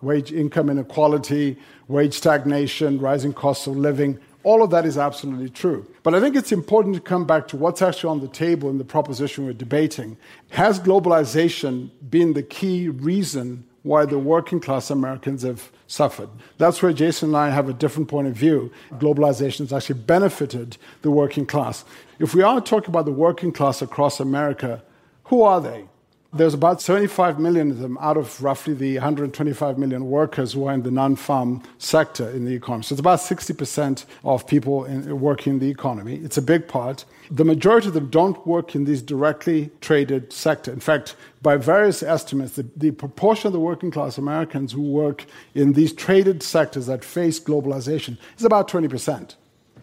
Wage 0.00 0.32
income 0.32 0.68
inequality, 0.68 1.58
wage 1.88 2.14
stagnation, 2.14 2.98
rising 2.98 3.32
costs 3.32 3.66
of 3.66 3.76
living, 3.76 4.18
all 4.44 4.62
of 4.62 4.70
that 4.70 4.84
is 4.84 4.98
absolutely 4.98 5.50
true. 5.50 5.86
But 6.02 6.14
I 6.14 6.20
think 6.20 6.34
it's 6.34 6.52
important 6.52 6.94
to 6.96 7.00
come 7.00 7.26
back 7.26 7.46
to 7.48 7.56
what's 7.56 7.82
actually 7.82 8.10
on 8.10 8.20
the 8.20 8.28
table 8.28 8.70
in 8.70 8.78
the 8.78 8.84
proposition 8.84 9.46
we're 9.46 9.52
debating. 9.52 10.16
Has 10.50 10.80
globalization 10.80 11.90
been 12.10 12.32
the 12.32 12.42
key 12.42 12.88
reason 12.88 13.64
why 13.84 14.04
the 14.04 14.18
working 14.18 14.60
class 14.60 14.90
Americans 14.90 15.42
have 15.42 15.70
suffered? 15.86 16.28
That's 16.58 16.82
where 16.82 16.92
Jason 16.92 17.30
and 17.30 17.36
I 17.36 17.50
have 17.50 17.68
a 17.68 17.72
different 17.72 18.08
point 18.08 18.28
of 18.28 18.34
view. 18.34 18.72
Globalization 18.94 19.60
has 19.60 19.72
actually 19.72 20.00
benefited 20.00 20.76
the 21.02 21.10
working 21.10 21.46
class. 21.46 21.84
If 22.18 22.34
we 22.34 22.42
are 22.42 22.60
talking 22.60 22.90
about 22.90 23.04
the 23.04 23.12
working 23.12 23.52
class 23.52 23.80
across 23.80 24.18
America, 24.18 24.82
who 25.24 25.42
are 25.42 25.60
they? 25.60 25.84
There's 26.34 26.54
about 26.54 26.80
75 26.80 27.38
million 27.38 27.70
of 27.70 27.78
them 27.80 27.98
out 28.00 28.16
of 28.16 28.42
roughly 28.42 28.72
the 28.72 28.94
125 28.94 29.76
million 29.76 30.06
workers 30.06 30.54
who 30.54 30.66
are 30.66 30.72
in 30.72 30.82
the 30.82 30.90
non 30.90 31.14
farm 31.14 31.62
sector 31.76 32.30
in 32.30 32.46
the 32.46 32.54
economy. 32.54 32.84
So 32.84 32.94
it's 32.94 33.00
about 33.00 33.18
60% 33.18 34.06
of 34.24 34.46
people 34.46 34.86
in, 34.86 35.20
working 35.20 35.54
in 35.54 35.58
the 35.58 35.68
economy. 35.68 36.16
It's 36.16 36.38
a 36.38 36.42
big 36.42 36.68
part. 36.68 37.04
The 37.30 37.44
majority 37.44 37.88
of 37.88 37.94
them 37.94 38.08
don't 38.08 38.46
work 38.46 38.74
in 38.74 38.86
these 38.86 39.02
directly 39.02 39.70
traded 39.82 40.32
sector. 40.32 40.72
In 40.72 40.80
fact, 40.80 41.16
by 41.42 41.58
various 41.58 42.02
estimates, 42.02 42.56
the, 42.56 42.66
the 42.78 42.92
proportion 42.92 43.48
of 43.48 43.52
the 43.52 43.60
working 43.60 43.90
class 43.90 44.16
Americans 44.16 44.72
who 44.72 44.80
work 44.80 45.26
in 45.54 45.74
these 45.74 45.92
traded 45.92 46.42
sectors 46.42 46.86
that 46.86 47.04
face 47.04 47.40
globalization 47.40 48.16
is 48.38 48.44
about 48.46 48.68
20%. 48.68 49.34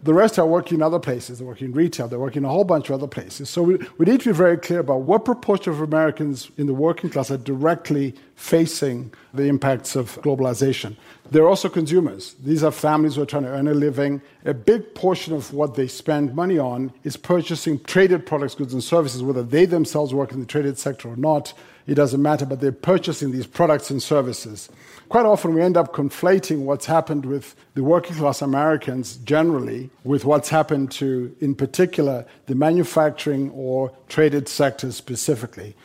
The 0.02 0.14
rest 0.14 0.40
are 0.40 0.46
working 0.46 0.76
in 0.76 0.82
other 0.82 1.00
places. 1.00 1.40
They're 1.40 1.48
working 1.48 1.68
in 1.68 1.74
retail. 1.74 2.08
They're 2.08 2.20
working 2.20 2.44
in 2.44 2.46
a 2.46 2.50
whole 2.50 2.64
bunch 2.64 2.90
of 2.90 2.96
other 2.96 3.08
places. 3.08 3.50
So 3.50 3.62
we, 3.64 3.76
we 3.98 4.06
need 4.06 4.22
to 4.22 4.30
be 4.30 4.36
very 4.36 4.58
clear 4.58 4.80
about 4.80 5.02
what 5.02 5.26
proportion 5.26 5.74
of 5.74 5.82
Americans 5.82 6.50
in 6.58 6.68
the 6.68 6.74
working 6.74 7.10
class 7.10 7.30
are 7.32 7.38
directly 7.38 8.16
facing 8.36 9.12
the 9.34 9.44
impacts 9.44 9.98
of 9.98 10.22
globalization. 10.22 10.96
They're 11.32 11.48
also 11.48 11.68
consumers. 11.68 12.36
These 12.44 12.64
are 12.64 12.72
families 12.72 13.16
who 13.16 13.24
are 13.24 13.26
trying 13.26 13.44
to 13.44 13.50
earn 13.50 13.68
a 13.68 13.74
living. 13.74 14.22
A 14.46 14.54
big 14.54 14.96
portion 14.96 15.34
of 15.34 15.54
what 15.54 15.76
they 15.76 15.88
spend 15.88 16.34
money 16.34 16.58
on 16.58 16.94
is 17.04 17.18
purchasing 17.18 17.80
traded 17.84 18.26
products, 18.26 18.56
goods, 18.56 18.74
and 18.74 18.84
services, 18.84 19.22
whether 19.22 19.44
they 19.44 19.66
themselves 19.66 20.14
work 20.14 20.32
in 20.32 20.40
the 20.40 20.46
traded 20.46 20.80
sector 20.80 21.10
or 21.10 21.18
not. 21.18 21.54
It 21.89 21.95
doesn't 21.95 22.21
matter, 22.21 22.45
but 22.45 22.62
they're 22.62 22.71
purchasing 22.71 23.32
these 23.32 23.47
products 23.47 23.89
and 23.89 24.02
services 24.02 24.69
quite 25.10 25.25
often 25.25 25.56
we 25.56 25.62
end 25.62 25.75
up 25.75 25.91
conflating 25.91 26.60
what's 26.60 26.86
happened 26.86 27.25
with 27.25 27.56
the 27.73 27.84
working 27.84 28.15
class 28.15 28.41
Americans 28.41 29.17
generally 29.17 29.89
with 30.04 30.23
what's 30.23 30.49
happened 30.49 30.91
to, 30.91 31.36
in 31.41 31.56
particular, 31.56 32.25
the 32.45 32.56
manufacturing 32.56 33.49
or 33.52 33.91
traded 34.08 34.47
sectors 34.47 34.95
specifically. 34.95 35.75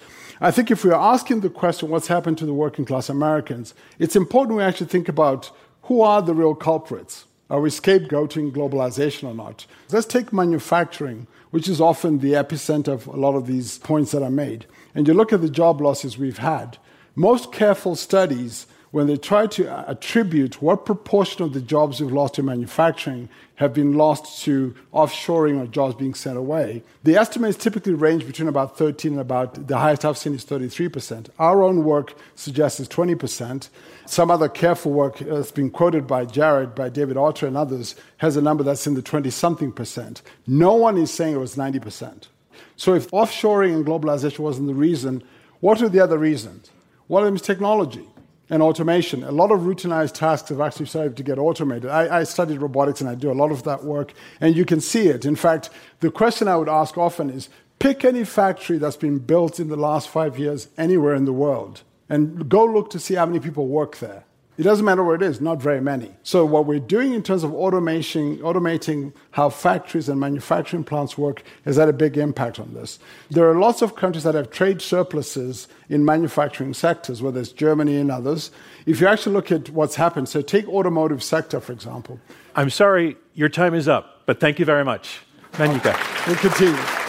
I 0.41 0.51
think 0.51 0.71
if 0.71 0.85
we 0.85 0.91
are 0.91 1.15
asking 1.15 1.41
the 1.41 1.49
question, 1.49 1.89
what's 1.89 2.09
happened 2.09 2.37
to 2.39 2.47
the 2.47 2.53
working 2.53 2.85
class 2.85 3.09
Americans, 3.09 3.73
it's 3.99 4.15
important 4.15 4.59
we 4.59 4.63
actually 4.63 4.89
think 4.89 5.09
about 5.09 5.51
who 5.83 6.03
are 6.03 6.21
the 6.21 6.35
real 6.35 6.55
culprits. 6.55 7.25
Are 7.49 7.61
we 7.61 7.71
scapegoating 7.71 8.53
globalization 8.53 9.29
or 9.29 9.35
not? 9.35 9.67
Let's 9.91 10.07
take 10.07 10.33
manufacturing, 10.33 11.27
which 11.51 11.69
is 11.69 11.81
often 11.81 12.19
the 12.19 12.33
epicenter 12.33 12.89
of 12.89 13.07
a 13.07 13.17
lot 13.17 13.37
of 13.37 13.47
these 13.47 13.79
points 13.79 14.13
that 14.13 14.23
are 14.23 14.31
made. 14.31 14.67
And 14.95 15.07
you 15.09 15.15
look 15.15 15.33
at 15.33 15.41
the 15.41 15.51
job 15.51 15.81
losses 15.81 16.19
we've 16.19 16.39
had. 16.39 16.79
Most 17.17 17.53
careful 17.53 17.97
studies 17.97 18.67
when 18.95 19.09
they 19.09 19.17
try 19.17 19.45
to 19.45 19.91
attribute 19.91 20.63
what 20.63 20.87
proportion 20.87 21.43
of 21.43 21.53
the 21.53 21.61
jobs 21.61 22.01
we've 22.01 22.13
lost 22.13 22.39
in 22.39 22.45
manufacturing 22.45 23.29
have 23.57 23.75
been 23.75 23.95
lost 23.95 24.45
to 24.45 24.73
offshoring 24.93 25.61
or 25.61 25.67
jobs 25.67 25.97
being 25.97 26.15
sent 26.15 26.39
away, 26.39 26.81
the 27.03 27.17
estimates 27.17 27.57
typically 27.57 27.93
range 27.93 28.25
between 28.25 28.47
about 28.47 28.79
13 28.79 29.11
and 29.11 29.21
about 29.21 29.67
the 29.67 29.79
highest 29.79 30.05
I've 30.05 30.17
seen 30.17 30.33
is 30.33 30.45
33%. 30.45 31.29
Our 31.41 31.65
own 31.65 31.83
work 31.83 32.15
suggests 32.37 32.79
it's 32.79 32.95
20%. 32.95 33.69
Some 34.07 34.31
other 34.31 34.49
careful 34.49 34.93
work 34.93 35.21
uh, 35.21 35.25
that's 35.25 35.51
been 35.51 35.71
quoted 35.71 36.07
by 36.07 36.25
Jared, 36.25 36.77
by 36.77 36.89
David 36.89 37.17
Autor, 37.17 37.49
and 37.49 37.57
others 37.57 37.97
has 38.19 38.37
a 38.37 38.43
number 38.43 38.63
that's 38.63 38.87
in 38.87 38.95
the 38.95 39.03
20 39.03 39.29
something 39.29 39.73
percent. 39.73 40.23
No 40.47 40.75
one 40.75 40.97
is 40.99 41.11
saying 41.11 41.35
it 41.35 41.39
was 41.39 41.57
90%. 41.57 42.29
So 42.77 42.95
if 42.95 43.11
offshoring 43.11 43.75
and 43.75 43.87
globalization 43.87 44.41
wasn't 44.41 44.69
the 44.69 44.75
reason, 44.75 45.23
what 45.61 45.81
are 45.83 45.89
the 45.89 46.01
other 46.01 46.19
reasons? 46.19 46.71
One 47.07 47.23
of 47.23 47.27
them 47.27 47.37
is 47.37 47.43
technology 47.43 48.09
and 48.51 48.63
automation. 48.63 49.23
A 49.23 49.31
lot 49.31 49.51
of 49.51 49.61
routinized 49.61 50.15
tasks 50.15 50.49
have 50.51 50.61
actually 50.61 50.87
started 50.87 51.17
to 51.17 51.23
get 51.23 51.39
automated. 51.39 51.91
I, 51.91 52.21
I, 52.21 52.25
studied 52.25 52.61
robotics 52.61 53.01
and 53.01 53.09
I 53.09 53.15
do 53.15 53.31
a 53.31 53.33
lot 53.33 53.51
of 53.51 53.63
that 53.65 53.85
work, 53.85 54.13
and 54.41 54.55
you 54.55 54.65
can 54.65 54.81
see 54.81 55.09
it. 55.09 55.25
In 55.25 55.37
fact, 55.37 55.71
the 56.01 56.11
question 56.11 56.49
I 56.49 56.57
would 56.57 56.69
ask 56.69 56.99
often 56.99 57.31
is 57.31 57.49
pick 57.79 58.05
any 58.05 58.25
factory 58.25 58.79
that's 58.79 58.97
been 58.97 59.19
built 59.19 59.59
in 59.59 59.69
the 59.69 59.77
last 59.77 60.09
five 60.09 60.39
years 60.39 60.69
anywhere 60.77 61.15
in 61.15 61.25
the 61.25 61.33
world 61.33 61.83
and 62.09 62.49
go 62.49 62.65
look 62.65 62.91
to 62.91 62.99
see 62.99 63.15
how 63.15 63.27
many 63.27 63.41
people 63.41 63.67
work 63.67 63.99
there. 63.99 64.25
It 64.57 64.63
doesn't 64.63 64.85
matter 64.85 65.03
where 65.03 65.17
it 65.17 65.23
is, 65.23 65.41
not 65.41 65.61
very 65.61 65.81
many. 65.81 66.15
So, 66.23 66.45
what 66.45 66.65
we're 66.67 66.79
doing 66.79 67.13
in 67.13 67.25
terms 67.25 67.43
of 67.43 67.53
automation, 67.53 68.39
automating 68.39 69.13
how 69.33 69.51
factories 69.51 70.09
and 70.09 70.21
manufacturing 70.21 70.85
plants 70.85 71.19
work 71.19 71.43
has 71.65 71.77
had 71.77 71.89
a 71.89 71.93
big 71.93 72.17
impact 72.17 72.61
on 72.61 72.73
this. 72.73 73.01
There 73.31 73.51
are 73.51 73.59
lots 73.59 73.83
of 73.83 73.97
countries 73.97 74.23
that 74.23 74.37
have 74.37 74.51
trade 74.51 74.81
surpluses 74.81 75.67
in 75.89 76.05
manufacturing 76.05 76.73
sectors, 76.73 77.21
whether 77.21 77.41
it's 77.41 77.51
Germany 77.51 77.97
and 77.97 78.13
others. 78.13 78.53
If 78.87 79.01
you 79.01 79.09
actually 79.09 79.33
look 79.33 79.51
at 79.51 79.71
what's 79.71 79.97
happened, 79.97 80.29
so 80.29 80.41
take 80.41 80.69
automotive 80.69 81.23
sector, 81.23 81.59
for 81.59 81.73
example. 81.73 82.21
I'm 82.55 82.71
sorry, 82.71 83.17
your 83.35 83.49
time 83.49 83.75
is 83.75 83.89
up, 83.89 84.23
but 84.25 84.39
thank 84.39 84.61
you 84.61 84.65
very 84.65 84.85
much. 84.85 85.21
Manyika. 85.55 86.27
We'll 86.29 86.37
continue. 86.37 87.04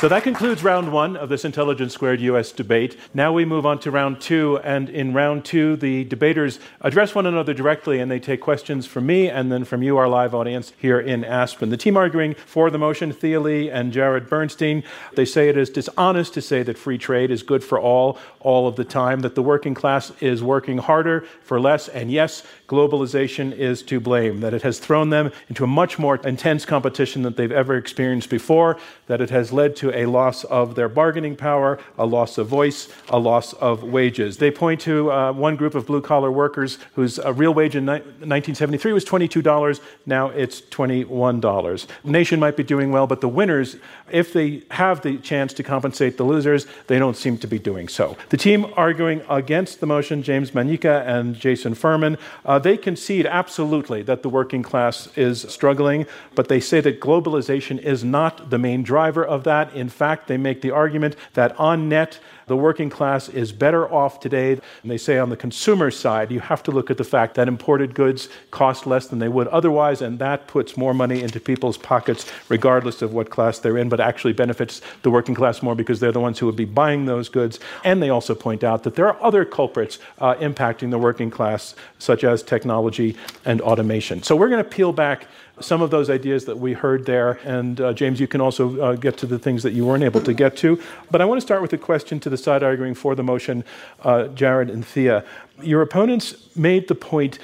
So 0.00 0.08
that 0.08 0.22
concludes 0.22 0.64
round 0.64 0.94
one 0.94 1.14
of 1.14 1.28
this 1.28 1.44
Intelligence 1.44 1.92
Squared 1.92 2.22
US 2.22 2.52
debate. 2.52 2.96
Now 3.12 3.34
we 3.34 3.44
move 3.44 3.66
on 3.66 3.78
to 3.80 3.90
round 3.90 4.18
two. 4.18 4.58
And 4.64 4.88
in 4.88 5.12
round 5.12 5.44
two, 5.44 5.76
the 5.76 6.04
debaters 6.04 6.58
address 6.80 7.14
one 7.14 7.26
another 7.26 7.52
directly 7.52 8.00
and 8.00 8.10
they 8.10 8.18
take 8.18 8.40
questions 8.40 8.86
from 8.86 9.04
me 9.04 9.28
and 9.28 9.52
then 9.52 9.62
from 9.62 9.82
you, 9.82 9.98
our 9.98 10.08
live 10.08 10.34
audience 10.34 10.72
here 10.78 10.98
in 10.98 11.22
Aspen. 11.22 11.68
The 11.68 11.76
team 11.76 11.98
arguing 11.98 12.32
for 12.32 12.70
the 12.70 12.78
motion, 12.78 13.12
Thea 13.12 13.40
Lee 13.40 13.68
and 13.68 13.92
Jared 13.92 14.30
Bernstein, 14.30 14.84
they 15.16 15.26
say 15.26 15.50
it 15.50 15.58
is 15.58 15.68
dishonest 15.68 16.32
to 16.32 16.40
say 16.40 16.62
that 16.62 16.78
free 16.78 16.96
trade 16.96 17.30
is 17.30 17.42
good 17.42 17.62
for 17.62 17.78
all, 17.78 18.18
all 18.40 18.66
of 18.66 18.76
the 18.76 18.86
time, 18.86 19.20
that 19.20 19.34
the 19.34 19.42
working 19.42 19.74
class 19.74 20.12
is 20.22 20.42
working 20.42 20.78
harder 20.78 21.26
for 21.42 21.60
less. 21.60 21.88
And 21.88 22.10
yes, 22.10 22.42
globalization 22.68 23.52
is 23.52 23.82
to 23.82 24.00
blame, 24.00 24.40
that 24.40 24.54
it 24.54 24.62
has 24.62 24.78
thrown 24.78 25.10
them 25.10 25.30
into 25.50 25.62
a 25.62 25.66
much 25.66 25.98
more 25.98 26.16
intense 26.16 26.64
competition 26.64 27.20
than 27.20 27.34
they've 27.34 27.52
ever 27.52 27.76
experienced 27.76 28.30
before, 28.30 28.78
that 29.06 29.20
it 29.20 29.28
has 29.28 29.52
led 29.52 29.76
to 29.76 29.89
a 29.94 30.06
loss 30.06 30.44
of 30.44 30.74
their 30.74 30.88
bargaining 30.88 31.36
power, 31.36 31.78
a 31.98 32.06
loss 32.06 32.38
of 32.38 32.46
voice, 32.46 32.88
a 33.08 33.18
loss 33.18 33.52
of 33.54 33.82
wages. 33.82 34.38
They 34.38 34.50
point 34.50 34.80
to 34.82 35.10
uh, 35.10 35.32
one 35.32 35.56
group 35.56 35.74
of 35.74 35.86
blue 35.86 36.00
collar 36.00 36.30
workers 36.30 36.78
whose 36.94 37.18
uh, 37.18 37.32
real 37.32 37.54
wage 37.54 37.76
in 37.76 37.84
ni- 37.84 37.92
1973 37.92 38.92
was 38.92 39.04
$22. 39.04 39.80
Now 40.06 40.28
it's 40.28 40.60
$21. 40.60 41.86
The 42.04 42.10
nation 42.10 42.40
might 42.40 42.56
be 42.56 42.62
doing 42.62 42.92
well, 42.92 43.06
but 43.06 43.20
the 43.20 43.28
winners, 43.28 43.76
if 44.10 44.32
they 44.32 44.62
have 44.70 45.02
the 45.02 45.18
chance 45.18 45.52
to 45.54 45.62
compensate 45.62 46.16
the 46.16 46.24
losers, 46.24 46.66
they 46.86 46.98
don't 46.98 47.16
seem 47.16 47.38
to 47.38 47.46
be 47.46 47.58
doing 47.58 47.88
so. 47.88 48.16
The 48.30 48.36
team 48.36 48.66
arguing 48.76 49.22
against 49.28 49.80
the 49.80 49.86
motion, 49.86 50.22
James 50.22 50.52
Manyika 50.52 51.06
and 51.06 51.34
Jason 51.34 51.74
Furman, 51.74 52.18
uh, 52.44 52.58
they 52.58 52.76
concede 52.76 53.26
absolutely 53.26 54.02
that 54.02 54.22
the 54.22 54.28
working 54.28 54.62
class 54.62 55.08
is 55.16 55.42
struggling, 55.48 56.06
but 56.34 56.48
they 56.48 56.60
say 56.60 56.80
that 56.80 57.00
globalization 57.00 57.78
is 57.78 58.04
not 58.04 58.50
the 58.50 58.58
main 58.58 58.82
driver 58.82 59.24
of 59.24 59.44
that. 59.44 59.74
In 59.80 59.88
fact, 59.88 60.28
they 60.28 60.36
make 60.36 60.62
the 60.62 60.70
argument 60.70 61.16
that 61.34 61.58
on 61.58 61.88
net, 61.88 62.18
the 62.46 62.56
working 62.56 62.90
class 62.90 63.28
is 63.28 63.52
better 63.52 63.88
off 63.92 64.18
today. 64.18 64.52
And 64.82 64.90
they 64.90 64.98
say 64.98 65.18
on 65.18 65.30
the 65.30 65.36
consumer 65.36 65.90
side, 65.90 66.32
you 66.32 66.40
have 66.40 66.64
to 66.64 66.72
look 66.72 66.90
at 66.90 66.96
the 66.96 67.04
fact 67.04 67.36
that 67.36 67.46
imported 67.46 67.94
goods 67.94 68.28
cost 68.50 68.86
less 68.86 69.06
than 69.06 69.20
they 69.20 69.28
would 69.28 69.46
otherwise, 69.48 70.02
and 70.02 70.18
that 70.18 70.48
puts 70.48 70.76
more 70.76 70.92
money 70.92 71.22
into 71.22 71.38
people's 71.38 71.78
pockets, 71.78 72.26
regardless 72.48 73.02
of 73.02 73.14
what 73.14 73.30
class 73.30 73.60
they're 73.60 73.78
in, 73.78 73.88
but 73.88 74.00
actually 74.00 74.32
benefits 74.32 74.82
the 75.02 75.10
working 75.10 75.34
class 75.34 75.62
more 75.62 75.76
because 75.76 76.00
they're 76.00 76.10
the 76.10 76.18
ones 76.18 76.40
who 76.40 76.46
would 76.46 76.56
be 76.56 76.64
buying 76.64 77.06
those 77.06 77.28
goods. 77.28 77.60
And 77.84 78.02
they 78.02 78.10
also 78.10 78.34
point 78.34 78.64
out 78.64 78.82
that 78.82 78.96
there 78.96 79.06
are 79.06 79.22
other 79.22 79.44
culprits 79.44 80.00
uh, 80.18 80.34
impacting 80.34 80.90
the 80.90 80.98
working 80.98 81.30
class, 81.30 81.76
such 82.00 82.24
as 82.24 82.42
technology 82.42 83.16
and 83.44 83.60
automation. 83.60 84.24
So 84.24 84.34
we're 84.34 84.48
going 84.48 84.64
to 84.64 84.68
peel 84.68 84.92
back 84.92 85.28
some 85.60 85.82
of 85.82 85.90
those 85.90 86.10
ideas 86.10 86.44
that 86.46 86.58
we 86.58 86.72
heard 86.72 87.06
there. 87.06 87.38
And 87.44 87.80
uh, 87.80 87.92
James, 87.92 88.20
you 88.20 88.26
can 88.26 88.40
also 88.40 88.80
uh, 88.80 88.96
get 88.96 89.16
to 89.18 89.26
the 89.26 89.38
things 89.38 89.62
that 89.62 89.72
you 89.72 89.86
weren't 89.86 90.04
able 90.04 90.20
to 90.22 90.32
get 90.32 90.56
to. 90.58 90.80
But 91.10 91.20
I 91.20 91.24
want 91.24 91.40
to 91.40 91.46
start 91.46 91.62
with 91.62 91.72
a 91.72 91.78
question 91.78 92.20
to 92.20 92.30
the 92.30 92.36
side 92.36 92.62
arguing 92.62 92.94
for 92.94 93.14
the 93.14 93.22
motion, 93.22 93.64
uh, 94.02 94.28
Jared 94.28 94.70
and 94.70 94.84
Thea. 94.84 95.24
Your 95.62 95.82
opponents 95.82 96.56
made 96.56 96.88
the 96.88 96.94
point 96.94 97.38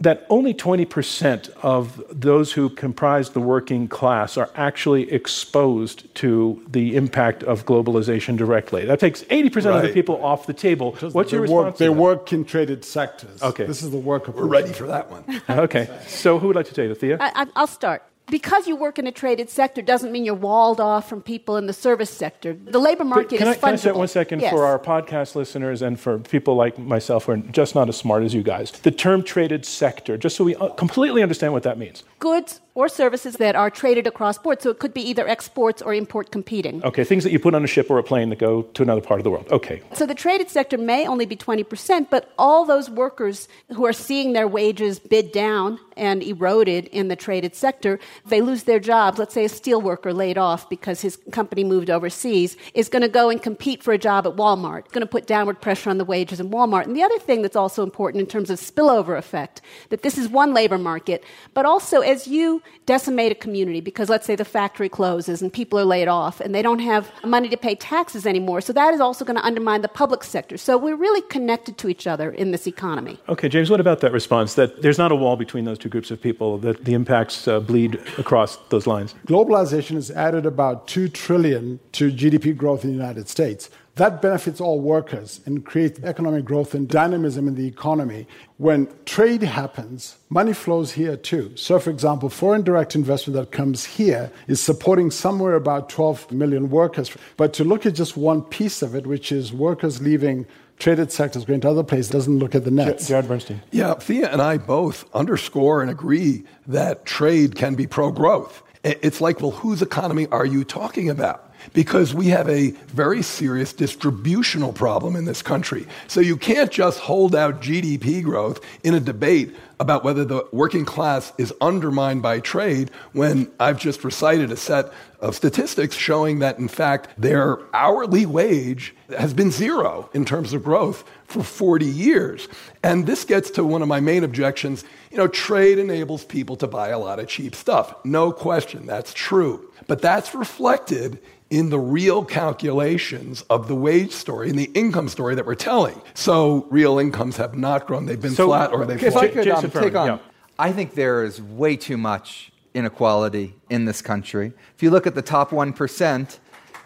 that 0.00 0.26
only 0.30 0.54
20% 0.54 1.50
of 1.62 2.02
those 2.08 2.52
who 2.52 2.68
comprise 2.68 3.30
the 3.30 3.40
working 3.40 3.88
class 3.88 4.36
are 4.36 4.50
actually 4.54 5.10
exposed 5.12 6.14
to 6.16 6.64
the 6.68 6.94
impact 6.96 7.42
of 7.42 7.66
globalization 7.66 8.36
directly. 8.36 8.84
That 8.84 9.00
takes 9.00 9.24
80% 9.24 9.54
right. 9.54 9.76
of 9.76 9.82
the 9.82 9.92
people 9.92 10.24
off 10.24 10.46
the 10.46 10.52
table. 10.52 10.92
What's 11.12 11.32
your 11.32 11.42
response? 11.42 11.64
Work, 11.64 11.76
they 11.78 11.88
work 11.88 12.32
in 12.32 12.44
traded 12.44 12.84
sectors. 12.84 13.42
Okay. 13.42 13.66
This 13.66 13.82
is 13.82 13.90
the 13.90 13.98
work 13.98 14.28
of. 14.28 14.36
We're 14.36 14.46
ready 14.46 14.72
for 14.72 14.86
that 14.86 15.10
one. 15.10 15.24
okay. 15.50 15.88
So 16.06 16.38
who 16.38 16.48
would 16.48 16.56
like 16.56 16.66
to 16.66 16.74
take 16.74 16.90
it? 16.90 16.94
Thea? 16.94 17.18
I, 17.20 17.46
will 17.56 17.66
start 17.66 18.04
because 18.30 18.66
you 18.66 18.76
work 18.76 18.98
in 18.98 19.06
a 19.06 19.12
traded 19.12 19.50
sector 19.50 19.82
doesn't 19.82 20.12
mean 20.12 20.24
you're 20.24 20.34
walled 20.34 20.80
off 20.80 21.08
from 21.08 21.22
people 21.22 21.56
in 21.56 21.66
the 21.66 21.72
service 21.72 22.10
sector. 22.10 22.52
The 22.52 22.78
labor 22.78 23.04
market 23.04 23.38
can 23.38 23.48
is 23.48 23.56
I, 23.56 23.60
Can 23.60 23.72
I 23.72 23.76
say 23.76 23.92
one 23.92 24.08
second 24.08 24.40
yes. 24.40 24.52
for 24.52 24.64
our 24.64 24.78
podcast 24.78 25.34
listeners 25.34 25.82
and 25.82 25.98
for 25.98 26.18
people 26.18 26.54
like 26.54 26.78
myself 26.78 27.24
who 27.24 27.32
are 27.32 27.36
just 27.38 27.74
not 27.74 27.88
as 27.88 27.96
smart 27.96 28.22
as 28.22 28.34
you 28.34 28.42
guys? 28.42 28.70
The 28.70 28.90
term 28.90 29.22
traded 29.22 29.64
sector, 29.64 30.16
just 30.16 30.36
so 30.36 30.44
we 30.44 30.54
uh, 30.56 30.68
completely 30.70 31.22
understand 31.22 31.52
what 31.52 31.62
that 31.62 31.78
means. 31.78 32.04
Goods 32.18 32.60
or 32.78 32.88
services 32.88 33.34
that 33.38 33.56
are 33.56 33.70
traded 33.70 34.06
across 34.06 34.38
borders. 34.38 34.62
So 34.62 34.70
it 34.70 34.78
could 34.78 34.94
be 34.94 35.02
either 35.02 35.26
exports 35.26 35.82
or 35.82 35.92
import 35.92 36.30
competing. 36.30 36.80
Okay, 36.84 37.02
things 37.02 37.24
that 37.24 37.32
you 37.32 37.40
put 37.40 37.52
on 37.52 37.64
a 37.64 37.66
ship 37.66 37.90
or 37.90 37.98
a 37.98 38.04
plane 38.04 38.28
that 38.28 38.38
go 38.38 38.62
to 38.62 38.82
another 38.84 39.00
part 39.00 39.18
of 39.18 39.24
the 39.24 39.30
world. 39.30 39.48
Okay. 39.50 39.82
So 39.94 40.06
the 40.06 40.14
traded 40.14 40.48
sector 40.48 40.78
may 40.78 41.04
only 41.04 41.26
be 41.26 41.34
20%, 41.34 42.08
but 42.08 42.32
all 42.38 42.64
those 42.64 42.88
workers 42.88 43.48
who 43.74 43.84
are 43.84 43.92
seeing 43.92 44.32
their 44.32 44.46
wages 44.46 45.00
bid 45.00 45.32
down 45.32 45.80
and 45.96 46.22
eroded 46.22 46.86
in 46.86 47.08
the 47.08 47.16
traded 47.16 47.56
sector, 47.56 47.98
they 48.26 48.40
lose 48.40 48.64
their 48.64 48.80
jobs. 48.80 49.18
Let's 49.18 49.34
say 49.34 49.44
a 49.44 49.48
steel 49.48 49.80
worker 49.80 50.12
laid 50.12 50.38
off 50.38 50.68
because 50.68 51.00
his 51.00 51.18
company 51.30 51.64
moved 51.64 51.90
overseas 51.90 52.56
is 52.74 52.88
going 52.88 53.02
to 53.02 53.08
go 53.08 53.30
and 53.30 53.42
compete 53.42 53.82
for 53.82 53.92
a 53.92 53.98
job 53.98 54.26
at 54.26 54.36
Walmart. 54.36 54.90
Going 54.90 55.02
to 55.02 55.06
put 55.06 55.26
downward 55.26 55.60
pressure 55.60 55.90
on 55.90 55.98
the 55.98 56.04
wages 56.04 56.40
in 56.40 56.50
Walmart. 56.50 56.84
And 56.84 56.96
the 56.96 57.02
other 57.02 57.18
thing 57.18 57.42
that's 57.42 57.56
also 57.56 57.82
important 57.82 58.20
in 58.20 58.26
terms 58.26 58.50
of 58.50 58.58
spillover 58.58 59.16
effect, 59.16 59.60
that 59.90 60.02
this 60.02 60.18
is 60.18 60.28
one 60.28 60.54
labor 60.54 60.78
market, 60.78 61.24
but 61.54 61.64
also 61.64 62.00
as 62.00 62.26
you 62.26 62.62
decimate 62.86 63.32
a 63.32 63.34
community 63.34 63.80
because 63.80 64.08
let's 64.08 64.26
say 64.26 64.34
the 64.34 64.44
factory 64.44 64.88
closes 64.88 65.42
and 65.42 65.52
people 65.52 65.78
are 65.78 65.84
laid 65.84 66.08
off 66.08 66.40
and 66.40 66.54
they 66.54 66.62
don't 66.62 66.78
have 66.78 67.10
money 67.24 67.48
to 67.48 67.56
pay 67.56 67.74
taxes 67.74 68.26
anymore. 68.26 68.60
So 68.60 68.72
that 68.72 68.94
is 68.94 69.00
also 69.00 69.24
going 69.24 69.36
to 69.36 69.44
undermine 69.44 69.82
the 69.82 69.88
public 69.88 70.24
sector. 70.24 70.56
So 70.56 70.76
we're 70.78 70.96
really 70.96 71.22
connected 71.22 71.78
to 71.78 71.88
each 71.88 72.06
other 72.06 72.30
in 72.30 72.50
this 72.50 72.66
economy. 72.66 73.18
Okay, 73.28 73.48
James, 73.48 73.70
what 73.70 73.80
about 73.80 74.00
that 74.00 74.12
response 74.12 74.54
that 74.54 74.82
there's 74.82 74.98
not 74.98 75.12
a 75.12 75.16
wall 75.16 75.36
between 75.36 75.64
those 75.64 75.78
two 75.78 75.88
groups 75.88 76.10
of 76.10 76.20
people, 76.20 76.58
that 76.58 76.84
the 76.84 76.94
impacts 76.94 77.46
uh, 77.46 77.60
bleed 77.60 78.00
across 78.16 78.56
those 78.68 78.86
lines? 78.86 79.14
Globalization 79.26 79.94
has 79.94 80.10
added 80.10 80.46
about 80.46 80.86
2 80.86 81.08
trillion 81.08 81.80
to 81.92 82.10
GDP 82.10 82.56
growth 82.56 82.84
in 82.84 82.90
the 82.90 82.96
United 82.96 83.28
States. 83.28 83.68
That 83.98 84.22
benefits 84.22 84.60
all 84.60 84.80
workers 84.80 85.40
and 85.44 85.66
creates 85.66 85.98
economic 86.04 86.44
growth 86.44 86.72
and 86.72 86.88
dynamism 86.88 87.48
in 87.48 87.56
the 87.56 87.66
economy. 87.66 88.28
When 88.58 88.86
trade 89.06 89.42
happens, 89.42 90.18
money 90.28 90.52
flows 90.52 90.92
here 90.92 91.16
too. 91.16 91.56
So, 91.56 91.80
for 91.80 91.90
example, 91.90 92.28
foreign 92.28 92.62
direct 92.62 92.94
investment 92.94 93.34
that 93.34 93.50
comes 93.50 93.84
here 93.84 94.30
is 94.46 94.60
supporting 94.60 95.10
somewhere 95.10 95.54
about 95.54 95.88
12 95.88 96.30
million 96.30 96.70
workers. 96.70 97.10
But 97.36 97.52
to 97.54 97.64
look 97.64 97.86
at 97.86 97.96
just 97.96 98.16
one 98.16 98.42
piece 98.42 98.82
of 98.82 98.94
it, 98.94 99.04
which 99.04 99.32
is 99.32 99.52
workers 99.52 100.00
leaving 100.00 100.46
traded 100.78 101.12
sectors 101.12 101.44
going 101.44 101.60
to 101.60 101.68
other 101.70 101.82
places 101.82 102.10
doesn't 102.10 102.38
look 102.38 102.54
at 102.54 102.64
the 102.64 102.70
nets. 102.70 103.08
Jared 103.08 103.28
Bernstein. 103.28 103.62
Yeah, 103.70 103.94
Thea 103.94 104.30
and 104.30 104.40
I 104.40 104.58
both 104.58 105.04
underscore 105.14 105.82
and 105.82 105.90
agree 105.90 106.44
that 106.66 107.04
trade 107.04 107.54
can 107.56 107.74
be 107.74 107.86
pro 107.86 108.10
growth. 108.10 108.62
It's 108.84 109.20
like, 109.20 109.40
well, 109.40 109.50
whose 109.50 109.82
economy 109.82 110.26
are 110.28 110.46
you 110.46 110.64
talking 110.64 111.10
about? 111.10 111.48
because 111.72 112.14
we 112.14 112.28
have 112.28 112.48
a 112.48 112.70
very 112.88 113.22
serious 113.22 113.72
distributional 113.72 114.72
problem 114.72 115.16
in 115.16 115.24
this 115.24 115.42
country. 115.42 115.86
So 116.06 116.20
you 116.20 116.36
can't 116.36 116.70
just 116.70 117.00
hold 117.00 117.34
out 117.34 117.60
GDP 117.60 118.22
growth 118.22 118.60
in 118.84 118.94
a 118.94 119.00
debate 119.00 119.54
about 119.80 120.04
whether 120.04 120.24
the 120.24 120.46
working 120.52 120.84
class 120.84 121.32
is 121.38 121.54
undermined 121.60 122.22
by 122.22 122.40
trade 122.40 122.90
when 123.12 123.50
I've 123.60 123.78
just 123.78 124.02
recited 124.02 124.50
a 124.50 124.56
set 124.56 124.92
of 125.20 125.36
statistics 125.36 125.94
showing 125.94 126.40
that, 126.40 126.58
in 126.58 126.68
fact, 126.68 127.08
their 127.16 127.58
hourly 127.74 128.26
wage 128.26 128.94
has 129.16 129.34
been 129.34 129.50
zero 129.50 130.10
in 130.12 130.24
terms 130.24 130.52
of 130.52 130.64
growth 130.64 131.04
for 131.28 131.42
40 131.42 131.84
years. 131.84 132.48
And 132.82 133.06
this 133.06 133.24
gets 133.24 133.50
to 133.52 133.64
one 133.64 133.82
of 133.82 133.88
my 133.88 134.00
main 134.00 134.24
objections. 134.24 134.84
You 135.10 135.18
know, 135.18 135.28
trade 135.28 135.78
enables 135.78 136.24
people 136.24 136.56
to 136.56 136.66
buy 136.66 136.88
a 136.88 136.98
lot 136.98 137.20
of 137.20 137.28
cheap 137.28 137.54
stuff. 137.54 137.94
No 138.04 138.32
question, 138.32 138.86
that's 138.86 139.12
true. 139.12 139.70
But 139.86 140.00
that's 140.00 140.34
reflected 140.34 141.20
in 141.50 141.70
the 141.70 141.78
real 141.78 142.24
calculations 142.24 143.42
of 143.50 143.68
the 143.68 143.74
wage 143.74 144.12
story 144.12 144.48
and 144.50 144.58
the 144.58 144.70
income 144.74 145.08
story 145.08 145.34
that 145.34 145.46
we're 145.46 145.54
telling. 145.54 146.00
So 146.14 146.66
real 146.70 146.98
incomes 146.98 147.36
have 147.36 147.56
not 147.56 147.86
grown; 147.86 148.06
they've 148.06 148.20
been 148.20 148.32
so, 148.32 148.48
flat 148.48 148.72
or 148.72 148.84
they've. 148.84 149.02
If 149.02 149.14
fallen. 149.14 149.30
I 149.30 149.32
could 149.32 149.48
um, 149.48 149.70
take 149.70 149.94
on, 149.94 150.06
yeah. 150.06 150.18
I 150.58 150.72
think 150.72 150.94
there 150.94 151.24
is 151.24 151.40
way 151.40 151.76
too 151.76 151.96
much 151.96 152.52
inequality 152.74 153.54
in 153.70 153.86
this 153.86 154.02
country. 154.02 154.52
If 154.76 154.82
you 154.82 154.90
look 154.90 155.06
at 155.06 155.14
the 155.14 155.22
top 155.22 155.52
one 155.52 155.72
percent, 155.72 156.38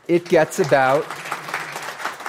it 0.07 0.27
gets 0.27 0.61
about 0.61 1.05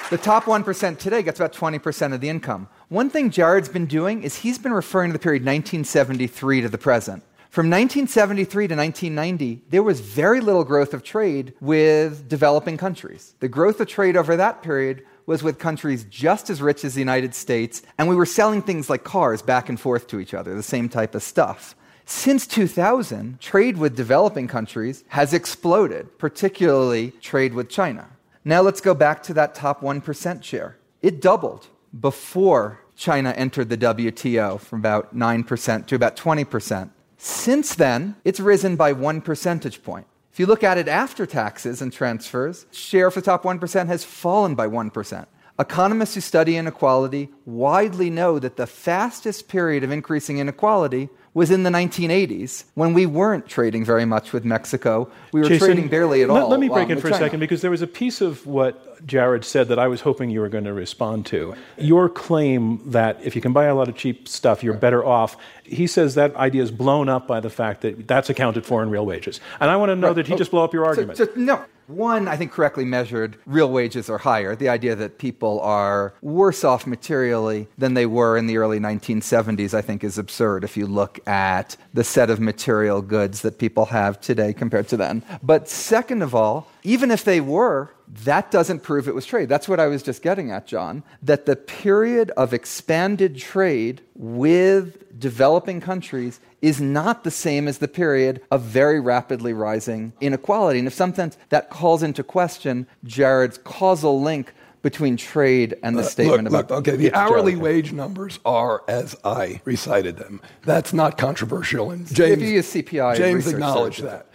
the 0.09 0.17
top 0.17 0.45
1% 0.45 0.99
today 0.99 1.23
gets 1.23 1.39
about 1.39 1.53
20% 1.53 2.13
of 2.13 2.21
the 2.21 2.29
income. 2.29 2.67
One 2.89 3.09
thing 3.09 3.29
Jared's 3.31 3.69
been 3.69 3.85
doing 3.85 4.23
is 4.23 4.35
he's 4.35 4.57
been 4.57 4.73
referring 4.73 5.09
to 5.09 5.13
the 5.13 5.23
period 5.23 5.41
1973 5.43 6.61
to 6.61 6.69
the 6.69 6.77
present. 6.77 7.23
From 7.49 7.67
1973 7.67 8.67
to 8.67 8.75
1990, 8.75 9.61
there 9.69 9.83
was 9.83 9.99
very 9.99 10.41
little 10.41 10.63
growth 10.63 10.93
of 10.93 11.03
trade 11.03 11.53
with 11.61 12.27
developing 12.27 12.77
countries. 12.77 13.35
The 13.39 13.47
growth 13.47 13.79
of 13.79 13.87
trade 13.87 14.17
over 14.17 14.35
that 14.35 14.63
period 14.63 15.03
was 15.25 15.43
with 15.43 15.59
countries 15.59 16.03
just 16.09 16.49
as 16.49 16.61
rich 16.61 16.83
as 16.83 16.95
the 16.95 17.01
United 17.01 17.35
States, 17.35 17.81
and 17.97 18.09
we 18.09 18.15
were 18.15 18.25
selling 18.25 18.61
things 18.61 18.89
like 18.89 19.03
cars 19.03 19.41
back 19.41 19.69
and 19.69 19.79
forth 19.79 20.07
to 20.07 20.19
each 20.19 20.33
other, 20.33 20.55
the 20.55 20.63
same 20.63 20.89
type 20.89 21.15
of 21.15 21.23
stuff. 21.23 21.75
Since 22.05 22.47
2000, 22.47 23.39
trade 23.39 23.77
with 23.77 23.95
developing 23.95 24.47
countries 24.47 25.03
has 25.09 25.33
exploded, 25.33 26.17
particularly 26.17 27.11
trade 27.21 27.53
with 27.53 27.69
China. 27.69 28.09
Now 28.45 28.61
let's 28.61 28.81
go 28.81 28.93
back 28.93 29.23
to 29.23 29.33
that 29.35 29.55
top 29.55 29.81
1% 29.81 30.43
share. 30.43 30.77
It 31.01 31.21
doubled 31.21 31.67
before 31.97 32.81
China 32.95 33.31
entered 33.31 33.69
the 33.69 33.77
WTO 33.77 34.59
from 34.59 34.79
about 34.79 35.15
9% 35.15 35.87
to 35.87 35.95
about 35.95 36.15
20%. 36.15 36.89
Since 37.17 37.75
then, 37.75 38.15
it's 38.25 38.39
risen 38.39 38.75
by 38.75 38.91
one 38.91 39.21
percentage 39.21 39.81
point. 39.81 40.07
If 40.31 40.39
you 40.39 40.45
look 40.45 40.63
at 40.63 40.77
it 40.77 40.87
after 40.87 41.25
taxes 41.25 41.81
and 41.81 41.93
transfers, 41.93 42.65
share 42.71 43.07
of 43.07 43.13
the 43.13 43.21
top 43.21 43.43
1% 43.43 43.87
has 43.87 44.03
fallen 44.03 44.55
by 44.55 44.67
1%. 44.67 45.25
Economists 45.59 46.15
who 46.15 46.21
study 46.21 46.57
inequality 46.57 47.29
widely 47.45 48.09
know 48.09 48.39
that 48.39 48.57
the 48.57 48.65
fastest 48.65 49.47
period 49.47 49.83
of 49.83 49.91
increasing 49.91 50.39
inequality 50.39 51.09
was 51.33 51.49
in 51.49 51.63
the 51.63 51.69
1980s 51.69 52.63
when 52.75 52.93
we 52.93 53.05
weren't 53.05 53.47
trading 53.47 53.83
very 53.83 54.05
much 54.05 54.33
with 54.33 54.45
Mexico. 54.45 55.09
We 55.31 55.41
were 55.41 55.47
Jason, 55.47 55.67
trading 55.67 55.87
barely 55.87 56.21
at 56.21 56.29
all. 56.29 56.47
Let 56.47 56.59
me 56.59 56.69
break 56.69 56.89
in 56.89 56.99
for 56.99 57.09
China. 57.09 57.15
a 57.15 57.19
second 57.19 57.39
because 57.39 57.61
there 57.61 57.71
was 57.71 57.81
a 57.81 57.87
piece 57.87 58.21
of 58.21 58.45
what 58.45 59.05
Jared 59.05 59.43
said 59.43 59.67
that 59.69 59.79
I 59.79 59.87
was 59.87 60.01
hoping 60.01 60.29
you 60.29 60.41
were 60.41 60.49
going 60.49 60.65
to 60.65 60.73
respond 60.73 61.25
to. 61.27 61.55
Your 61.77 62.07
claim 62.07 62.81
that 62.91 63.19
if 63.23 63.35
you 63.35 63.41
can 63.41 63.51
buy 63.51 63.65
a 63.65 63.75
lot 63.75 63.89
of 63.89 63.95
cheap 63.95 64.27
stuff, 64.27 64.63
you're 64.63 64.75
better 64.75 65.03
off. 65.03 65.35
He 65.63 65.87
says 65.87 66.15
that 66.15 66.35
idea 66.35 66.61
is 66.61 66.71
blown 66.71 67.09
up 67.09 67.27
by 67.27 67.39
the 67.39 67.49
fact 67.49 67.81
that 67.81 68.07
that's 68.07 68.29
accounted 68.29 68.65
for 68.65 68.83
in 68.83 68.89
real 68.89 69.05
wages. 69.05 69.39
And 69.59 69.71
I 69.71 69.77
want 69.77 69.89
to 69.89 69.95
know 69.95 70.07
right. 70.07 70.17
that 70.17 70.27
he 70.27 70.33
oh, 70.33 70.37
just 70.37 70.51
blow 70.51 70.63
up 70.63 70.73
your 70.73 70.85
argument. 70.85 71.17
So, 71.17 71.25
so, 71.25 71.31
no, 71.35 71.65
one, 71.87 72.27
I 72.27 72.37
think 72.37 72.51
correctly 72.51 72.85
measured, 72.85 73.37
real 73.45 73.71
wages 73.71 74.09
are 74.09 74.17
higher. 74.17 74.55
The 74.55 74.69
idea 74.69 74.95
that 74.95 75.17
people 75.17 75.59
are 75.61 76.13
worse 76.21 76.63
off 76.63 76.87
materially 76.87 77.67
than 77.77 77.93
they 77.93 78.05
were 78.05 78.37
in 78.37 78.47
the 78.47 78.57
early 78.57 78.79
1970s, 78.79 79.73
I 79.73 79.81
think, 79.81 80.03
is 80.03 80.17
absurd 80.17 80.63
if 80.63 80.77
you 80.77 80.87
look 80.87 81.25
at 81.27 81.75
the 81.93 82.03
set 82.03 82.29
of 82.29 82.39
material 82.39 83.01
goods 83.01 83.41
that 83.41 83.57
people 83.59 83.85
have 83.85 84.19
today 84.21 84.53
compared 84.53 84.87
to 84.89 84.97
then. 84.97 85.23
But 85.41 85.69
second 85.69 86.21
of 86.21 86.33
all, 86.33 86.67
Even 86.83 87.11
if 87.11 87.23
they 87.23 87.39
were, 87.39 87.93
that 88.25 88.51
doesn't 88.51 88.81
prove 88.81 89.07
it 89.07 89.15
was 89.15 89.25
trade. 89.25 89.47
That's 89.47 89.69
what 89.69 89.79
I 89.79 89.87
was 89.87 90.03
just 90.03 90.21
getting 90.21 90.51
at, 90.51 90.67
John. 90.67 91.03
That 91.21 91.45
the 91.45 91.55
period 91.55 92.31
of 92.31 92.53
expanded 92.53 93.37
trade 93.37 94.01
with 94.15 95.17
developing 95.17 95.79
countries 95.79 96.41
is 96.63 96.79
not 96.79 97.25
the 97.25 97.29
same 97.29 97.67
as 97.67 97.79
the 97.79 97.87
period 97.89 98.41
of 98.49 98.61
very 98.61 98.99
rapidly 98.99 99.51
rising 99.51 100.13
inequality. 100.21 100.79
And 100.79 100.87
in 100.87 100.91
some 100.93 101.13
sense, 101.13 101.37
that 101.49 101.69
calls 101.69 102.01
into 102.01 102.23
question 102.23 102.87
Jared's 103.03 103.57
causal 103.59 104.21
link 104.21 104.53
between 104.81 105.17
trade 105.17 105.75
and 105.83 105.97
the 105.97 106.01
uh, 106.01 106.05
statement 106.05 106.45
look, 106.45 106.65
about. 106.65 106.75
Look, 106.77 106.87
okay, 106.87 106.95
the 106.95 107.13
hourly 107.13 107.57
wage 107.57 107.91
numbers 107.91 108.39
are 108.45 108.81
as 108.87 109.15
I 109.25 109.61
recited 109.65 110.17
them. 110.17 110.41
That's 110.63 110.93
not 110.93 111.17
controversial. 111.17 111.91
And 111.91 112.07
James, 112.07 112.31
if 112.31 112.41
you 112.41 112.47
use 112.47 112.73
CPI, 112.73 113.17
James 113.17 113.47
acknowledged 113.47 114.01
that. 114.03 114.27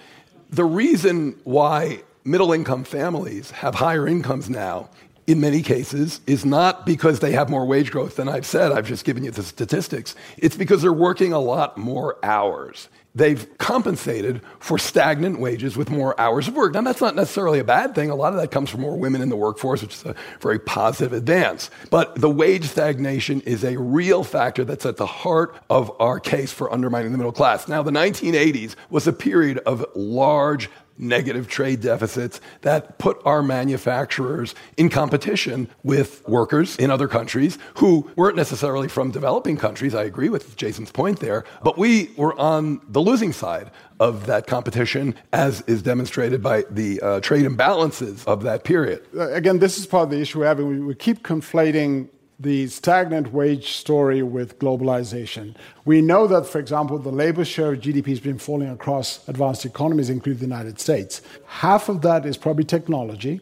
The 0.50 0.64
reason 0.64 1.38
why 1.44 2.02
middle 2.24 2.52
income 2.52 2.84
families 2.84 3.50
have 3.52 3.74
higher 3.74 4.06
incomes 4.06 4.50
now 4.50 4.90
in 5.28 5.40
many 5.40 5.60
cases 5.60 6.22
is 6.26 6.46
not 6.46 6.86
because 6.86 7.20
they 7.20 7.32
have 7.32 7.50
more 7.50 7.66
wage 7.66 7.90
growth 7.90 8.16
than 8.16 8.30
I've 8.30 8.46
said. 8.46 8.72
I've 8.72 8.88
just 8.88 9.04
given 9.04 9.24
you 9.24 9.30
the 9.30 9.42
statistics. 9.42 10.16
It's 10.38 10.56
because 10.56 10.80
they're 10.80 10.90
working 10.90 11.34
a 11.34 11.38
lot 11.38 11.76
more 11.76 12.16
hours. 12.24 12.88
They've 13.14 13.46
compensated 13.58 14.40
for 14.58 14.78
stagnant 14.78 15.38
wages 15.38 15.76
with 15.76 15.90
more 15.90 16.18
hours 16.18 16.48
of 16.48 16.56
work. 16.56 16.72
Now, 16.72 16.80
that's 16.80 17.02
not 17.02 17.14
necessarily 17.14 17.58
a 17.58 17.64
bad 17.64 17.94
thing. 17.94 18.08
A 18.08 18.14
lot 18.14 18.32
of 18.32 18.40
that 18.40 18.50
comes 18.50 18.70
from 18.70 18.80
more 18.80 18.96
women 18.96 19.20
in 19.20 19.28
the 19.28 19.36
workforce, 19.36 19.82
which 19.82 19.96
is 19.96 20.04
a 20.06 20.14
very 20.40 20.58
positive 20.58 21.12
advance. 21.12 21.70
But 21.90 22.14
the 22.14 22.30
wage 22.30 22.64
stagnation 22.64 23.42
is 23.42 23.64
a 23.64 23.76
real 23.76 24.24
factor 24.24 24.64
that's 24.64 24.86
at 24.86 24.96
the 24.96 25.06
heart 25.06 25.54
of 25.68 25.92
our 26.00 26.20
case 26.20 26.52
for 26.52 26.72
undermining 26.72 27.12
the 27.12 27.18
middle 27.18 27.32
class. 27.32 27.68
Now, 27.68 27.82
the 27.82 27.90
1980s 27.90 28.76
was 28.88 29.06
a 29.06 29.12
period 29.12 29.58
of 29.66 29.84
large 29.94 30.70
negative 30.98 31.48
trade 31.48 31.80
deficits 31.80 32.40
that 32.62 32.98
put 32.98 33.20
our 33.24 33.42
manufacturers 33.42 34.54
in 34.76 34.88
competition 34.88 35.68
with 35.82 36.26
workers 36.28 36.76
in 36.76 36.90
other 36.90 37.08
countries 37.08 37.58
who 37.74 38.10
weren't 38.16 38.36
necessarily 38.36 38.88
from 38.88 39.10
developing 39.10 39.56
countries. 39.56 39.94
I 39.94 40.04
agree 40.04 40.28
with 40.28 40.56
Jason's 40.56 40.90
point 40.90 41.20
there, 41.20 41.44
but 41.62 41.78
we 41.78 42.10
were 42.16 42.38
on 42.38 42.80
the 42.88 43.00
losing 43.00 43.32
side 43.32 43.70
of 44.00 44.26
that 44.26 44.46
competition, 44.46 45.14
as 45.32 45.62
is 45.62 45.82
demonstrated 45.82 46.42
by 46.42 46.64
the 46.70 47.00
uh, 47.00 47.20
trade 47.20 47.44
imbalances 47.44 48.24
of 48.26 48.42
that 48.44 48.64
period. 48.64 49.04
Again, 49.18 49.58
this 49.58 49.78
is 49.78 49.86
part 49.86 50.04
of 50.04 50.10
the 50.10 50.20
issue 50.20 50.40
we're 50.40 50.46
having. 50.46 50.68
We, 50.68 50.80
we 50.80 50.94
keep 50.94 51.22
conflating 51.22 52.08
the 52.40 52.68
stagnant 52.68 53.32
wage 53.32 53.72
story 53.72 54.22
with 54.22 54.60
globalization. 54.60 55.56
We 55.84 56.00
know 56.00 56.28
that, 56.28 56.46
for 56.46 56.60
example, 56.60 56.98
the 56.98 57.10
labor 57.10 57.44
share 57.44 57.72
of 57.72 57.80
GDP 57.80 58.06
has 58.08 58.20
been 58.20 58.38
falling 58.38 58.68
across 58.68 59.26
advanced 59.28 59.64
economies, 59.64 60.08
including 60.08 60.38
the 60.38 60.54
United 60.54 60.78
States. 60.78 61.20
Half 61.46 61.88
of 61.88 62.02
that 62.02 62.24
is 62.24 62.36
probably 62.36 62.62
technology. 62.62 63.40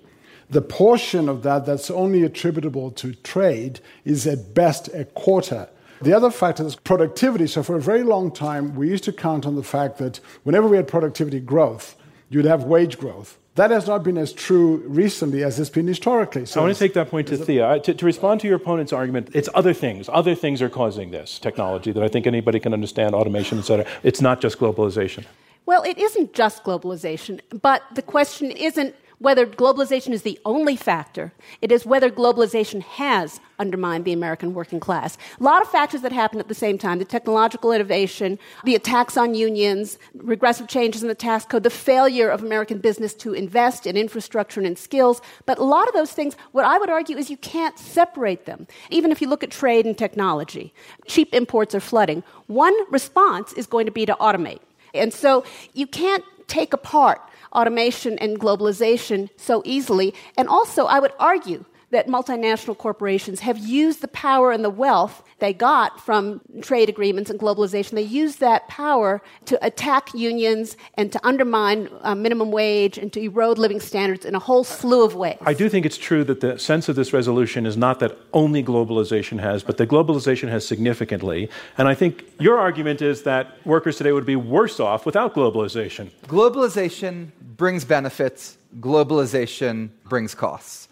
The 0.48 0.62
portion 0.62 1.28
of 1.28 1.42
that 1.42 1.66
that's 1.66 1.90
only 1.90 2.22
attributable 2.22 2.90
to 2.92 3.14
trade 3.16 3.80
is 4.06 4.26
at 4.26 4.54
best 4.54 4.88
a 4.94 5.04
quarter. 5.04 5.68
The 6.00 6.14
other 6.14 6.30
factor 6.30 6.64
is 6.64 6.76
productivity. 6.76 7.46
So, 7.48 7.62
for 7.62 7.76
a 7.76 7.80
very 7.80 8.02
long 8.02 8.30
time, 8.30 8.74
we 8.76 8.88
used 8.88 9.04
to 9.04 9.12
count 9.12 9.44
on 9.44 9.56
the 9.56 9.62
fact 9.62 9.98
that 9.98 10.20
whenever 10.44 10.68
we 10.68 10.76
had 10.76 10.88
productivity 10.88 11.40
growth, 11.40 11.96
you'd 12.30 12.44
have 12.44 12.64
wage 12.64 12.98
growth. 12.98 13.38
That 13.56 13.70
has 13.70 13.86
not 13.86 14.02
been 14.02 14.18
as 14.18 14.34
true 14.34 14.82
recently 14.86 15.42
as 15.42 15.58
it's 15.58 15.70
been 15.70 15.86
historically. 15.86 16.44
So 16.44 16.60
I 16.60 16.64
want 16.64 16.74
to 16.74 16.78
take 16.78 16.92
that 16.92 17.08
point 17.08 17.28
to 17.28 17.38
Thea. 17.38 17.80
To, 17.80 17.94
to, 17.94 18.04
respond 18.04 18.42
to 18.42 18.46
your 18.46 18.56
opponent's 18.56 18.92
argument, 18.92 19.30
it's 19.32 19.48
other 19.54 19.72
things. 19.72 20.10
Other 20.12 20.34
things 20.34 20.60
are 20.60 20.68
causing 20.68 21.10
this 21.10 21.38
technology 21.38 21.90
that 21.92 22.02
I 22.02 22.08
think 22.08 22.26
anybody 22.26 22.60
can 22.60 22.74
understand, 22.74 23.14
automation, 23.14 23.58
et 23.58 23.62
cetera. 23.62 23.86
It's 24.02 24.20
not 24.20 24.42
just 24.42 24.58
globalization. 24.58 25.24
Well, 25.64 25.82
it 25.84 25.96
isn't 25.96 26.34
just 26.34 26.64
globalization, 26.64 27.40
but 27.62 27.82
the 27.94 28.02
question 28.02 28.50
isn't 28.50 28.94
whether 29.18 29.46
globalization 29.46 30.12
is 30.12 30.22
the 30.22 30.38
only 30.44 30.76
factor, 30.76 31.32
it 31.62 31.72
is 31.72 31.86
whether 31.86 32.10
globalization 32.10 32.82
has 32.82 33.40
undermined 33.58 34.04
the 34.04 34.12
American 34.12 34.52
working 34.52 34.78
class. 34.78 35.16
A 35.40 35.42
lot 35.42 35.62
of 35.62 35.70
factors 35.70 36.02
that 36.02 36.12
happen 36.12 36.38
at 36.38 36.48
the 36.48 36.54
same 36.54 36.76
time 36.76 36.98
the 36.98 37.04
technological 37.04 37.72
innovation, 37.72 38.38
the 38.64 38.74
attacks 38.74 39.16
on 39.16 39.34
unions, 39.34 39.98
regressive 40.14 40.68
changes 40.68 41.02
in 41.02 41.08
the 41.08 41.14
tax 41.14 41.46
code, 41.46 41.62
the 41.62 41.70
failure 41.70 42.28
of 42.28 42.42
American 42.42 42.78
business 42.78 43.14
to 43.14 43.32
invest 43.32 43.86
in 43.86 43.96
infrastructure 43.96 44.60
and 44.60 44.66
in 44.66 44.76
skills. 44.76 45.22
But 45.46 45.58
a 45.58 45.64
lot 45.64 45.88
of 45.88 45.94
those 45.94 46.12
things, 46.12 46.36
what 46.52 46.64
I 46.64 46.78
would 46.78 46.90
argue 46.90 47.16
is 47.16 47.30
you 47.30 47.36
can't 47.38 47.78
separate 47.78 48.44
them. 48.44 48.66
Even 48.90 49.10
if 49.10 49.22
you 49.22 49.28
look 49.28 49.42
at 49.42 49.50
trade 49.50 49.86
and 49.86 49.96
technology, 49.96 50.74
cheap 51.06 51.34
imports 51.34 51.74
are 51.74 51.80
flooding. 51.80 52.22
One 52.46 52.74
response 52.92 53.52
is 53.54 53.66
going 53.66 53.86
to 53.86 53.92
be 53.92 54.04
to 54.06 54.14
automate. 54.20 54.60
And 54.98 55.12
so 55.12 55.44
you 55.72 55.86
can't 55.86 56.24
take 56.46 56.72
apart 56.72 57.20
automation 57.52 58.18
and 58.18 58.38
globalization 58.38 59.30
so 59.36 59.62
easily. 59.64 60.14
And 60.36 60.48
also, 60.48 60.86
I 60.86 61.00
would 61.00 61.12
argue 61.18 61.64
that 61.90 62.08
multinational 62.08 62.76
corporations 62.76 63.40
have 63.40 63.58
used 63.58 64.00
the 64.00 64.08
power 64.08 64.50
and 64.50 64.64
the 64.64 64.70
wealth 64.70 65.22
they 65.38 65.52
got 65.52 66.00
from 66.00 66.40
trade 66.62 66.88
agreements 66.88 67.30
and 67.30 67.38
globalization. 67.38 67.90
They 67.90 68.02
used 68.02 68.40
that 68.40 68.66
power 68.68 69.22
to 69.44 69.64
attack 69.64 70.14
unions 70.14 70.76
and 70.94 71.12
to 71.12 71.20
undermine 71.26 71.90
uh, 72.00 72.14
minimum 72.14 72.50
wage 72.50 72.96
and 72.98 73.12
to 73.12 73.20
erode 73.20 73.58
living 73.58 73.78
standards 73.78 74.24
in 74.24 74.34
a 74.34 74.38
whole 74.38 74.64
slew 74.64 75.04
of 75.04 75.14
ways. 75.14 75.36
I 75.42 75.52
do 75.52 75.68
think 75.68 75.84
it's 75.84 75.98
true 75.98 76.24
that 76.24 76.40
the 76.40 76.58
sense 76.58 76.88
of 76.88 76.96
this 76.96 77.12
resolution 77.12 77.66
is 77.66 77.76
not 77.76 78.00
that 78.00 78.16
only 78.32 78.64
globalization 78.64 79.38
has, 79.40 79.62
but 79.62 79.76
that 79.76 79.88
globalization 79.88 80.48
has 80.48 80.66
significantly. 80.66 81.50
And 81.76 81.86
I 81.86 81.94
think 81.94 82.24
your 82.40 82.58
argument 82.58 83.02
is 83.02 83.22
that 83.24 83.64
workers 83.66 83.96
today 83.98 84.12
would 84.12 84.26
be 84.26 84.36
worse 84.36 84.80
off 84.80 85.04
without 85.06 85.34
globalization. 85.34 86.10
Globalization 86.26 87.30
brings 87.56 87.84
benefits, 87.84 88.56
globalization 88.80 89.90
brings 90.08 90.34
costs 90.34 90.85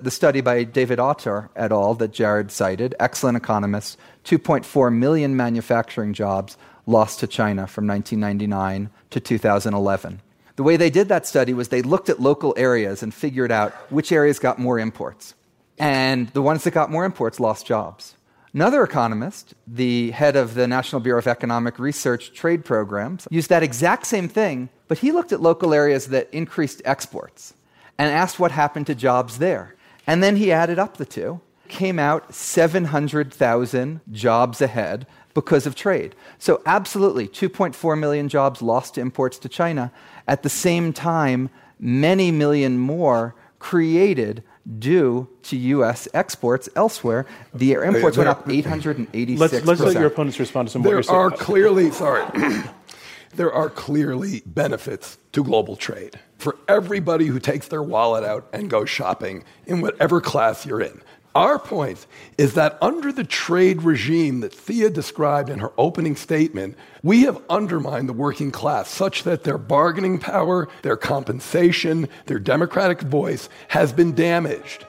the 0.00 0.10
study 0.10 0.40
by 0.40 0.64
David 0.64 0.98
Autor 0.98 1.50
et 1.56 1.72
al. 1.72 1.94
that 1.94 2.12
Jared 2.12 2.50
cited, 2.50 2.94
excellent 3.00 3.36
economist, 3.36 3.98
2.4 4.24 4.94
million 4.94 5.36
manufacturing 5.36 6.12
jobs 6.12 6.56
lost 6.86 7.20
to 7.20 7.26
China 7.26 7.66
from 7.66 7.86
1999 7.86 8.90
to 9.10 9.20
2011. 9.20 10.20
The 10.56 10.62
way 10.62 10.76
they 10.76 10.90
did 10.90 11.08
that 11.08 11.26
study 11.26 11.54
was 11.54 11.68
they 11.68 11.82
looked 11.82 12.08
at 12.08 12.20
local 12.20 12.54
areas 12.56 13.02
and 13.02 13.14
figured 13.14 13.52
out 13.52 13.72
which 13.92 14.10
areas 14.10 14.38
got 14.38 14.58
more 14.58 14.78
imports. 14.78 15.34
And 15.78 16.28
the 16.30 16.42
ones 16.42 16.64
that 16.64 16.72
got 16.72 16.90
more 16.90 17.04
imports 17.04 17.38
lost 17.38 17.66
jobs. 17.66 18.16
Another 18.54 18.82
economist, 18.82 19.54
the 19.66 20.10
head 20.10 20.34
of 20.34 20.54
the 20.54 20.66
National 20.66 21.00
Bureau 21.00 21.18
of 21.18 21.26
Economic 21.26 21.78
Research 21.78 22.32
trade 22.32 22.64
programs, 22.64 23.28
used 23.30 23.50
that 23.50 23.62
exact 23.62 24.06
same 24.06 24.28
thing, 24.28 24.68
but 24.88 24.98
he 24.98 25.12
looked 25.12 25.32
at 25.32 25.40
local 25.40 25.74
areas 25.74 26.08
that 26.08 26.28
increased 26.32 26.82
exports 26.84 27.54
and 27.98 28.10
asked 28.10 28.40
what 28.40 28.50
happened 28.50 28.86
to 28.86 28.94
jobs 28.94 29.38
there. 29.38 29.74
And 30.08 30.22
then 30.22 30.36
he 30.36 30.50
added 30.50 30.78
up 30.78 30.96
the 30.96 31.04
two, 31.04 31.42
came 31.68 31.98
out 31.98 32.34
700,000 32.34 34.00
jobs 34.10 34.62
ahead 34.62 35.06
because 35.34 35.66
of 35.66 35.74
trade. 35.74 36.16
So, 36.38 36.62
absolutely, 36.64 37.28
2.4 37.28 37.98
million 37.98 38.30
jobs 38.30 38.62
lost 38.62 38.94
to 38.94 39.02
imports 39.02 39.38
to 39.40 39.50
China. 39.50 39.92
At 40.26 40.42
the 40.42 40.48
same 40.48 40.94
time, 40.94 41.50
many 41.78 42.30
million 42.30 42.78
more 42.78 43.34
created 43.58 44.42
due 44.78 45.28
to 45.42 45.58
U.S. 45.58 46.08
exports 46.14 46.70
elsewhere. 46.74 47.26
The 47.52 47.72
imports 47.72 48.16
went 48.16 48.30
up 48.30 48.48
886 48.48 49.38
Let's, 49.38 49.66
let's 49.66 49.80
let 49.82 49.94
your 49.94 50.06
opponents 50.06 50.40
respond 50.40 50.68
to 50.68 50.72
some 50.72 50.82
There 50.82 51.02
are 51.10 51.30
clearly, 51.30 51.90
sorry, 51.90 52.24
there 53.34 53.52
are 53.52 53.68
clearly 53.68 54.42
benefits 54.46 55.18
to 55.32 55.44
global 55.44 55.76
trade 55.76 56.18
for 56.38 56.56
everybody 56.68 57.26
who 57.26 57.38
takes 57.38 57.68
their 57.68 57.82
wallet 57.82 58.24
out 58.24 58.48
and 58.52 58.70
goes 58.70 58.88
shopping 58.88 59.44
in 59.66 59.80
whatever 59.80 60.20
class 60.20 60.64
you're 60.64 60.80
in. 60.80 61.02
Our 61.34 61.58
point 61.58 62.06
is 62.36 62.54
that 62.54 62.78
under 62.82 63.12
the 63.12 63.22
trade 63.22 63.82
regime 63.82 64.40
that 64.40 64.52
Thea 64.52 64.90
described 64.90 65.50
in 65.50 65.58
her 65.58 65.72
opening 65.78 66.16
statement, 66.16 66.76
we 67.02 67.22
have 67.22 67.40
undermined 67.48 68.08
the 68.08 68.14
working 68.14 68.50
class 68.50 68.88
such 68.88 69.22
that 69.24 69.44
their 69.44 69.58
bargaining 69.58 70.18
power, 70.18 70.68
their 70.82 70.96
compensation, 70.96 72.08
their 72.26 72.40
democratic 72.40 73.02
voice 73.02 73.48
has 73.68 73.92
been 73.92 74.14
damaged. 74.14 74.86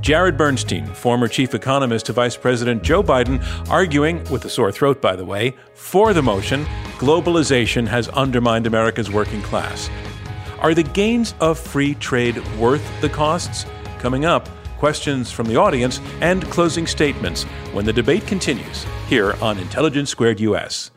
Jared 0.00 0.36
Bernstein, 0.36 0.86
former 0.94 1.28
chief 1.28 1.54
economist 1.54 2.06
to 2.06 2.12
Vice 2.12 2.36
President 2.36 2.82
Joe 2.82 3.04
Biden, 3.04 3.40
arguing, 3.70 4.24
with 4.24 4.44
a 4.44 4.50
sore 4.50 4.72
throat 4.72 5.00
by 5.00 5.14
the 5.14 5.24
way, 5.24 5.54
for 5.74 6.12
the 6.12 6.22
motion 6.22 6.64
globalization 6.98 7.86
has 7.86 8.08
undermined 8.08 8.66
America's 8.66 9.10
working 9.10 9.42
class. 9.42 9.88
Are 10.62 10.74
the 10.74 10.84
gains 10.84 11.34
of 11.40 11.58
free 11.58 11.96
trade 11.96 12.38
worth 12.56 12.88
the 13.00 13.08
costs? 13.08 13.66
Coming 13.98 14.24
up, 14.24 14.48
questions 14.78 15.32
from 15.32 15.48
the 15.48 15.56
audience 15.56 15.98
and 16.20 16.44
closing 16.50 16.86
statements 16.86 17.42
when 17.72 17.84
the 17.84 17.92
debate 17.92 18.28
continues 18.28 18.86
here 19.08 19.34
on 19.42 19.58
Intelligence 19.58 20.10
Squared 20.10 20.38
US. 20.38 20.91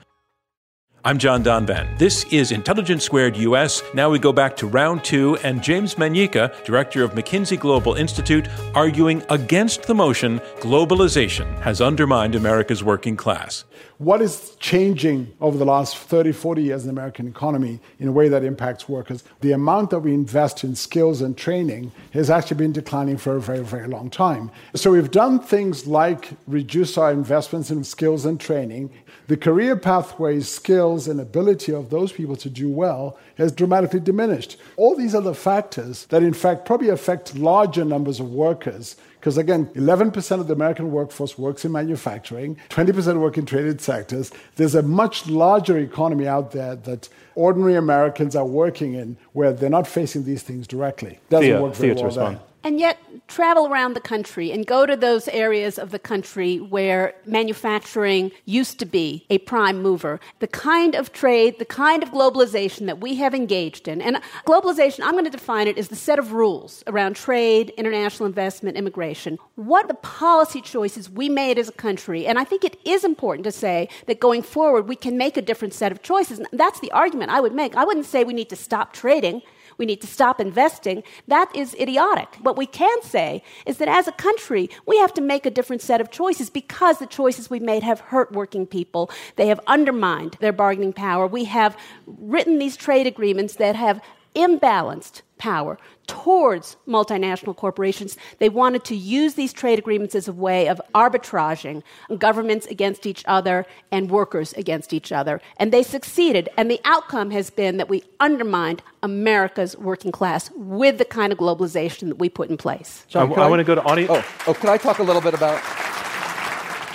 I'm 1.08 1.20
John 1.20 1.44
Donvan. 1.44 2.00
This 2.00 2.24
is 2.32 2.52
Intelligence 2.52 3.04
Squared 3.04 3.38
US. 3.38 3.84
Now 3.94 4.10
we 4.10 4.18
go 4.18 4.34
back 4.34 4.58
to 4.58 4.66
round 4.66 5.04
two, 5.04 5.38
and 5.44 5.62
James 5.62 5.94
Manyika, 5.94 6.52
director 6.66 7.04
of 7.04 7.12
McKinsey 7.12 7.60
Global 7.60 7.94
Institute, 7.94 8.48
arguing 8.74 9.22
against 9.30 9.84
the 9.84 9.94
motion 9.94 10.40
globalization 10.62 11.62
has 11.62 11.80
undermined 11.80 12.34
America's 12.34 12.84
working 12.84 13.16
class. 13.16 13.66
what 13.98 14.22
is 14.22 14.56
changing 14.60 15.32
over 15.40 15.58
the 15.58 15.66
last 15.66 15.96
30, 15.96 16.34
40 16.34 16.64
years 16.64 16.82
in 16.82 16.88
the 16.88 16.92
American 16.92 17.28
economy 17.28 17.80
in 18.00 18.10
a 18.10 18.12
way 18.12 18.28
that 18.28 18.44
impacts 18.44 18.90
workers. 18.90 19.24
The 19.40 19.54
amount 19.54 19.92
that 19.92 20.00
we 20.00 20.14
invest 20.14 20.64
in 20.64 20.76
skills 20.76 21.22
and 21.22 21.38
training 21.38 21.92
has 22.12 22.30
actually 22.30 22.58
been 22.58 22.74
declining 22.74 23.18
for 23.18 23.38
a 23.38 23.42
very, 23.42 23.64
very 23.64 23.88
long 23.88 24.10
time. 24.10 24.52
So 24.76 24.92
we've 24.92 25.12
done 25.12 25.40
things 25.40 25.88
like 25.88 26.32
reduce 26.46 26.98
our 26.98 27.12
investments 27.12 27.72
in 27.72 27.84
skills 27.84 28.26
and 28.26 28.40
training. 28.40 28.92
The 29.28 29.38
career 29.38 29.76
pathways, 29.76 30.48
skills, 30.48 31.08
and 31.08 31.20
ability 31.20 31.74
of 31.74 31.90
those 31.90 32.12
people 32.12 32.36
to 32.36 32.50
do 32.50 32.70
well 32.70 33.18
has 33.38 33.52
dramatically 33.52 34.00
diminished. 34.00 34.58
All 34.78 34.96
these 34.96 35.16
other 35.16 35.34
factors 35.34 36.06
that, 36.08 36.22
in 36.22 36.34
fact, 36.34 36.66
probably 36.66 36.90
affect 36.90 37.36
larger 37.36 37.84
numbers 37.84 38.20
of 38.20 38.30
workers 38.30 38.96
because 39.26 39.40
again, 39.40 39.66
11% 39.74 40.40
of 40.40 40.46
the 40.46 40.54
American 40.54 40.92
workforce 40.92 41.36
works 41.36 41.66
in 41.66 41.72
manufacturing, 41.72 42.58
20% 42.70 43.20
work 43.20 43.40
in 43.40 43.48
traded 43.48 43.82
sectors. 43.82 44.32
There's 44.56 44.76
a 44.76 44.84
much 44.84 45.26
larger 45.26 45.80
economy 45.80 46.28
out 46.28 46.52
there 46.52 46.76
that 46.76 47.10
ordinary 47.34 47.74
Americans 47.74 48.36
are 48.36 48.46
working 48.46 48.94
in 48.94 49.18
where 49.34 49.52
they're 49.52 49.68
not 49.68 49.88
facing 49.88 50.26
these 50.26 50.44
things 50.44 50.68
directly. 50.68 51.18
Doesn't 51.32 51.60
work 51.60 51.74
very 51.74 51.94
well 51.94 52.12
there. 52.12 52.40
And 52.66 52.80
yet, 52.80 52.98
travel 53.28 53.68
around 53.68 53.94
the 53.94 54.02
country 54.02 54.52
and 54.52 54.66
go 54.66 54.88
to 54.88 54.98
those 54.98 55.28
areas 55.28 55.78
of 55.78 55.92
the 55.92 56.00
country 56.00 56.58
where 56.58 57.14
manufacturing 57.28 58.32
used 58.46 58.80
to 58.80 58.88
be 58.88 59.24
a 59.30 59.38
prime 59.38 59.84
mover. 59.84 60.20
The 60.40 60.48
kind 60.48 60.96
of 60.96 61.14
trade, 61.14 61.60
the 61.60 61.66
kind 61.66 62.02
of 62.02 62.10
globalization 62.10 62.88
that 62.88 63.00
we 63.00 63.16
have 63.16 63.36
engaged 63.36 63.88
in. 63.88 64.02
And 64.02 64.20
globalization, 64.48 65.02
I'm 65.04 65.12
going 65.12 65.26
to 65.26 65.30
define 65.30 65.68
it 65.68 65.78
as 65.78 65.90
the 65.90 65.96
set 65.96 66.18
of 66.18 66.32
rules 66.32 66.84
around 66.88 67.16
trade, 67.16 67.72
international 67.78 68.26
investment, 68.26 68.78
immigration. 68.78 69.38
What 69.54 69.88
the 69.88 69.94
policy 69.94 70.60
choices 70.60 71.08
we 71.08 71.30
made 71.30 71.60
as 71.60 71.70
a 71.70 71.74
country. 71.74 72.26
And 72.26 72.40
I 72.40 72.46
think 72.46 72.64
it 72.64 72.80
is 72.84 73.04
important 73.04 73.44
to 73.44 73.52
say 73.52 73.90
that 74.08 74.20
going 74.20 74.42
forward, 74.42 74.88
we 74.88 74.96
can 74.96 75.20
make 75.20 75.38
a 75.38 75.42
different 75.44 75.76
set 75.76 75.92
of 75.92 76.02
choices. 76.02 76.40
And 76.40 76.48
that's 76.52 76.80
the 76.80 76.92
argument 76.94 77.30
I 77.30 77.42
would 77.42 77.54
make. 77.54 77.76
I 77.76 77.84
wouldn't 77.84 78.08
say 78.08 78.24
we 78.24 78.34
need 78.34 78.50
to 78.50 78.56
stop 78.56 78.92
trading 78.92 79.44
we 79.78 79.86
need 79.86 80.02
to 80.02 80.08
stop 80.08 80.40
investing. 80.40 81.04
That 81.28 81.54
is 81.56 81.76
idiotic. 81.76 82.36
What 82.42 82.58
we 82.58 82.66
can 82.66 83.02
say 83.02 83.44
is 83.66 83.78
that 83.78 83.88
as 83.88 84.08
a 84.08 84.12
country, 84.12 84.70
we 84.86 84.98
have 85.00 85.14
to 85.16 85.22
make 85.22 85.46
a 85.46 85.52
different 85.52 85.82
set 85.82 86.02
of 86.02 86.12
choices 86.12 86.50
because 86.50 87.00
the 87.00 87.06
choices 87.06 87.50
we've 87.50 87.62
made 87.62 87.84
have 87.84 88.00
hurt 88.00 88.32
working 88.32 88.66
people. 88.66 89.10
They 89.36 89.48
have 89.48 89.60
undermined 89.68 90.38
their 90.40 90.54
bargaining 90.54 90.94
power. 90.94 91.28
We 91.28 91.46
have 91.46 91.78
written 92.06 92.60
these 92.60 92.78
trade 92.78 93.08
agreements 93.08 93.56
that 93.56 93.76
have 93.76 94.02
imbalanced 94.36 95.22
power 95.38 95.78
towards 96.06 96.78
multinational 96.88 97.56
corporations. 97.56 98.18
They 98.40 98.50
wanted 98.50 98.84
to 98.86 98.96
use 98.96 99.36
these 99.36 99.54
trade 99.54 99.80
agreements 99.80 100.16
as 100.16 100.28
a 100.28 100.34
way 100.34 100.68
of 100.68 100.82
arbitraging 100.94 101.84
governments 102.18 102.66
against 102.68 103.06
each 103.06 103.24
other 103.28 103.66
and 103.92 104.10
workers 104.10 104.54
against 104.54 104.94
each 104.94 105.12
other. 105.12 105.42
And 105.58 105.72
they 105.72 105.84
succeeded. 105.84 106.50
And 106.58 106.70
the 106.70 106.82
outcome 106.86 107.32
has 107.32 107.50
been 107.50 107.78
that 107.78 107.90
we 107.90 108.04
undermined 108.20 108.82
America's 109.04 109.78
working 109.78 110.12
class 110.12 110.50
with 110.56 110.98
the 110.98 111.06
kind 111.06 111.32
of 111.32 111.40
globalization 111.40 112.08
that 112.08 112.18
we 112.18 112.30
put 112.30 112.50
in 112.50 112.58
place. 112.58 113.06
I, 113.14 113.22
I 113.22 113.50
want 113.50 113.60
to 113.60 113.64
go 113.64 113.76
to 113.76 113.84
audience. 113.84 114.12
Oh, 114.12 114.26
oh, 114.48 114.54
could 114.54 114.70
I 114.70 114.78
talk 114.78 115.00
a 115.00 115.04
little 115.04 115.22
bit 115.22 115.34
about 115.34 115.62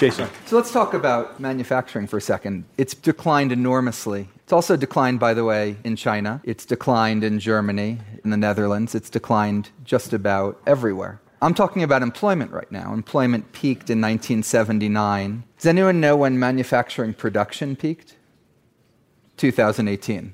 Jason. 0.01 0.31
So 0.47 0.57
let's 0.57 0.73
talk 0.73 0.95
about 0.95 1.41
manufacturing 1.41 2.07
for 2.07 2.17
a 2.17 2.23
second. 2.23 2.65
It's 2.79 2.95
declined 2.95 3.53
enormously. 3.53 4.31
It's 4.37 4.53
also 4.53 4.75
declined, 4.75 5.21
by 5.21 5.35
the 5.35 5.45
way, 5.45 5.77
in 5.85 5.95
China. 5.95 6.41
It's 6.43 6.65
declined 6.65 7.23
in 7.23 7.39
Germany, 7.39 7.99
in 8.25 8.31
the 8.31 8.39
Netherlands. 8.39 8.95
It's 8.95 9.11
declined 9.11 9.69
just 9.85 10.15
about 10.15 10.59
everywhere. 10.67 11.21
I'm 11.43 11.53
talking 11.53 11.83
about 11.83 12.01
employment 12.01 12.51
right 12.51 12.73
now. 12.73 12.95
Employment 12.95 13.53
peaked 13.53 13.91
in 13.91 14.01
1979. 14.01 15.45
Does 15.59 15.67
anyone 15.67 16.01
know 16.01 16.17
when 16.17 16.39
manufacturing 16.39 17.13
production 17.13 17.77
peaked? 17.77 18.17
2018. 19.37 20.33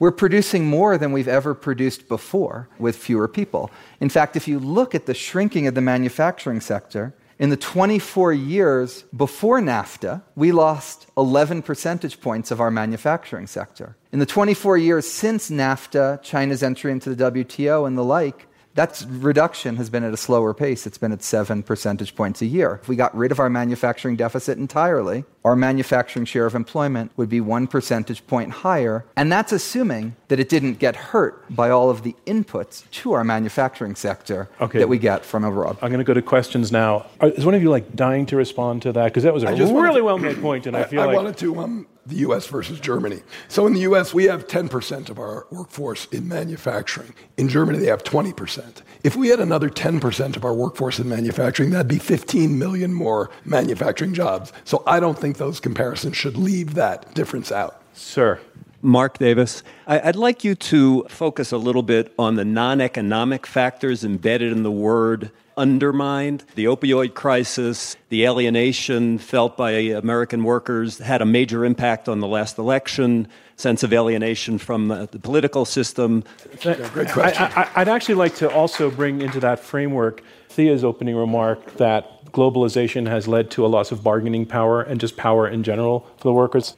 We're 0.00 0.10
producing 0.10 0.66
more 0.66 0.98
than 0.98 1.12
we've 1.12 1.28
ever 1.28 1.54
produced 1.54 2.08
before 2.08 2.68
with 2.80 2.96
fewer 2.96 3.28
people. 3.28 3.70
In 4.00 4.08
fact, 4.08 4.34
if 4.34 4.48
you 4.48 4.58
look 4.58 4.92
at 4.92 5.06
the 5.06 5.14
shrinking 5.14 5.68
of 5.68 5.76
the 5.76 5.80
manufacturing 5.80 6.60
sector, 6.60 7.14
in 7.38 7.50
the 7.50 7.56
24 7.56 8.32
years 8.32 9.02
before 9.16 9.60
NAFTA, 9.60 10.22
we 10.36 10.52
lost 10.52 11.06
11 11.16 11.62
percentage 11.62 12.20
points 12.20 12.50
of 12.50 12.60
our 12.60 12.70
manufacturing 12.70 13.46
sector. 13.46 13.96
In 14.12 14.18
the 14.18 14.26
24 14.26 14.78
years 14.78 15.10
since 15.10 15.50
NAFTA, 15.50 16.22
China's 16.22 16.62
entry 16.62 16.92
into 16.92 17.14
the 17.14 17.30
WTO, 17.30 17.86
and 17.86 17.98
the 17.98 18.04
like, 18.04 18.46
that 18.74 19.04
reduction 19.08 19.76
has 19.76 19.88
been 19.88 20.02
at 20.02 20.12
a 20.12 20.16
slower 20.16 20.52
pace. 20.52 20.86
It's 20.86 20.98
been 20.98 21.12
at 21.12 21.22
seven 21.22 21.62
percentage 21.62 22.16
points 22.16 22.42
a 22.42 22.46
year. 22.46 22.80
If 22.82 22.88
we 22.88 22.96
got 22.96 23.16
rid 23.16 23.30
of 23.30 23.38
our 23.38 23.48
manufacturing 23.48 24.16
deficit 24.16 24.58
entirely, 24.58 25.24
our 25.44 25.54
manufacturing 25.54 26.24
share 26.24 26.46
of 26.46 26.56
employment 26.56 27.12
would 27.16 27.28
be 27.28 27.40
one 27.40 27.68
percentage 27.68 28.26
point 28.26 28.50
higher. 28.50 29.04
And 29.16 29.30
that's 29.30 29.52
assuming 29.52 30.16
that 30.28 30.40
it 30.40 30.48
didn't 30.48 30.74
get 30.78 30.96
hurt 30.96 31.44
by 31.54 31.70
all 31.70 31.90
of 31.90 32.02
the 32.02 32.14
inputs 32.26 32.88
to 32.90 33.12
our 33.12 33.24
manufacturing 33.24 33.94
sector 33.94 34.48
Okay. 34.60 34.78
that 34.78 34.88
we 34.88 34.98
get 34.98 35.24
from 35.24 35.44
abroad. 35.44 35.76
I'm 35.82 35.90
going 35.90 35.98
to 35.98 36.04
go 36.04 36.14
to 36.14 36.22
questions 36.22 36.72
now. 36.72 37.06
Is 37.22 37.44
one 37.44 37.54
of 37.54 37.62
you 37.62 37.70
like 37.70 37.94
dying 37.94 38.26
to 38.26 38.36
respond 38.36 38.82
to 38.82 38.92
that? 38.92 39.04
Because 39.06 39.22
that 39.22 39.34
was 39.34 39.42
a 39.42 39.54
just 39.54 39.72
really 39.72 40.02
well 40.02 40.18
made 40.18 40.40
point, 40.40 40.66
and 40.66 40.76
I, 40.76 40.80
I, 40.80 40.84
feel 40.84 41.00
I 41.02 41.06
like 41.06 41.16
wanted 41.16 41.36
to 41.38 41.58
um, 41.60 41.86
the 42.06 42.16
U.S. 42.16 42.46
versus 42.46 42.80
Germany. 42.80 43.22
So 43.48 43.66
in 43.66 43.72
the 43.72 43.80
U.S., 43.80 44.12
we 44.12 44.24
have 44.24 44.46
10% 44.46 45.08
of 45.08 45.18
our 45.18 45.46
workforce 45.50 46.06
in 46.06 46.28
manufacturing. 46.28 47.14
In 47.36 47.48
Germany, 47.48 47.78
they 47.78 47.86
have 47.86 48.04
20%. 48.04 48.82
If 49.02 49.16
we 49.16 49.28
had 49.28 49.40
another 49.40 49.70
10% 49.70 50.36
of 50.36 50.44
our 50.44 50.54
workforce 50.54 50.98
in 50.98 51.08
manufacturing, 51.08 51.70
that'd 51.70 51.88
be 51.88 51.98
15 51.98 52.58
million 52.58 52.92
more 52.92 53.30
manufacturing 53.44 54.14
jobs. 54.14 54.52
So 54.64 54.82
I 54.86 55.00
don't 55.00 55.18
think 55.18 55.38
those 55.38 55.60
comparisons 55.60 56.16
should 56.16 56.36
leave 56.36 56.74
that 56.74 57.14
difference 57.14 57.50
out. 57.50 57.80
sir. 57.94 58.40
Mark 58.84 59.18
Davis. 59.18 59.62
I- 59.86 60.08
I'd 60.08 60.16
like 60.16 60.44
you 60.44 60.54
to 60.54 61.06
focus 61.08 61.50
a 61.50 61.58
little 61.58 61.82
bit 61.82 62.12
on 62.18 62.36
the 62.36 62.44
non 62.44 62.80
economic 62.80 63.46
factors 63.46 64.04
embedded 64.04 64.52
in 64.52 64.62
the 64.62 64.70
word 64.70 65.30
undermined. 65.56 66.44
The 66.54 66.64
opioid 66.66 67.14
crisis, 67.14 67.96
the 68.08 68.24
alienation 68.24 69.18
felt 69.18 69.56
by 69.56 69.70
American 69.70 70.44
workers 70.44 70.98
had 70.98 71.22
a 71.22 71.24
major 71.24 71.64
impact 71.64 72.08
on 72.08 72.20
the 72.20 72.26
last 72.26 72.58
election, 72.58 73.28
sense 73.56 73.82
of 73.82 73.92
alienation 73.92 74.58
from 74.58 74.90
uh, 74.90 75.06
the 75.06 75.18
political 75.18 75.64
system. 75.64 76.24
Great 76.60 77.08
question. 77.08 77.42
I, 77.42 77.62
I, 77.62 77.70
I'd 77.76 77.88
actually 77.88 78.16
like 78.16 78.34
to 78.36 78.50
also 78.50 78.90
bring 78.90 79.20
into 79.22 79.40
that 79.40 79.60
framework 79.60 80.22
Thea's 80.48 80.84
opening 80.84 81.16
remark 81.16 81.76
that 81.76 82.32
globalization 82.32 83.08
has 83.08 83.28
led 83.28 83.50
to 83.52 83.64
a 83.64 83.68
loss 83.68 83.92
of 83.92 84.02
bargaining 84.02 84.44
power 84.44 84.82
and 84.82 85.00
just 85.00 85.16
power 85.16 85.48
in 85.48 85.62
general 85.62 86.00
for 86.16 86.24
the 86.24 86.32
workers. 86.32 86.76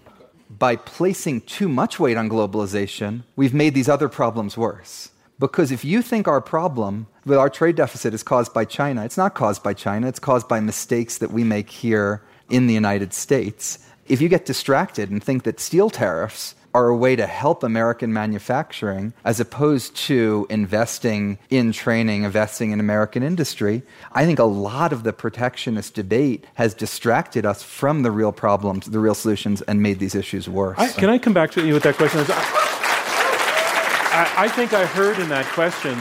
By 0.49 0.77
placing 0.77 1.43
too 1.43 1.69
much 1.69 1.99
weight 1.99 2.17
on 2.17 2.29
globalization, 2.29 3.25
we've 3.35 3.55
made 3.55 3.75
these 3.75 3.89
other 3.89 4.09
problems 4.09 4.57
worse. 4.57 5.11
Because 5.39 5.71
if 5.71 5.85
you 5.85 6.01
think 6.01 6.27
our 6.27 6.41
problem 6.41 7.07
with 7.25 7.39
our 7.39 7.51
trade 7.51 7.77
deficit 7.77 8.15
is 8.15 8.23
caused 8.23 8.55
by 8.55 8.65
China, 8.65 9.05
it's 9.05 9.19
not 9.19 9.35
caused 9.35 9.63
by 9.63 9.75
China, 9.75 10.09
it's 10.09 10.19
caused 10.19 10.49
by 10.49 10.61
mistakes 10.61 11.19
that 11.19 11.31
we 11.31 11.45
make 11.45 11.69
here 11.69 12.23
in 12.49 12.67
the 12.67 12.75
United 12.75 13.13
States. 13.13 13.79
If 14.07 14.21
you 14.21 14.29
get 14.29 14.47
distracted 14.47 15.11
and 15.11 15.23
think 15.23 15.43
that 15.43 15.61
steel 15.61 15.91
tariffs 15.91 16.55
are 16.77 16.91
a 16.91 16.97
way 16.97 17.17
to 17.17 17.27
help 17.27 17.63
American 17.63 18.13
manufacturing 18.13 19.15
as 19.25 19.41
opposed 19.41 19.97
to 19.97 20.47
investing 20.51 21.39
in 21.49 21.73
training, 21.73 22.25
investing 22.25 22.71
in 22.71 22.81
American 22.81 23.23
industry, 23.23 23.83
I 24.13 24.27
think 24.27 24.39
a 24.39 24.45
lot 24.45 24.93
of 24.93 25.03
the 25.03 25.15
protectionist 25.15 25.95
debate 25.95 26.45
has 26.53 26.75
distracted 26.75 27.47
us 27.47 27.63
from 27.63 28.03
the 28.03 28.11
real 28.11 28.31
problems, 28.31 28.85
the 28.85 28.99
real 28.99 29.15
solutions, 29.15 29.63
and 29.63 29.81
made 29.81 30.01
these 30.01 30.15
issues 30.15 30.51
worse. 30.51 30.79
I, 30.79 30.89
can 30.89 31.09
I 31.09 31.17
come 31.17 31.33
back 31.33 31.51
to 31.53 31.67
you 31.67 31.73
with 31.73 31.83
that 31.85 31.95
question? 31.95 32.21
I, 32.29 34.33
I 34.37 34.49
think 34.49 34.75
I 34.75 34.85
heard 34.85 35.19
in 35.19 35.31
that 35.31 35.47
question 35.47 35.95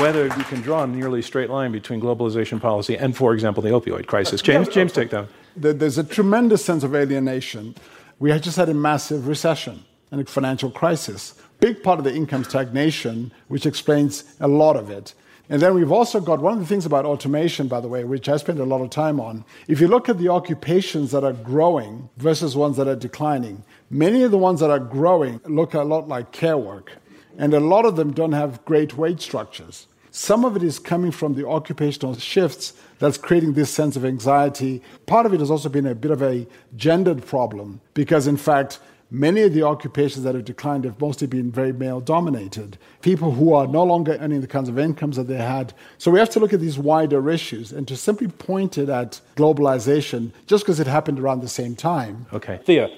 whether 0.00 0.26
you 0.26 0.44
can 0.44 0.60
draw 0.60 0.84
a 0.84 0.86
nearly 0.86 1.22
straight 1.22 1.50
line 1.50 1.72
between 1.72 2.00
globalization 2.00 2.60
policy 2.60 2.96
and, 2.96 3.16
for 3.16 3.34
example, 3.34 3.64
the 3.64 3.70
opioid 3.70 4.06
crisis. 4.06 4.40
Uh, 4.40 4.44
James, 4.44 4.68
James, 4.68 4.92
take 4.92 5.10
that. 5.10 5.26
There's 5.56 5.98
a 5.98 6.04
tremendous 6.04 6.64
sense 6.64 6.84
of 6.84 6.94
alienation. 6.94 7.74
We 8.20 8.30
had 8.30 8.44
just 8.44 8.56
had 8.56 8.68
a 8.68 8.74
massive 8.74 9.26
recession 9.26 9.84
and 10.18 10.28
financial 10.28 10.70
crisis. 10.70 11.34
Big 11.60 11.82
part 11.82 11.98
of 11.98 12.04
the 12.04 12.14
income 12.14 12.44
stagnation, 12.44 13.32
which 13.48 13.66
explains 13.66 14.36
a 14.40 14.48
lot 14.48 14.76
of 14.76 14.90
it. 14.90 15.14
And 15.50 15.60
then 15.60 15.74
we've 15.74 15.92
also 15.92 16.20
got 16.20 16.40
one 16.40 16.54
of 16.54 16.60
the 16.60 16.66
things 16.66 16.86
about 16.86 17.04
automation, 17.04 17.68
by 17.68 17.80
the 17.80 17.88
way, 17.88 18.04
which 18.04 18.28
I 18.28 18.38
spend 18.38 18.60
a 18.60 18.64
lot 18.64 18.80
of 18.80 18.88
time 18.88 19.20
on. 19.20 19.44
If 19.68 19.78
you 19.80 19.88
look 19.88 20.08
at 20.08 20.18
the 20.18 20.30
occupations 20.30 21.10
that 21.10 21.22
are 21.22 21.34
growing 21.34 22.08
versus 22.16 22.56
ones 22.56 22.78
that 22.78 22.88
are 22.88 22.96
declining, 22.96 23.62
many 23.90 24.22
of 24.22 24.30
the 24.30 24.38
ones 24.38 24.60
that 24.60 24.70
are 24.70 24.78
growing 24.78 25.40
look 25.44 25.74
a 25.74 25.82
lot 25.82 26.08
like 26.08 26.32
care 26.32 26.56
work. 26.56 26.92
And 27.36 27.52
a 27.52 27.60
lot 27.60 27.84
of 27.84 27.96
them 27.96 28.12
don't 28.12 28.32
have 28.32 28.64
great 28.64 28.96
wage 28.96 29.20
structures. 29.20 29.86
Some 30.10 30.44
of 30.44 30.56
it 30.56 30.62
is 30.62 30.78
coming 30.78 31.10
from 31.10 31.34
the 31.34 31.46
occupational 31.46 32.14
shifts 32.14 32.72
that's 33.00 33.18
creating 33.18 33.54
this 33.54 33.68
sense 33.68 33.96
of 33.96 34.04
anxiety. 34.04 34.80
Part 35.06 35.26
of 35.26 35.34
it 35.34 35.40
has 35.40 35.50
also 35.50 35.68
been 35.68 35.86
a 35.86 35.94
bit 35.94 36.12
of 36.12 36.22
a 36.22 36.46
gendered 36.76 37.26
problem 37.26 37.80
because, 37.94 38.28
in 38.28 38.36
fact, 38.36 38.78
many 39.10 39.42
of 39.42 39.54
the 39.54 39.62
occupations 39.62 40.24
that 40.24 40.34
have 40.34 40.44
declined 40.44 40.84
have 40.84 41.00
mostly 41.00 41.26
been 41.26 41.50
very 41.50 41.72
male 41.72 42.00
dominated. 42.00 42.78
People 43.00 43.32
who 43.32 43.52
are 43.52 43.66
no 43.66 43.84
longer 43.84 44.16
earning 44.20 44.40
the 44.40 44.46
kinds 44.46 44.68
of 44.68 44.78
incomes 44.78 45.16
that 45.16 45.28
they 45.28 45.36
had. 45.36 45.72
So 45.98 46.10
we 46.10 46.18
have 46.18 46.30
to 46.30 46.40
look 46.40 46.52
at 46.52 46.60
these 46.60 46.78
wider 46.78 47.30
issues 47.30 47.72
and 47.72 47.86
to 47.88 47.96
simply 47.96 48.28
point 48.28 48.78
it 48.78 48.88
at 48.88 49.20
globalization 49.36 50.32
just 50.46 50.64
because 50.64 50.80
it 50.80 50.86
happened 50.86 51.20
around 51.20 51.40
the 51.40 51.48
same 51.48 51.76
time. 51.76 52.26
Okay. 52.32 52.60
Thea. 52.64 52.88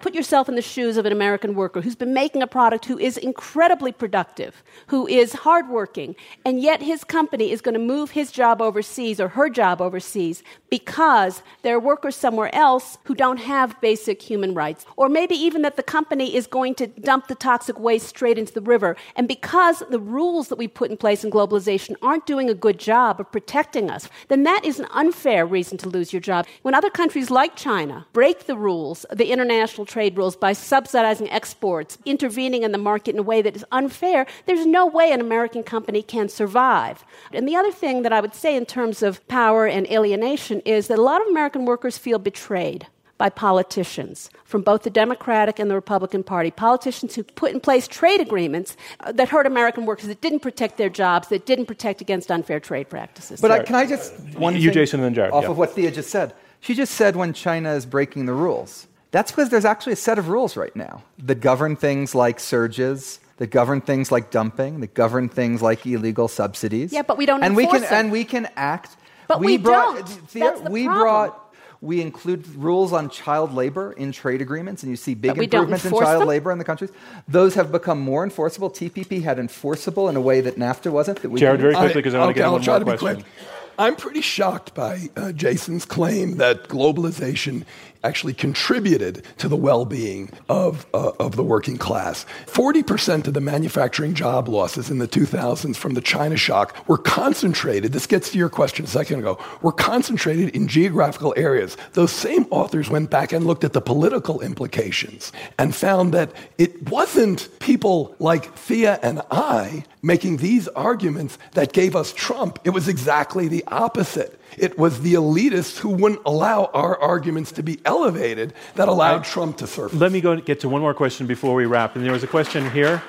Put 0.00 0.14
yourself 0.14 0.48
in 0.48 0.54
the 0.54 0.62
shoes 0.62 0.96
of 0.96 1.06
an 1.06 1.12
American 1.12 1.54
worker 1.54 1.80
who's 1.80 1.96
been 1.96 2.14
making 2.14 2.40
a 2.40 2.46
product 2.46 2.84
who 2.84 2.98
is 2.98 3.16
incredibly 3.16 3.90
productive, 3.90 4.62
who 4.86 5.08
is 5.08 5.32
hardworking, 5.32 6.14
and 6.44 6.60
yet 6.60 6.80
his 6.80 7.02
company 7.02 7.50
is 7.50 7.60
going 7.60 7.74
to 7.74 7.80
move 7.80 8.12
his 8.12 8.30
job 8.30 8.62
overseas 8.62 9.18
or 9.18 9.28
her 9.28 9.50
job 9.50 9.82
overseas 9.82 10.44
because 10.70 11.42
there 11.62 11.74
are 11.74 11.80
workers 11.80 12.14
somewhere 12.14 12.54
else 12.54 12.98
who 13.04 13.14
don't 13.14 13.38
have 13.38 13.80
basic 13.80 14.22
human 14.22 14.54
rights. 14.54 14.86
Or 14.96 15.08
maybe 15.08 15.34
even 15.34 15.62
that 15.62 15.76
the 15.76 15.82
company 15.82 16.36
is 16.36 16.46
going 16.46 16.76
to 16.76 16.86
dump 16.86 17.26
the 17.26 17.34
toxic 17.34 17.78
waste 17.80 18.06
straight 18.06 18.38
into 18.38 18.52
the 18.52 18.60
river. 18.60 18.96
And 19.16 19.26
because 19.26 19.82
the 19.90 19.98
rules 19.98 20.48
that 20.48 20.58
we 20.58 20.68
put 20.68 20.90
in 20.90 20.96
place 20.96 21.24
in 21.24 21.30
globalization 21.30 21.96
aren't 22.02 22.26
doing 22.26 22.48
a 22.48 22.54
good 22.54 22.78
job 22.78 23.18
of 23.18 23.32
protecting 23.32 23.90
us, 23.90 24.08
then 24.28 24.44
that 24.44 24.64
is 24.64 24.78
an 24.78 24.86
unfair 24.92 25.44
reason 25.44 25.76
to 25.78 25.88
lose 25.88 26.12
your 26.12 26.20
job. 26.20 26.46
When 26.62 26.74
other 26.74 26.90
countries 26.90 27.30
like 27.30 27.56
China 27.56 28.06
break 28.12 28.46
the 28.46 28.56
rules, 28.56 29.04
the 29.12 29.32
international 29.32 29.87
trade 29.88 30.16
rules 30.16 30.36
by 30.36 30.52
subsidizing 30.52 31.30
exports, 31.30 31.98
intervening 32.04 32.62
in 32.62 32.72
the 32.72 32.78
market 32.78 33.14
in 33.14 33.18
a 33.18 33.22
way 33.22 33.42
that 33.42 33.56
is 33.56 33.64
unfair, 33.72 34.26
there's 34.46 34.66
no 34.66 34.86
way 34.86 35.10
an 35.10 35.20
American 35.20 35.62
company 35.62 36.02
can 36.02 36.28
survive. 36.28 37.04
And 37.32 37.48
the 37.48 37.56
other 37.56 37.72
thing 37.72 38.02
that 38.02 38.12
I 38.12 38.20
would 38.20 38.34
say 38.34 38.54
in 38.54 38.66
terms 38.66 39.02
of 39.02 39.26
power 39.28 39.66
and 39.66 39.86
alienation 39.90 40.60
is 40.60 40.88
that 40.88 40.98
a 40.98 41.02
lot 41.02 41.20
of 41.20 41.28
American 41.28 41.64
workers 41.64 41.98
feel 41.98 42.18
betrayed 42.18 42.86
by 43.18 43.28
politicians 43.28 44.30
from 44.44 44.62
both 44.62 44.84
the 44.84 44.90
Democratic 44.90 45.58
and 45.58 45.68
the 45.68 45.74
Republican 45.74 46.22
Party. 46.22 46.52
Politicians 46.52 47.16
who 47.16 47.24
put 47.24 47.52
in 47.52 47.60
place 47.60 47.88
trade 47.88 48.20
agreements 48.20 48.76
uh, 49.00 49.10
that 49.12 49.28
hurt 49.28 49.44
American 49.44 49.86
workers, 49.86 50.06
that 50.06 50.20
didn't 50.20 50.40
protect 50.40 50.78
their 50.78 50.88
jobs, 50.88 51.28
that 51.28 51.44
didn't 51.44 51.66
protect 51.66 52.00
against 52.00 52.30
unfair 52.30 52.60
trade 52.60 52.88
practices. 52.88 53.40
But 53.40 53.50
I, 53.50 53.62
can 53.64 53.74
I 53.74 53.86
just 53.86 54.14
one 54.38 54.56
you, 54.56 54.70
Jason, 54.70 55.00
and 55.00 55.06
then 55.06 55.14
Jared, 55.14 55.32
off 55.32 55.44
yeah. 55.44 55.50
of 55.50 55.58
what 55.58 55.72
Thea 55.72 55.90
just 55.90 56.10
said? 56.10 56.32
She 56.60 56.74
just 56.74 56.94
said 56.94 57.16
when 57.16 57.32
China 57.32 57.72
is 57.72 57.86
breaking 57.86 58.26
the 58.26 58.34
rules. 58.34 58.87
That's 59.10 59.30
because 59.32 59.48
there's 59.50 59.64
actually 59.64 59.94
a 59.94 59.96
set 59.96 60.18
of 60.18 60.28
rules 60.28 60.56
right 60.56 60.74
now 60.76 61.02
that 61.18 61.36
govern 61.40 61.76
things 61.76 62.14
like 62.14 62.38
surges, 62.40 63.20
that 63.38 63.48
govern 63.50 63.80
things 63.80 64.12
like 64.12 64.30
dumping, 64.30 64.80
that 64.80 64.94
govern 64.94 65.28
things 65.28 65.62
like 65.62 65.86
illegal 65.86 66.28
subsidies. 66.28 66.92
Yeah, 66.92 67.02
but 67.02 67.16
we 67.16 67.24
don't 67.26 67.42
and 67.42 67.56
we 67.56 67.66
can 67.66 67.80
them. 67.80 67.92
and 67.92 68.12
we 68.12 68.24
can 68.24 68.48
act. 68.56 68.96
But 69.26 69.40
we, 69.40 69.56
brought, 69.58 69.96
don't. 69.96 70.08
Thea, 70.08 70.44
That's 70.44 70.60
the 70.62 70.70
we 70.70 70.84
problem. 70.84 71.02
brought 71.02 71.44
we 71.80 72.00
include 72.00 72.46
rules 72.56 72.92
on 72.92 73.08
child 73.08 73.54
labor 73.54 73.92
in 73.92 74.10
trade 74.10 74.42
agreements, 74.42 74.82
and 74.82 74.90
you 74.90 74.96
see 74.96 75.14
big 75.14 75.30
But 75.30 75.38
we 75.38 75.46
don't 75.46 75.62
improvements 75.64 75.84
in 75.84 75.92
child 76.04 76.22
them? 76.22 76.28
labor 76.28 76.50
in 76.50 76.58
the 76.58 76.64
countries. 76.64 76.90
Those 77.28 77.54
have 77.54 77.70
become 77.70 78.00
more 78.00 78.24
enforceable. 78.24 78.68
TPP 78.70 79.22
had 79.22 79.38
enforceable 79.38 80.08
in 80.08 80.16
a 80.16 80.20
way 80.20 80.40
that 80.40 80.56
NAFTA 80.56 80.90
wasn't. 80.90 81.22
That 81.22 81.30
we 81.30 81.38
Jared, 81.40 81.60
didn't. 81.60 81.72
very 81.74 81.84
quickly, 81.84 82.00
because 82.02 82.14
I 82.14 82.18
want 82.18 82.30
to 82.30 82.34
get 82.34 82.46
I'll 82.46 82.52
one 82.52 82.62
try 82.62 82.74
more 82.74 82.78
to 82.80 82.84
be 82.84 82.98
question. 82.98 83.22
quick. 83.22 83.32
I'm 83.78 83.94
pretty 83.94 84.22
shocked 84.22 84.74
by 84.74 85.08
uh, 85.16 85.30
Jason's 85.30 85.84
claim 85.84 86.38
that 86.38 86.64
globalization 86.64 87.64
actually 88.04 88.34
contributed 88.34 89.24
to 89.38 89.48
the 89.48 89.56
well-being 89.56 90.30
of, 90.48 90.86
uh, 90.94 91.12
of 91.18 91.36
the 91.36 91.42
working 91.42 91.76
class. 91.76 92.24
40% 92.46 93.26
of 93.26 93.34
the 93.34 93.40
manufacturing 93.40 94.14
job 94.14 94.48
losses 94.48 94.90
in 94.90 94.98
the 94.98 95.08
2000s 95.08 95.76
from 95.76 95.94
the 95.94 96.00
China 96.00 96.36
shock 96.36 96.88
were 96.88 96.98
concentrated, 96.98 97.92
this 97.92 98.06
gets 98.06 98.30
to 98.30 98.38
your 98.38 98.48
question 98.48 98.84
a 98.84 98.88
second 98.88 99.20
ago, 99.20 99.38
were 99.62 99.72
concentrated 99.72 100.50
in 100.50 100.68
geographical 100.68 101.34
areas. 101.36 101.76
Those 101.92 102.12
same 102.12 102.46
authors 102.50 102.88
went 102.88 103.10
back 103.10 103.32
and 103.32 103.46
looked 103.46 103.64
at 103.64 103.72
the 103.72 103.80
political 103.80 104.40
implications 104.40 105.32
and 105.58 105.74
found 105.74 106.14
that 106.14 106.32
it 106.58 106.90
wasn't 106.90 107.48
people 107.58 108.14
like 108.18 108.54
Thea 108.54 108.98
and 109.02 109.22
I 109.30 109.84
making 110.02 110.38
these 110.38 110.68
arguments 110.68 111.38
that 111.52 111.72
gave 111.72 111.96
us 111.96 112.12
Trump. 112.12 112.58
It 112.64 112.70
was 112.70 112.88
exactly 112.88 113.48
the 113.48 113.64
opposite. 113.66 114.37
It 114.56 114.78
was 114.78 115.02
the 115.02 115.14
elitists 115.14 115.78
who 115.78 115.90
wouldn't 115.90 116.22
allow 116.24 116.66
our 116.74 116.98
arguments 117.00 117.52
to 117.52 117.62
be 117.62 117.80
elevated 117.84 118.54
that 118.74 118.88
allowed 118.88 119.24
Trump 119.24 119.58
to 119.58 119.66
surface. 119.66 119.98
Let 119.98 120.12
me 120.12 120.20
go 120.20 120.32
and 120.32 120.44
get 120.44 120.60
to 120.60 120.68
one 120.68 120.80
more 120.80 120.94
question 120.94 121.26
before 121.26 121.54
we 121.54 121.66
wrap. 121.66 121.96
And 121.96 122.04
there 122.04 122.12
was 122.12 122.24
a 122.24 122.28
question 122.28 122.70
here. 122.70 123.02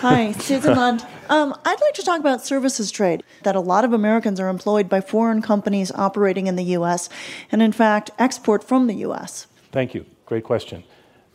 Hi, 0.00 0.32
Susan 0.32 0.74
Lund. 0.74 1.06
Um, 1.28 1.54
I'd 1.64 1.80
like 1.80 1.94
to 1.94 2.02
talk 2.02 2.18
about 2.18 2.44
services 2.44 2.90
trade. 2.90 3.22
That 3.44 3.54
a 3.54 3.60
lot 3.60 3.84
of 3.84 3.92
Americans 3.92 4.40
are 4.40 4.48
employed 4.48 4.88
by 4.88 5.00
foreign 5.00 5.42
companies 5.42 5.92
operating 5.92 6.48
in 6.48 6.56
the 6.56 6.64
U.S. 6.76 7.08
and, 7.52 7.62
in 7.62 7.70
fact, 7.70 8.10
export 8.18 8.64
from 8.64 8.88
the 8.88 8.94
U.S. 8.94 9.46
Thank 9.70 9.94
you. 9.94 10.04
Great 10.26 10.44
question. 10.44 10.82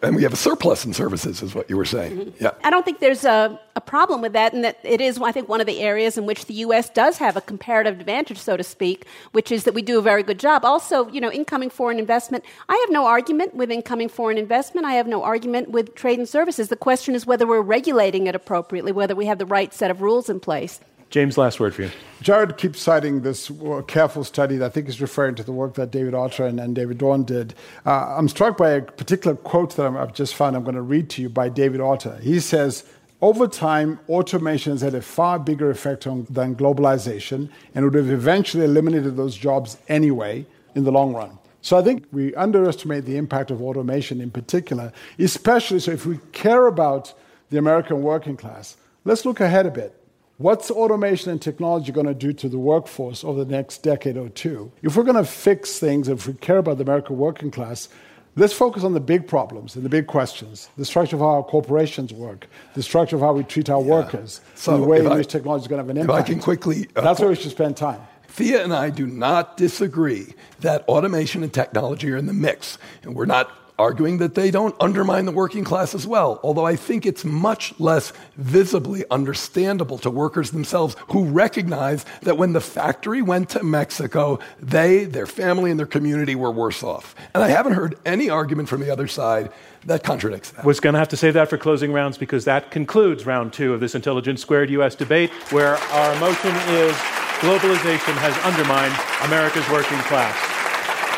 And 0.03 0.15
we 0.15 0.21
have 0.21 0.33
a 0.33 0.37
surplus 0.37 0.85
in 0.85 0.93
services, 0.93 1.41
is 1.41 1.55
what 1.55 1.69
you 1.71 1.75
were 1.75 1.85
saying. 1.85 2.17
Mm-hmm. 2.17 2.43
Yeah. 2.43 2.51
I 2.63 2.69
don't 2.69 2.85
think 2.85 2.99
there's 2.99 3.25
a, 3.25 3.59
a 3.75 3.81
problem 3.81 4.21
with 4.21 4.33
that, 4.33 4.53
and 4.53 4.63
that 4.63 4.77
it 4.83 5.01
is, 5.01 5.19
I 5.19 5.31
think, 5.31 5.49
one 5.49 5.59
of 5.59 5.65
the 5.65 5.79
areas 5.79 6.19
in 6.19 6.27
which 6.27 6.45
the 6.45 6.53
U.S. 6.55 6.89
does 6.91 7.17
have 7.17 7.35
a 7.35 7.41
comparative 7.41 7.99
advantage, 7.99 8.37
so 8.37 8.55
to 8.55 8.63
speak, 8.63 9.07
which 9.31 9.51
is 9.51 9.63
that 9.63 9.73
we 9.73 9.81
do 9.81 9.97
a 9.97 10.01
very 10.03 10.21
good 10.21 10.39
job. 10.39 10.63
Also, 10.63 11.07
you 11.09 11.19
know, 11.19 11.31
incoming 11.31 11.71
foreign 11.71 11.97
investment. 11.97 12.43
I 12.69 12.75
have 12.75 12.93
no 12.93 13.07
argument 13.07 13.55
with 13.55 13.71
incoming 13.71 14.09
foreign 14.09 14.37
investment. 14.37 14.85
I 14.85 14.93
have 14.93 15.07
no 15.07 15.23
argument 15.23 15.71
with 15.71 15.95
trade 15.95 16.19
and 16.19 16.29
services. 16.29 16.69
The 16.69 16.75
question 16.75 17.15
is 17.15 17.25
whether 17.25 17.47
we're 17.47 17.61
regulating 17.61 18.27
it 18.27 18.35
appropriately, 18.35 18.91
whether 18.91 19.15
we 19.15 19.25
have 19.25 19.39
the 19.39 19.47
right 19.47 19.73
set 19.73 19.89
of 19.89 20.01
rules 20.01 20.29
in 20.29 20.39
place. 20.39 20.79
James, 21.09 21.37
last 21.37 21.59
word 21.59 21.73
for 21.73 21.83
you. 21.83 21.91
Jared 22.21 22.57
keeps 22.57 22.81
citing 22.81 23.21
this 23.21 23.49
careful 23.87 24.23
study 24.23 24.57
that 24.57 24.65
I 24.65 24.69
think 24.69 24.89
is 24.89 24.99
referring 24.99 25.35
to 25.35 25.43
the 25.43 25.53
work 25.53 25.75
that 25.75 25.89
David 25.89 26.13
Autor 26.13 26.45
and, 26.45 26.59
and 26.59 26.75
David 26.75 26.97
Dorn 26.97 27.23
did. 27.23 27.53
Uh, 27.85 28.15
I'm 28.17 28.27
struck 28.27 28.57
by 28.57 28.71
a 28.71 28.81
particular 28.81 29.35
quote 29.35 29.75
that 29.77 29.85
i 29.85 29.91
have 29.99 30.13
just 30.13 30.35
found. 30.35 30.55
I'm 30.57 30.63
going 30.63 30.75
to 30.75 30.81
read 30.81 31.09
to 31.11 31.21
you 31.21 31.29
by 31.29 31.47
David 31.47 31.79
Autor. 31.79 32.17
He 32.21 32.39
says, 32.41 32.83
over 33.21 33.47
time, 33.47 33.99
automation 34.09 34.73
has 34.73 34.81
had 34.81 34.95
a 34.95 35.01
far 35.01 35.39
bigger 35.39 35.71
effect 35.71 36.05
on, 36.05 36.27
than 36.29 36.55
globalization 36.55 37.49
and 37.73 37.85
would 37.85 37.93
have 37.93 38.09
eventually 38.09 38.65
eliminated 38.65 39.15
those 39.15 39.37
jobs 39.37 39.77
anyway 39.87 40.45
in 40.75 40.83
the 40.83 40.91
long 40.91 41.13
run. 41.13 41.39
So 41.61 41.77
I 41.77 41.83
think 41.83 42.05
we 42.11 42.35
underestimate 42.35 43.05
the 43.05 43.17
impact 43.17 43.49
of 43.49 43.61
automation 43.61 44.21
in 44.21 44.29
particular, 44.29 44.91
especially 45.17 45.79
so 45.79 45.91
if 45.91 46.05
we 46.05 46.19
care 46.31 46.67
about 46.67 47.13
the 47.49 47.57
American 47.57 48.03
working 48.03 48.37
class. 48.37 48.75
Let's 49.05 49.25
look 49.25 49.39
ahead 49.39 49.65
a 49.65 49.71
bit. 49.71 49.95
What's 50.39 50.69
automation 50.69 51.31
and 51.31 51.41
technology 51.41 51.91
going 51.91 52.05
to 52.05 52.13
do 52.13 52.31
to 52.31 52.47
the 52.47 52.59
workforce 52.59 53.23
over 53.23 53.43
the 53.43 53.51
next 53.51 53.81
decade 53.81 54.17
or 54.17 54.29
two? 54.29 54.71
If 54.83 54.95
we're 54.95 55.03
going 55.03 55.15
to 55.15 55.23
fix 55.25 55.79
things, 55.79 56.07
if 56.07 56.27
we 56.27 56.33
care 56.35 56.59
about 56.59 56.77
the 56.77 56.83
American 56.83 57.17
working 57.17 57.49
class, 57.49 57.89
let's 58.35 58.53
focus 58.53 58.83
on 58.83 58.93
the 58.93 58.99
big 58.99 59.27
problems 59.27 59.75
and 59.75 59.83
the 59.83 59.89
big 59.89 60.05
questions 60.05 60.69
the 60.77 60.85
structure 60.85 61.15
of 61.15 61.21
how 61.21 61.29
our 61.37 61.43
corporations 61.43 62.13
work, 62.13 62.45
the 62.75 62.83
structure 62.83 63.15
of 63.15 63.21
how 63.23 63.33
we 63.33 63.43
treat 63.45 63.67
our 63.67 63.81
workers, 63.81 64.41
So 64.53 64.75
and 64.75 64.83
the 64.83 64.87
way 64.87 64.99
in 64.99 65.07
I- 65.07 65.15
which 65.15 65.27
technology 65.27 65.63
is 65.63 65.67
going 65.67 65.79
to 65.79 65.83
have 65.83 65.89
an 65.89 65.97
if 65.97 66.07
I 66.09 66.19
impact. 66.19 66.29
can 66.29 66.39
quickly, 66.39 66.87
uh, 66.95 67.01
That's 67.01 67.19
where 67.19 67.29
we 67.29 67.35
should 67.35 67.49
spend 67.49 67.75
time. 67.75 67.99
Thea 68.27 68.63
and 68.63 68.71
I 68.73 68.91
do 68.91 69.07
not 69.07 69.57
disagree 69.57 70.35
that 70.59 70.87
automation 70.87 71.41
and 71.41 71.51
technology 71.51 72.11
are 72.11 72.17
in 72.17 72.27
the 72.27 72.33
mix. 72.33 72.77
And 73.01 73.15
we're 73.15 73.25
not 73.25 73.49
arguing 73.79 74.17
that 74.17 74.35
they 74.35 74.51
don't 74.51 74.75
undermine 74.79 75.25
the 75.25 75.31
working 75.31 75.63
class 75.63 75.93
as 75.93 76.07
well, 76.07 76.39
although 76.43 76.65
I 76.65 76.75
think 76.75 77.05
it's 77.05 77.23
much 77.23 77.79
less 77.79 78.11
visibly 78.35 79.03
understandable 79.11 79.97
to 79.99 80.09
workers 80.09 80.51
themselves 80.51 80.95
who 81.09 81.25
recognize 81.25 82.05
that 82.23 82.37
when 82.37 82.53
the 82.53 82.61
factory 82.61 83.21
went 83.21 83.49
to 83.49 83.63
Mexico, 83.63 84.39
they, 84.59 85.05
their 85.05 85.27
family, 85.27 85.69
and 85.69 85.79
their 85.79 85.87
community 85.87 86.35
were 86.35 86.51
worse 86.51 86.83
off. 86.83 87.15
And 87.33 87.43
I 87.43 87.49
haven't 87.49 87.73
heard 87.73 87.97
any 88.05 88.29
argument 88.29 88.69
from 88.69 88.81
the 88.81 88.89
other 88.89 89.07
side 89.07 89.51
that 89.85 90.03
contradicts 90.03 90.51
that. 90.51 90.65
Was 90.65 90.79
going 90.79 90.93
to 90.93 90.99
have 90.99 91.09
to 91.09 91.17
save 91.17 91.35
that 91.35 91.49
for 91.49 91.57
closing 91.57 91.93
rounds 91.93 92.17
because 92.17 92.45
that 92.45 92.71
concludes 92.71 93.25
round 93.25 93.53
two 93.53 93.73
of 93.73 93.79
this 93.79 93.95
Intelligence 93.95 94.41
Squared 94.41 94.69
U.S. 94.71 94.95
debate, 94.95 95.29
where 95.51 95.75
our 95.77 96.19
motion 96.19 96.55
is 96.69 96.93
globalization 97.39 98.17
has 98.17 98.35
undermined 98.43 98.93
America's 99.23 99.69
working 99.69 99.99
class. 99.99 100.56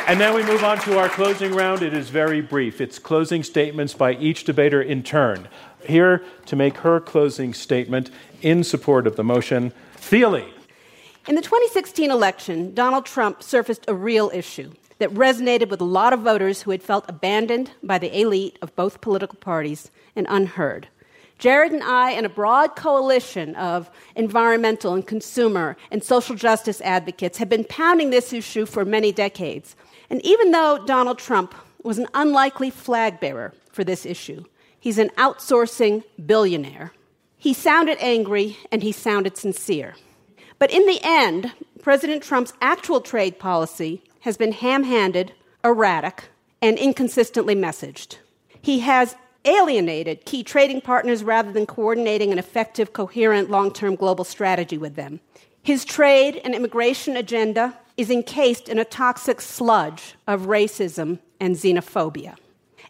And 0.10 0.18
now 0.18 0.36
we 0.36 0.42
move 0.42 0.64
on 0.64 0.80
to 0.80 0.98
our 0.98 1.08
closing 1.08 1.54
round. 1.54 1.84
It 1.84 1.94
is 1.94 2.10
very 2.10 2.42
brief. 2.42 2.82
It's 2.82 2.98
closing 2.98 3.44
statements 3.44 3.94
by 3.94 4.14
each 4.14 4.44
debater 4.44 4.82
in 4.82 5.04
turn. 5.04 5.48
Here 5.86 6.24
to 6.48 6.56
make 6.56 6.78
her 6.78 7.00
closing 7.00 7.54
statement 7.54 8.10
in 8.42 8.64
support 8.64 9.06
of 9.06 9.18
the 9.18 9.24
motion, 9.24 9.72
Thea 9.98 10.30
Lee. 10.30 10.54
In 11.28 11.36
the 11.36 11.44
2016 11.44 12.10
election, 12.10 12.74
Donald 12.74 13.06
Trump 13.06 13.44
surfaced 13.44 13.86
a 13.88 13.94
real 13.94 14.32
issue 14.34 14.72
that 14.98 15.14
resonated 15.14 15.70
with 15.70 15.80
a 15.80 15.86
lot 15.86 16.12
of 16.12 16.22
voters 16.22 16.64
who 16.64 16.72
had 16.72 16.82
felt 16.82 17.06
abandoned 17.08 17.70
by 17.84 18.00
the 18.00 18.20
elite 18.20 18.58
of 18.64 18.76
both 18.76 19.02
political 19.02 19.38
parties 19.38 19.92
and 20.16 20.26
unheard. 20.28 20.88
Jared 21.38 21.72
and 21.72 21.84
I, 21.84 22.12
and 22.12 22.26
a 22.26 22.30
broad 22.30 22.76
coalition 22.76 23.56
of 23.56 23.90
environmental 24.16 24.94
and 24.94 25.08
consumer 25.08 25.78
and 25.92 26.04
social 26.04 26.36
justice 26.36 26.82
advocates, 26.82 27.38
have 27.38 27.48
been 27.48 27.64
pounding 27.64 28.10
this 28.10 28.34
issue 28.34 28.66
for 28.66 28.84
many 28.84 29.12
decades. 29.12 29.76
And 30.10 30.24
even 30.26 30.52
though 30.52 30.84
Donald 30.86 31.20
Trump 31.20 31.54
was 31.84 31.98
an 31.98 32.08
unlikely 32.14 32.70
flag 32.70 33.20
bearer 33.20 33.54
for 33.72 33.84
this 33.84 34.06
issue, 34.06 34.44
he's 34.80 34.98
an 34.98 35.10
outsourcing 35.18 36.04
billionaire. 36.26 36.94
He 37.38 37.54
sounded 37.54 37.98
angry 38.02 38.58
and 38.72 38.84
he 38.84 38.92
sounded 38.92 39.38
sincere. 39.38 39.96
But 40.58 40.72
in 40.72 40.86
the 40.86 41.00
end, 41.04 41.54
President 41.82 42.22
Trump's 42.22 42.54
actual 42.62 43.00
trade 43.00 43.40
policy 43.40 44.04
has 44.22 44.36
been 44.36 44.52
ham 44.52 44.84
handed, 44.84 45.34
erratic, 45.64 46.26
and 46.62 46.78
inconsistently 46.78 47.56
messaged. 47.56 48.18
He 48.62 48.80
has 48.80 49.16
alienated 49.46 50.26
key 50.26 50.44
trading 50.44 50.82
partners 50.82 51.24
rather 51.24 51.52
than 51.52 51.66
coordinating 51.66 52.32
an 52.32 52.40
effective, 52.40 52.92
coherent, 52.92 53.50
long 53.50 53.72
term 53.72 53.96
global 53.96 54.26
strategy 54.26 54.78
with 54.78 54.96
them. 54.96 55.22
His 55.64 55.86
trade 55.86 56.42
and 56.44 56.54
immigration 56.54 57.16
agenda 57.16 57.78
is 58.00 58.10
encased 58.10 58.70
in 58.70 58.80
a 58.80 58.86
toxic 58.86 59.42
sludge 59.42 60.16
of 60.26 60.44
racism 60.44 61.20
and 61.38 61.58
xenophobia. 61.58 62.34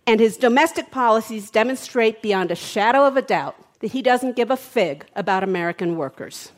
And 0.06 0.20
his 0.20 0.38
domestic 0.38 0.92
policies 0.92 1.50
demonstrate 1.50 2.22
beyond 2.22 2.52
a 2.52 2.56
shadow 2.56 3.08
of 3.08 3.18
a 3.18 3.24
doubt 3.24 3.56
that 3.80 3.92
he 3.92 4.04
doesn't 4.04 4.36
give 4.36 4.52
a 4.52 4.56
fig 4.56 5.08
about 5.16 5.44
American 5.44 5.98
workers. 5.98 6.52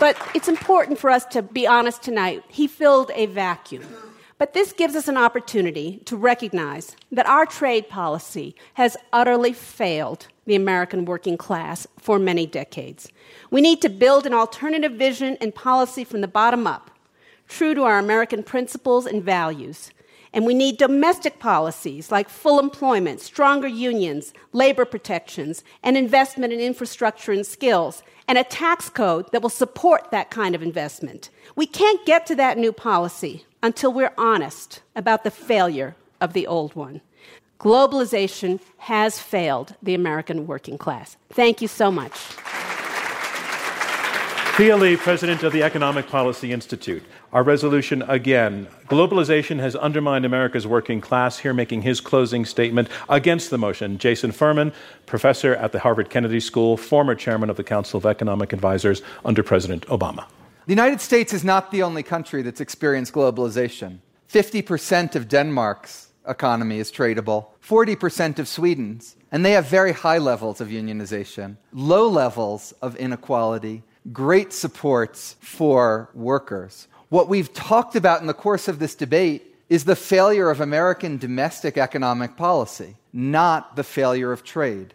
But 0.00 0.18
it's 0.34 0.48
important 0.48 0.98
for 0.98 1.10
us 1.10 1.24
to 1.26 1.42
be 1.42 1.64
honest 1.64 2.02
tonight. 2.02 2.42
He 2.48 2.66
filled 2.66 3.12
a 3.14 3.26
vacuum. 3.26 3.86
But 4.36 4.52
this 4.52 4.72
gives 4.72 4.96
us 4.96 5.06
an 5.06 5.16
opportunity 5.16 6.00
to 6.06 6.16
recognize 6.16 6.96
that 7.12 7.26
our 7.26 7.46
trade 7.46 7.88
policy 7.88 8.56
has 8.74 8.96
utterly 9.12 9.52
failed 9.52 10.26
the 10.44 10.56
American 10.56 11.04
working 11.04 11.36
class 11.36 11.86
for 11.98 12.18
many 12.18 12.44
decades. 12.44 13.08
We 13.50 13.60
need 13.60 13.80
to 13.82 13.88
build 13.88 14.26
an 14.26 14.34
alternative 14.34 14.92
vision 14.92 15.38
and 15.40 15.54
policy 15.54 16.02
from 16.02 16.20
the 16.20 16.28
bottom 16.28 16.66
up, 16.66 16.90
true 17.48 17.74
to 17.74 17.84
our 17.84 17.98
American 17.98 18.42
principles 18.42 19.06
and 19.06 19.22
values. 19.22 19.90
And 20.32 20.44
we 20.44 20.54
need 20.54 20.78
domestic 20.78 21.38
policies 21.38 22.10
like 22.10 22.28
full 22.28 22.58
employment, 22.58 23.20
stronger 23.20 23.68
unions, 23.68 24.34
labor 24.52 24.84
protections, 24.84 25.62
and 25.84 25.96
investment 25.96 26.52
in 26.52 26.58
infrastructure 26.58 27.30
and 27.30 27.46
skills, 27.46 28.02
and 28.26 28.36
a 28.36 28.42
tax 28.42 28.90
code 28.90 29.30
that 29.30 29.42
will 29.42 29.48
support 29.48 30.10
that 30.10 30.30
kind 30.30 30.56
of 30.56 30.62
investment. 30.62 31.30
We 31.54 31.66
can't 31.66 32.04
get 32.04 32.26
to 32.26 32.34
that 32.34 32.58
new 32.58 32.72
policy 32.72 33.44
until 33.64 33.90
we're 33.90 34.12
honest 34.18 34.82
about 34.94 35.24
the 35.24 35.30
failure 35.30 35.96
of 36.20 36.34
the 36.34 36.46
old 36.46 36.76
one. 36.76 37.00
Globalization 37.58 38.60
has 38.76 39.18
failed 39.18 39.74
the 39.82 39.94
American 39.94 40.46
working 40.46 40.76
class. 40.76 41.16
Thank 41.30 41.62
you 41.62 41.68
so 41.68 41.90
much. 41.90 42.12
Thea 44.56 44.76
Lee, 44.76 44.96
president 44.96 45.42
of 45.42 45.52
the 45.54 45.62
Economic 45.62 46.06
Policy 46.08 46.52
Institute. 46.52 47.02
Our 47.32 47.42
resolution 47.42 48.02
again 48.02 48.68
globalization 48.88 49.58
has 49.60 49.74
undermined 49.74 50.26
America's 50.26 50.66
working 50.66 51.00
class. 51.00 51.38
Here, 51.38 51.54
making 51.54 51.82
his 51.82 52.02
closing 52.02 52.44
statement 52.44 52.88
against 53.08 53.48
the 53.48 53.58
motion, 53.58 53.96
Jason 53.96 54.30
Furman, 54.30 54.74
professor 55.06 55.54
at 55.54 55.72
the 55.72 55.80
Harvard 55.80 56.10
Kennedy 56.10 56.38
School, 56.38 56.76
former 56.76 57.14
chairman 57.14 57.48
of 57.48 57.56
the 57.56 57.64
Council 57.64 57.96
of 57.96 58.04
Economic 58.04 58.52
Advisors 58.52 59.00
under 59.24 59.42
President 59.42 59.86
Obama. 59.86 60.26
The 60.66 60.72
United 60.72 61.02
States 61.02 61.34
is 61.34 61.44
not 61.44 61.70
the 61.70 61.82
only 61.82 62.02
country 62.02 62.40
that's 62.40 62.60
experienced 62.60 63.12
globalization. 63.12 63.98
50% 64.32 65.14
of 65.14 65.28
Denmark's 65.28 66.08
economy 66.26 66.78
is 66.78 66.90
tradable, 66.90 67.48
40% 67.62 68.38
of 68.38 68.48
Sweden's, 68.48 69.14
and 69.30 69.44
they 69.44 69.52
have 69.52 69.66
very 69.66 69.92
high 69.92 70.16
levels 70.16 70.62
of 70.62 70.68
unionization, 70.68 71.56
low 71.74 72.08
levels 72.08 72.72
of 72.80 72.96
inequality, 72.96 73.82
great 74.10 74.54
supports 74.54 75.36
for 75.40 76.08
workers. 76.14 76.88
What 77.10 77.28
we've 77.28 77.52
talked 77.52 77.94
about 77.94 78.22
in 78.22 78.26
the 78.26 78.32
course 78.32 78.66
of 78.66 78.78
this 78.78 78.94
debate 78.94 79.54
is 79.68 79.84
the 79.84 79.96
failure 79.96 80.48
of 80.48 80.62
American 80.62 81.18
domestic 81.18 81.76
economic 81.76 82.38
policy, 82.38 82.96
not 83.12 83.76
the 83.76 83.84
failure 83.84 84.32
of 84.32 84.44
trade. 84.44 84.94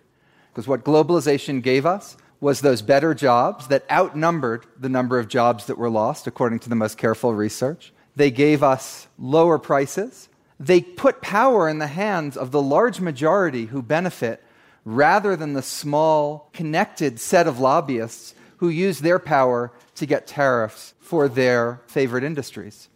Because 0.51 0.67
what 0.67 0.83
globalization 0.83 1.61
gave 1.61 1.85
us 1.85 2.17
was 2.41 2.61
those 2.61 2.81
better 2.81 3.13
jobs 3.13 3.67
that 3.67 3.89
outnumbered 3.91 4.65
the 4.79 4.89
number 4.89 5.19
of 5.19 5.27
jobs 5.27 5.65
that 5.65 5.77
were 5.77 5.89
lost, 5.89 6.27
according 6.27 6.59
to 6.59 6.69
the 6.69 6.75
most 6.75 6.97
careful 6.97 7.33
research. 7.33 7.91
They 8.15 8.31
gave 8.31 8.63
us 8.63 9.07
lower 9.17 9.59
prices. 9.59 10.29
They 10.59 10.81
put 10.81 11.21
power 11.21 11.67
in 11.69 11.79
the 11.79 11.87
hands 11.87 12.37
of 12.37 12.51
the 12.51 12.61
large 12.61 12.99
majority 12.99 13.65
who 13.65 13.81
benefit 13.81 14.43
rather 14.85 15.35
than 15.35 15.53
the 15.53 15.61
small, 15.61 16.49
connected 16.53 17.19
set 17.19 17.47
of 17.47 17.59
lobbyists 17.59 18.33
who 18.57 18.69
use 18.69 18.99
their 18.99 19.19
power 19.19 19.71
to 19.95 20.05
get 20.05 20.27
tariffs 20.27 20.93
for 20.99 21.27
their 21.27 21.81
favorite 21.87 22.23
industries. 22.23 22.89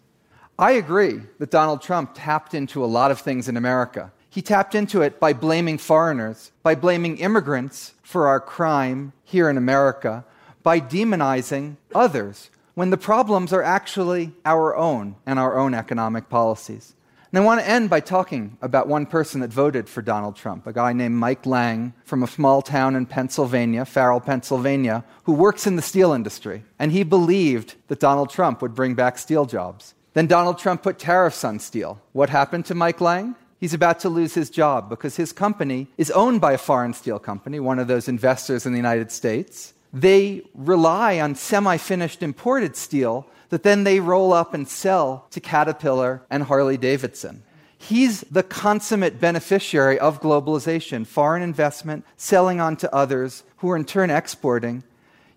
I 0.57 0.73
agree 0.73 1.21
that 1.39 1.51
Donald 1.51 1.81
Trump 1.81 2.11
tapped 2.13 2.53
into 2.53 2.83
a 2.83 2.87
lot 2.87 3.11
of 3.11 3.19
things 3.19 3.47
in 3.49 3.57
America. 3.57 4.11
He 4.33 4.41
tapped 4.41 4.73
into 4.73 5.03
it 5.03 5.19
by 5.19 5.33
blaming 5.33 5.77
foreigners, 5.77 6.51
by 6.63 6.73
blaming 6.73 7.17
immigrants 7.19 7.93
for 8.01 8.27
our 8.27 8.39
crime 8.39 9.13
here 9.23 9.47
in 9.47 9.57
America, 9.57 10.25
by 10.63 10.79
demonizing 10.79 11.77
others 11.93 12.49
when 12.73 12.89
the 12.89 12.97
problems 12.97 13.53
are 13.53 13.61
actually 13.61 14.31
our 14.43 14.75
own 14.75 15.17
and 15.27 15.37
our 15.37 15.55
own 15.55 15.75
economic 15.75 16.29
policies. 16.29 16.95
And 17.31 17.43
I 17.43 17.45
want 17.45 17.61
to 17.61 17.69
end 17.69 17.91
by 17.91 17.99
talking 17.99 18.57
about 18.59 18.87
one 18.87 19.05
person 19.05 19.41
that 19.41 19.53
voted 19.53 19.87
for 19.87 20.01
Donald 20.01 20.35
Trump, 20.35 20.65
a 20.65 20.73
guy 20.73 20.93
named 20.93 21.13
Mike 21.13 21.45
Lang 21.45 21.93
from 22.03 22.23
a 22.23 22.27
small 22.27 22.63
town 22.63 22.95
in 22.95 23.05
Pennsylvania, 23.05 23.85
Farrell, 23.85 24.19
Pennsylvania, 24.19 25.03
who 25.25 25.33
works 25.33 25.67
in 25.67 25.75
the 25.75 25.83
steel 25.83 26.11
industry. 26.11 26.63
And 26.79 26.91
he 26.91 27.03
believed 27.03 27.75
that 27.87 27.99
Donald 27.99 28.31
Trump 28.31 28.63
would 28.63 28.73
bring 28.73 28.95
back 28.95 29.19
steel 29.19 29.45
jobs. 29.45 29.93
Then 30.13 30.25
Donald 30.25 30.57
Trump 30.57 30.81
put 30.81 30.97
tariffs 30.97 31.43
on 31.43 31.59
steel. 31.59 32.01
What 32.13 32.31
happened 32.31 32.65
to 32.65 32.73
Mike 32.73 32.99
Lang? 32.99 33.35
He's 33.63 33.73
about 33.73 33.99
to 33.99 34.09
lose 34.09 34.33
his 34.33 34.49
job 34.49 34.89
because 34.89 35.15
his 35.15 35.31
company 35.31 35.87
is 35.97 36.11
owned 36.11 36.41
by 36.41 36.51
a 36.51 36.57
foreign 36.57 36.91
steel 36.91 37.17
company, 37.17 37.61
one 37.61 37.79
of 37.79 37.87
those 37.87 38.09
investors 38.09 38.65
in 38.65 38.73
the 38.73 38.77
United 38.77 39.09
States. 39.09 39.73
They 39.93 40.41
rely 40.53 41.21
on 41.21 41.35
semi 41.35 41.77
finished 41.77 42.21
imported 42.21 42.75
steel 42.75 43.25
that 43.51 43.63
then 43.63 43.85
they 43.85 44.01
roll 44.01 44.33
up 44.33 44.53
and 44.53 44.67
sell 44.67 45.27
to 45.31 45.39
Caterpillar 45.39 46.23
and 46.29 46.43
Harley 46.43 46.75
Davidson. 46.75 47.41
He's 47.77 48.19
the 48.29 48.43
consummate 48.43 49.21
beneficiary 49.21 49.97
of 49.97 50.19
globalization, 50.19 51.07
foreign 51.07 51.41
investment, 51.41 52.03
selling 52.17 52.59
on 52.59 52.75
to 52.75 52.93
others, 52.93 53.43
who 53.59 53.69
are 53.69 53.77
in 53.77 53.85
turn 53.85 54.09
exporting. 54.09 54.83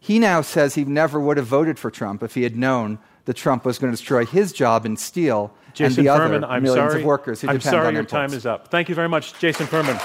He 0.01 0.18
now 0.18 0.41
says 0.41 0.74
he 0.74 0.85
never 0.85 1.20
would 1.20 1.37
have 1.37 1.47
voted 1.47 1.79
for 1.79 1.93
Trump 1.93 2.24
if 2.24 2.35
he 2.35 2.43
had 2.43 2.57
known 2.57 2.99
that 3.27 3.35
Trump 3.35 3.64
was 3.64 3.79
going 3.79 3.93
to 3.93 3.97
destroy 3.97 4.27
his 4.27 4.53
job 4.53 4.85
in 4.85 4.97
steel 4.97 5.55
Jason 5.77 6.01
and 6.01 6.09
the 6.09 6.16
Furman, 6.16 6.45
other 6.45 6.53
I'm 6.53 6.62
millions 6.62 6.91
sorry. 6.91 7.03
of 7.03 7.07
workers 7.07 7.43
who 7.43 7.49
I'm 7.49 7.59
depend 7.59 7.70
sorry 7.70 7.87
on 7.87 7.93
your 7.93 8.01
imports. 8.01 8.12
time 8.12 8.33
is 8.33 8.47
up. 8.47 8.68
Thank 8.68 8.89
you 8.89 8.95
very 8.95 9.09
much, 9.09 9.39
Jason 9.39 9.66
Furman. 9.66 9.97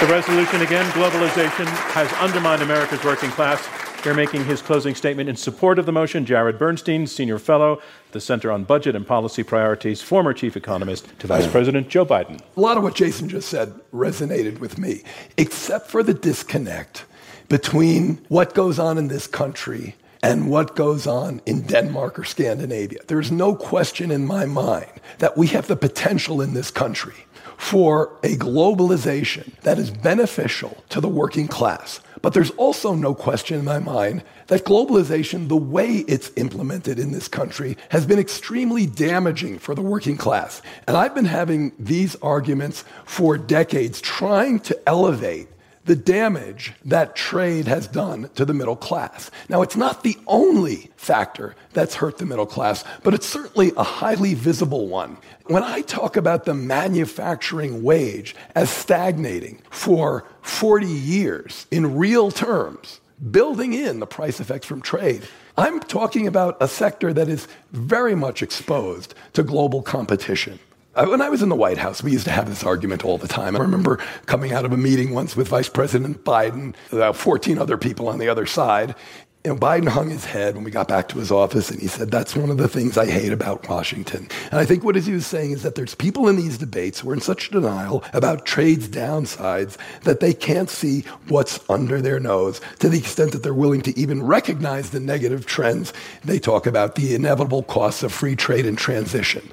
The 0.00 0.06
resolution 0.12 0.60
again 0.60 0.84
globalization 0.92 1.66
has 1.94 2.12
undermined 2.14 2.62
America's 2.62 3.02
working 3.04 3.30
class. 3.30 3.66
Here 4.02 4.12
making 4.12 4.44
his 4.44 4.60
closing 4.60 4.94
statement 4.94 5.30
in 5.30 5.36
support 5.36 5.78
of 5.78 5.86
the 5.86 5.92
motion, 5.92 6.26
Jared 6.26 6.58
Bernstein, 6.58 7.06
Senior 7.06 7.38
Fellow, 7.38 7.78
at 7.78 8.12
the 8.12 8.20
Center 8.20 8.52
on 8.52 8.64
Budget 8.64 8.94
and 8.94 9.06
Policy 9.06 9.42
Priorities, 9.42 10.02
former 10.02 10.34
Chief 10.34 10.58
Economist 10.58 11.08
to 11.20 11.26
Vice 11.26 11.46
President 11.46 11.88
Joe 11.88 12.04
Biden. 12.04 12.38
A 12.54 12.60
lot 12.60 12.76
of 12.76 12.82
what 12.82 12.94
Jason 12.94 13.30
just 13.30 13.48
said 13.48 13.72
resonated 13.94 14.58
with 14.58 14.76
me, 14.76 15.04
except 15.38 15.88
for 15.90 16.02
the 16.02 16.12
disconnect 16.12 17.06
between 17.48 18.16
what 18.28 18.52
goes 18.52 18.78
on 18.78 18.98
in 18.98 19.08
this 19.08 19.26
country 19.26 19.94
and 20.24 20.48
what 20.48 20.74
goes 20.74 21.06
on 21.06 21.42
in 21.44 21.60
Denmark 21.60 22.18
or 22.18 22.24
Scandinavia. 22.24 23.00
There's 23.08 23.30
no 23.30 23.54
question 23.54 24.10
in 24.10 24.24
my 24.24 24.46
mind 24.46 24.90
that 25.18 25.36
we 25.36 25.48
have 25.48 25.66
the 25.66 25.76
potential 25.76 26.40
in 26.40 26.54
this 26.54 26.70
country 26.70 27.26
for 27.58 28.18
a 28.22 28.34
globalization 28.36 29.52
that 29.60 29.78
is 29.78 29.90
beneficial 29.90 30.82
to 30.88 31.00
the 31.02 31.08
working 31.08 31.46
class. 31.46 32.00
But 32.22 32.32
there's 32.32 32.52
also 32.52 32.94
no 32.94 33.14
question 33.14 33.58
in 33.58 33.66
my 33.66 33.78
mind 33.78 34.24
that 34.46 34.64
globalization, 34.64 35.48
the 35.48 35.58
way 35.58 36.04
it's 36.08 36.32
implemented 36.36 36.98
in 36.98 37.12
this 37.12 37.28
country, 37.28 37.76
has 37.90 38.06
been 38.06 38.18
extremely 38.18 38.86
damaging 38.86 39.58
for 39.58 39.74
the 39.74 39.82
working 39.82 40.16
class. 40.16 40.62
And 40.88 40.96
I've 40.96 41.14
been 41.14 41.26
having 41.26 41.72
these 41.78 42.16
arguments 42.22 42.82
for 43.04 43.36
decades, 43.36 44.00
trying 44.00 44.60
to 44.60 44.88
elevate 44.88 45.48
the 45.84 45.96
damage 45.96 46.72
that 46.84 47.14
trade 47.14 47.66
has 47.66 47.86
done 47.86 48.30
to 48.34 48.44
the 48.44 48.54
middle 48.54 48.76
class. 48.76 49.30
Now, 49.48 49.62
it's 49.62 49.76
not 49.76 50.02
the 50.02 50.16
only 50.26 50.90
factor 50.96 51.54
that's 51.72 51.94
hurt 51.94 52.18
the 52.18 52.26
middle 52.26 52.46
class, 52.46 52.84
but 53.02 53.14
it's 53.14 53.26
certainly 53.26 53.72
a 53.76 53.82
highly 53.82 54.34
visible 54.34 54.88
one. 54.88 55.18
When 55.46 55.62
I 55.62 55.82
talk 55.82 56.16
about 56.16 56.44
the 56.44 56.54
manufacturing 56.54 57.82
wage 57.82 58.34
as 58.54 58.70
stagnating 58.70 59.60
for 59.70 60.24
40 60.42 60.86
years 60.86 61.66
in 61.70 61.96
real 61.96 62.30
terms, 62.30 63.00
building 63.30 63.74
in 63.74 64.00
the 64.00 64.06
price 64.06 64.40
effects 64.40 64.66
from 64.66 64.80
trade, 64.80 65.22
I'm 65.56 65.80
talking 65.80 66.26
about 66.26 66.56
a 66.60 66.66
sector 66.66 67.12
that 67.12 67.28
is 67.28 67.46
very 67.72 68.14
much 68.14 68.42
exposed 68.42 69.14
to 69.34 69.42
global 69.42 69.82
competition. 69.82 70.58
Uh, 70.96 71.06
When 71.06 71.20
I 71.20 71.28
was 71.28 71.42
in 71.42 71.48
the 71.48 71.56
White 71.56 71.78
House, 71.78 72.02
we 72.02 72.12
used 72.12 72.26
to 72.26 72.30
have 72.30 72.48
this 72.48 72.62
argument 72.62 73.04
all 73.04 73.18
the 73.18 73.26
time. 73.26 73.56
I 73.56 73.58
remember 73.58 73.96
coming 74.26 74.52
out 74.52 74.64
of 74.64 74.72
a 74.72 74.76
meeting 74.76 75.12
once 75.12 75.34
with 75.36 75.48
Vice 75.48 75.68
President 75.68 76.24
Biden, 76.24 76.74
about 76.92 77.16
14 77.16 77.58
other 77.58 77.76
people 77.76 78.08
on 78.08 78.18
the 78.18 78.28
other 78.28 78.46
side. 78.46 78.94
Know, 79.46 79.56
Biden 79.56 79.88
hung 79.88 80.08
his 80.08 80.24
head 80.24 80.54
when 80.54 80.64
we 80.64 80.70
got 80.70 80.88
back 80.88 81.06
to 81.08 81.18
his 81.18 81.30
office 81.30 81.70
and 81.70 81.78
he 81.78 81.86
said, 81.86 82.10
That's 82.10 82.34
one 82.34 82.48
of 82.48 82.56
the 82.56 82.68
things 82.68 82.96
I 82.96 83.04
hate 83.04 83.32
about 83.32 83.68
Washington. 83.68 84.26
And 84.50 84.58
I 84.58 84.64
think 84.64 84.84
what 84.84 84.96
he 84.96 85.12
was 85.12 85.26
saying 85.26 85.50
is 85.50 85.62
that 85.64 85.74
there's 85.74 85.94
people 85.94 86.28
in 86.28 86.36
these 86.36 86.56
debates 86.56 87.00
who 87.00 87.10
are 87.10 87.14
in 87.14 87.20
such 87.20 87.50
denial 87.50 88.02
about 88.14 88.46
trade's 88.46 88.88
downsides 88.88 89.76
that 90.04 90.20
they 90.20 90.32
can't 90.32 90.70
see 90.70 91.02
what's 91.28 91.60
under 91.68 92.00
their 92.00 92.18
nose 92.18 92.62
to 92.78 92.88
the 92.88 92.96
extent 92.96 93.32
that 93.32 93.42
they're 93.42 93.52
willing 93.52 93.82
to 93.82 93.98
even 93.98 94.22
recognize 94.22 94.90
the 94.90 95.00
negative 95.00 95.44
trends. 95.44 95.92
They 96.24 96.38
talk 96.38 96.66
about 96.66 96.94
the 96.94 97.14
inevitable 97.14 97.64
costs 97.64 98.02
of 98.02 98.14
free 98.14 98.36
trade 98.36 98.64
and 98.64 98.78
transition. 98.78 99.46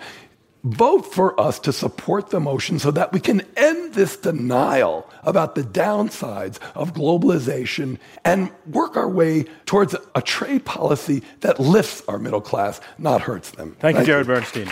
Vote 0.64 1.02
for 1.02 1.40
us 1.40 1.60
to 1.60 1.74
support 1.74 2.30
the 2.30 2.40
motion 2.40 2.78
so 2.80 2.92
that 2.92 3.12
we 3.12 3.20
can 3.20 3.42
end 3.58 3.94
this 3.94 4.16
denial 4.16 5.10
about 5.24 5.56
the 5.56 5.64
downsides 5.64 6.60
of 6.76 6.94
globalization 6.94 7.98
and 8.24 8.52
work 8.68 8.96
our 8.96 9.10
way 9.10 9.44
towards 9.66 9.96
a 10.16 10.22
trade 10.22 10.66
policy 10.66 11.24
that 11.42 11.60
lifts 11.60 12.04
our 12.08 12.20
middle 12.20 12.42
class, 12.42 12.80
not 12.98 13.22
hurts 13.22 13.52
them. 13.52 13.76
Thank, 13.80 13.96
Thank 13.96 14.00
you, 14.00 14.06
Jared 14.06 14.28
you. 14.28 14.34
Bernstein. 14.34 14.66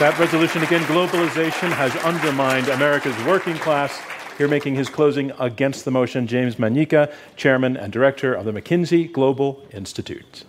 That 0.00 0.18
resolution 0.18 0.62
again 0.62 0.82
globalization 0.82 1.70
has 1.72 1.94
undermined 1.96 2.68
America's 2.68 3.16
working 3.24 3.56
class. 3.56 3.96
Here 4.36 4.48
making 4.48 4.74
his 4.74 4.88
closing 4.88 5.30
against 5.38 5.84
the 5.84 5.92
motion, 5.92 6.26
James 6.26 6.56
Manyika, 6.56 7.12
Chairman 7.36 7.76
and 7.76 7.92
Director 7.92 8.34
of 8.34 8.44
the 8.44 8.52
McKinsey 8.52 9.12
Global 9.12 9.64
Institute. 9.70 10.44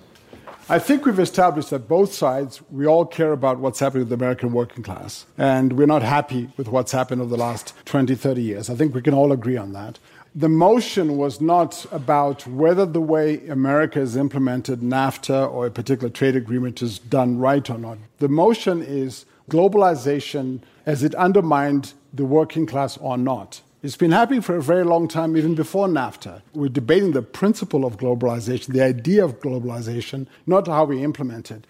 I 0.68 0.80
think 0.80 1.06
we've 1.06 1.20
established 1.20 1.70
that 1.70 1.88
both 1.88 2.12
sides, 2.12 2.60
we 2.72 2.88
all 2.88 3.06
care 3.06 3.32
about 3.32 3.60
what's 3.60 3.80
happening 3.80 4.02
with 4.02 4.10
the 4.10 4.16
American 4.16 4.52
working 4.52 4.82
class. 4.82 5.28
And 5.38 5.74
we're 5.74 5.86
not 5.86 6.02
happy 6.02 6.50
with 6.58 6.70
what's 6.70 6.92
happened 6.92 7.22
over 7.22 7.30
the 7.30 7.38
last 7.38 7.76
20, 7.86 8.16
30 8.16 8.42
years. 8.42 8.68
I 8.68 8.74
think 8.74 8.96
we 8.96 9.04
can 9.04 9.14
all 9.14 9.32
agree 9.32 9.58
on 9.58 9.74
that. 9.74 10.00
The 10.34 10.50
motion 10.50 11.18
was 11.18 11.40
not 11.40 11.86
about 11.92 12.48
whether 12.48 12.84
the 12.88 13.00
way 13.00 13.48
America 13.48 14.00
has 14.00 14.18
implemented 14.18 14.80
NAFTA 14.80 15.52
or 15.52 15.68
a 15.68 15.72
particular 15.72 16.10
trade 16.10 16.36
agreement 16.36 16.82
is 16.82 16.98
done 16.98 17.38
right 17.38 17.70
or 17.70 17.78
not. 17.78 18.00
The 18.18 18.28
motion 18.28 18.82
is 18.82 19.26
globalization 19.52 20.62
as 20.88 21.04
it 21.04 21.14
undermined 21.14 21.94
the 22.12 22.26
working 22.26 22.66
class 22.66 22.98
or 22.98 23.20
not. 23.20 23.62
It's 23.86 23.96
been 23.96 24.14
happening 24.14 24.42
for 24.42 24.56
a 24.56 24.64
very 24.64 24.84
long 24.84 25.08
time, 25.08 25.38
even 25.38 25.54
before 25.54 25.88
NAFTA. 25.88 26.42
We're 26.56 26.70
debating 26.70 27.12
the 27.12 27.22
principle 27.22 27.86
of 27.86 27.98
globalization, 27.98 28.74
the 28.74 28.82
idea 28.82 29.24
of 29.24 29.40
globalization, 29.40 30.26
not 30.48 30.68
how 30.68 30.86
we 30.86 31.04
implement 31.04 31.52
it. 31.52 31.68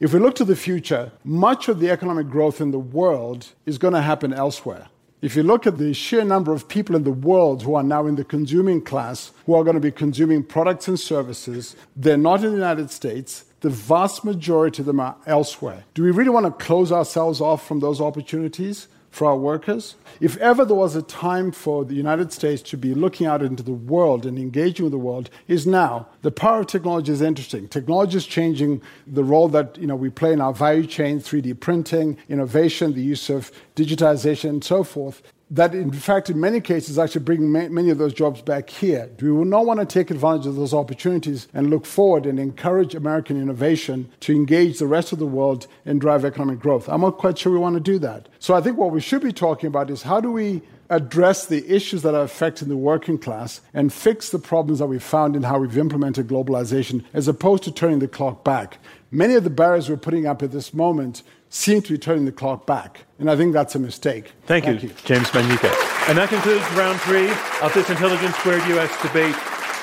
If 0.00 0.14
we 0.14 0.18
look 0.18 0.34
to 0.36 0.46
the 0.46 0.56
future, 0.56 1.12
much 1.24 1.68
of 1.68 1.78
the 1.78 1.90
economic 1.90 2.30
growth 2.30 2.62
in 2.62 2.70
the 2.70 2.78
world 2.78 3.48
is 3.66 3.76
going 3.76 3.92
to 3.92 4.00
happen 4.00 4.32
elsewhere. 4.32 4.86
If 5.20 5.36
you 5.36 5.42
look 5.42 5.66
at 5.66 5.76
the 5.76 5.92
sheer 5.92 6.24
number 6.24 6.54
of 6.54 6.68
people 6.68 6.96
in 6.96 7.04
the 7.04 7.10
world 7.10 7.62
who 7.64 7.74
are 7.74 7.82
now 7.82 8.06
in 8.06 8.14
the 8.14 8.24
consuming 8.24 8.80
class, 8.80 9.32
who 9.44 9.52
are 9.52 9.62
going 9.62 9.74
to 9.74 9.80
be 9.80 9.90
consuming 9.90 10.44
products 10.44 10.88
and 10.88 10.98
services, 10.98 11.76
they're 11.94 12.16
not 12.16 12.42
in 12.42 12.52
the 12.52 12.56
United 12.56 12.90
States. 12.90 13.44
The 13.60 13.68
vast 13.68 14.24
majority 14.24 14.80
of 14.80 14.86
them 14.86 15.00
are 15.00 15.16
elsewhere. 15.26 15.84
Do 15.92 16.02
we 16.02 16.12
really 16.12 16.30
want 16.30 16.46
to 16.46 16.64
close 16.64 16.90
ourselves 16.90 17.42
off 17.42 17.68
from 17.68 17.80
those 17.80 18.00
opportunities? 18.00 18.88
For 19.18 19.26
our 19.26 19.36
workers. 19.36 19.96
If 20.20 20.36
ever 20.36 20.64
there 20.64 20.76
was 20.76 20.94
a 20.94 21.02
time 21.02 21.50
for 21.50 21.84
the 21.84 21.96
United 21.96 22.32
States 22.32 22.62
to 22.70 22.76
be 22.76 22.94
looking 22.94 23.26
out 23.26 23.42
into 23.42 23.64
the 23.64 23.72
world 23.72 24.24
and 24.24 24.38
engaging 24.38 24.84
with 24.84 24.92
the 24.92 24.98
world, 24.98 25.28
is 25.48 25.66
now. 25.66 26.06
The 26.22 26.30
power 26.30 26.60
of 26.60 26.68
technology 26.68 27.10
is 27.10 27.20
interesting. 27.20 27.66
Technology 27.66 28.16
is 28.16 28.26
changing 28.26 28.80
the 29.08 29.24
role 29.24 29.48
that 29.48 29.76
you 29.76 29.88
know, 29.88 29.96
we 29.96 30.08
play 30.08 30.32
in 30.32 30.40
our 30.40 30.54
value 30.54 30.86
chain, 30.86 31.18
3D 31.18 31.58
printing, 31.58 32.16
innovation, 32.28 32.94
the 32.94 33.02
use 33.02 33.28
of 33.28 33.50
digitization, 33.74 34.50
and 34.50 34.64
so 34.64 34.84
forth 34.84 35.20
that 35.50 35.74
in 35.74 35.90
fact 35.90 36.28
in 36.28 36.38
many 36.38 36.60
cases 36.60 36.98
actually 36.98 37.24
bring 37.24 37.50
many 37.50 37.90
of 37.90 37.98
those 37.98 38.12
jobs 38.12 38.42
back 38.42 38.68
here. 38.68 39.10
We 39.20 39.30
will 39.30 39.44
not 39.44 39.66
want 39.66 39.80
to 39.80 39.86
take 39.86 40.10
advantage 40.10 40.46
of 40.46 40.56
those 40.56 40.74
opportunities 40.74 41.48
and 41.54 41.70
look 41.70 41.86
forward 41.86 42.26
and 42.26 42.38
encourage 42.38 42.94
American 42.94 43.40
innovation 43.40 44.10
to 44.20 44.34
engage 44.34 44.78
the 44.78 44.86
rest 44.86 45.12
of 45.12 45.18
the 45.18 45.26
world 45.26 45.66
and 45.86 46.00
drive 46.00 46.24
economic 46.24 46.58
growth. 46.58 46.88
I'm 46.88 47.00
not 47.00 47.18
quite 47.18 47.38
sure 47.38 47.52
we 47.52 47.58
want 47.58 47.76
to 47.76 47.80
do 47.80 47.98
that. 48.00 48.28
So 48.38 48.54
I 48.54 48.60
think 48.60 48.76
what 48.76 48.90
we 48.90 49.00
should 49.00 49.22
be 49.22 49.32
talking 49.32 49.68
about 49.68 49.90
is 49.90 50.02
how 50.02 50.20
do 50.20 50.30
we 50.30 50.62
address 50.90 51.46
the 51.46 51.70
issues 51.74 52.02
that 52.02 52.14
are 52.14 52.22
affecting 52.22 52.68
the 52.68 52.76
working 52.76 53.18
class 53.18 53.60
and 53.74 53.92
fix 53.92 54.30
the 54.30 54.38
problems 54.38 54.78
that 54.78 54.86
we've 54.86 55.02
found 55.02 55.36
in 55.36 55.42
how 55.42 55.58
we've 55.58 55.76
implemented 55.76 56.28
globalization 56.28 57.04
as 57.12 57.28
opposed 57.28 57.62
to 57.62 57.70
turning 57.70 57.98
the 57.98 58.08
clock 58.08 58.42
back. 58.42 58.78
Many 59.10 59.34
of 59.34 59.44
the 59.44 59.50
barriers 59.50 59.88
we're 59.88 59.96
putting 59.96 60.26
up 60.26 60.42
at 60.42 60.50
this 60.50 60.72
moment 60.72 61.22
seem 61.50 61.82
to 61.82 61.92
be 61.92 61.98
turning 61.98 62.24
the 62.24 62.32
clock 62.32 62.66
back. 62.66 63.04
And 63.18 63.30
I 63.30 63.36
think 63.36 63.52
that's 63.52 63.74
a 63.74 63.78
mistake. 63.78 64.32
Thank, 64.46 64.64
Thank 64.64 64.82
you, 64.82 64.88
you, 64.90 64.94
James 65.04 65.28
Manyika. 65.30 65.72
And 66.08 66.18
that 66.18 66.28
concludes 66.28 66.64
round 66.72 67.00
three 67.00 67.28
of 67.62 67.72
this 67.74 67.90
Intelligence 67.90 68.36
Squared 68.36 68.62
US 68.76 68.90
debate. 69.02 69.34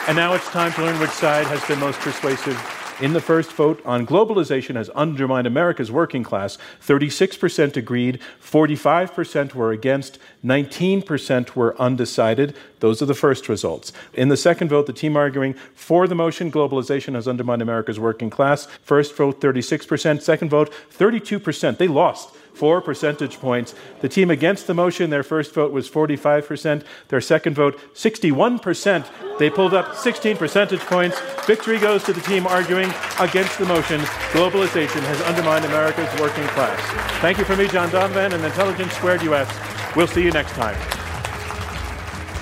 And 0.07 0.16
now 0.16 0.34
it's 0.34 0.47
time 0.49 0.72
to 0.74 0.84
learn 0.84 0.99
which 0.99 1.09
side 1.09 1.47
has 1.47 1.63
been 1.66 1.80
most 1.80 1.99
persuasive 1.99 2.57
in 3.02 3.14
the 3.14 3.22
first 3.22 3.52
vote 3.52 3.82
on 3.86 4.06
globalization 4.06 4.76
has 4.76 4.89
undermined 4.91 5.48
America's 5.48 5.91
working 5.91 6.24
class. 6.24 6.58
36% 6.82 7.76
agreed, 7.76 8.20
45% 8.41 9.54
were 9.54 9.72
against, 9.72 10.18
19% 10.43 11.56
were 11.56 11.80
undecided. 11.80 12.56
Those 12.80 13.02
are 13.02 13.06
the 13.06 13.14
first 13.14 13.50
results. 13.50 13.91
In 14.14 14.30
the 14.30 14.38
second 14.38 14.70
vote, 14.70 14.86
the 14.86 14.93
team 14.93 15.18
arguing 15.18 15.54
for 15.74 16.08
the 16.08 16.16
motion, 16.16 16.52
globalization 16.52 17.16
has 17.16 17.28
undermined 17.28 17.62
America's 17.62 18.00
working 18.00 18.30
class. 18.30 18.66
First 18.84 19.16
vote, 19.16 19.41
36%. 19.41 20.22
Second 20.22 20.50
vote, 20.50 20.72
32%. 20.91 21.78
They 21.78 21.88
lost 21.88 22.35
four 22.56 22.82
percentage 22.82 23.39
points. 23.39 23.76
The 24.01 24.10
team 24.10 24.32
against 24.32 24.68
the 24.68 24.74
motion, 24.74 25.10
their 25.10 25.24
first 25.24 25.53
vote 25.53 25.72
was 25.72 25.89
45%. 25.89 26.84
Their 27.10 27.22
second 27.22 27.56
vote, 27.56 27.80
61%. 27.93 29.38
They 29.38 29.49
pulled 29.49 29.74
up 29.74 29.95
16 29.95 30.38
percentage 30.38 30.82
points. 30.82 31.20
Victory 31.45 31.80
goes 31.80 32.03
to 32.06 32.14
the 32.14 32.22
team 32.22 32.47
arguing 32.47 32.91
against 33.20 33.58
the 33.60 33.66
motion. 33.66 33.99
Globalization 34.32 35.01
has 35.01 35.22
undermined 35.22 35.66
America's 35.66 36.20
working 36.20 36.47
class. 36.49 36.80
Thank 37.22 37.38
you 37.38 37.45
for 37.45 37.56
me, 37.56 37.68
John 37.68 37.89
Donvan, 37.89 38.34
and 38.34 38.43
Intelligence 38.43 38.93
Squared 38.93 39.22
US. 39.24 39.95
We'll 39.95 40.08
see 40.08 40.24
you 40.24 40.32
next 40.32 40.51
time. 40.53 41.05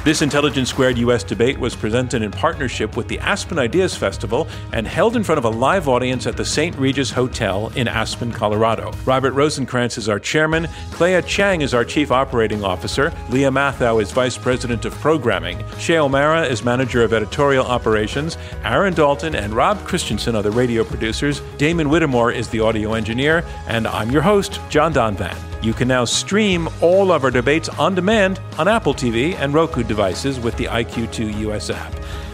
This 0.04 0.22
Intelligence 0.22 0.70
Squared 0.70 0.98
US 0.98 1.24
debate 1.24 1.58
was 1.58 1.78
presented 1.78 2.24
in 2.24 2.32
partnership 2.32 2.98
with 2.98 3.08
the 3.08 3.18
Aspen 3.20 3.58
Ideas 3.58 3.96
Festival 3.96 4.50
and 4.74 4.86
held 4.86 5.16
in 5.16 5.24
front 5.24 5.40
of 5.40 5.46
a 5.46 5.50
live 5.50 5.88
audience 5.88 6.28
at 6.28 6.36
the 6.36 6.44
St. 6.44 6.76
Regis 6.76 7.10
Hotel 7.10 7.72
in 7.78 7.88
Aspen, 7.88 8.30
Colorado. 8.30 8.92
Robert 9.06 9.34
Rosenkranz 9.34 9.98
is 9.98 10.10
our 10.10 10.20
chairman, 10.20 10.68
Clea 10.92 11.22
Chang 11.22 11.62
is 11.62 11.74
our 11.74 11.86
chief 11.86 12.12
operating 12.12 12.66
officer, 12.66 13.14
Leah 13.30 13.50
Mathau 13.50 14.02
is 14.02 14.12
vice 14.12 14.38
president 14.38 14.84
of 14.84 14.92
programming, 14.96 15.64
Shay 15.80 16.00
O'Mara 16.00 16.44
is 16.44 16.66
manager 16.66 17.02
of 17.02 17.14
editorial 17.14 17.66
operations, 17.66 18.38
Aaron 18.66 18.94
Dalton 18.94 19.36
and 19.36 19.54
Rob 19.54 19.86
Christensen 19.86 20.36
are 20.36 20.44
the 20.44 20.52
radio 20.52 20.84
producers, 20.84 21.42
Damon 21.58 21.88
Whittemore 21.88 22.34
is 22.34 22.50
the 22.50 22.60
audio 22.60 22.92
engineer, 22.92 23.46
and 23.70 23.88
I'm 23.88 24.12
your 24.12 24.22
host, 24.22 24.60
John 24.70 24.94
Donvan. 24.94 25.53
You 25.64 25.74
can 25.74 25.88
now 25.88 26.04
stream 26.04 26.68
all 26.82 27.14
of 27.14 27.24
our 27.24 27.32
debates 27.32 27.70
on 27.70 27.96
demand 27.96 28.42
on 28.58 28.68
Apple 28.68 28.94
TV 28.94 29.36
and 29.36 29.54
Roku 29.54 29.82
devices 29.82 30.38
with 30.38 30.58
the 30.58 30.66
IQ2 30.66 31.40
US 31.50 31.70
app. 31.70 31.94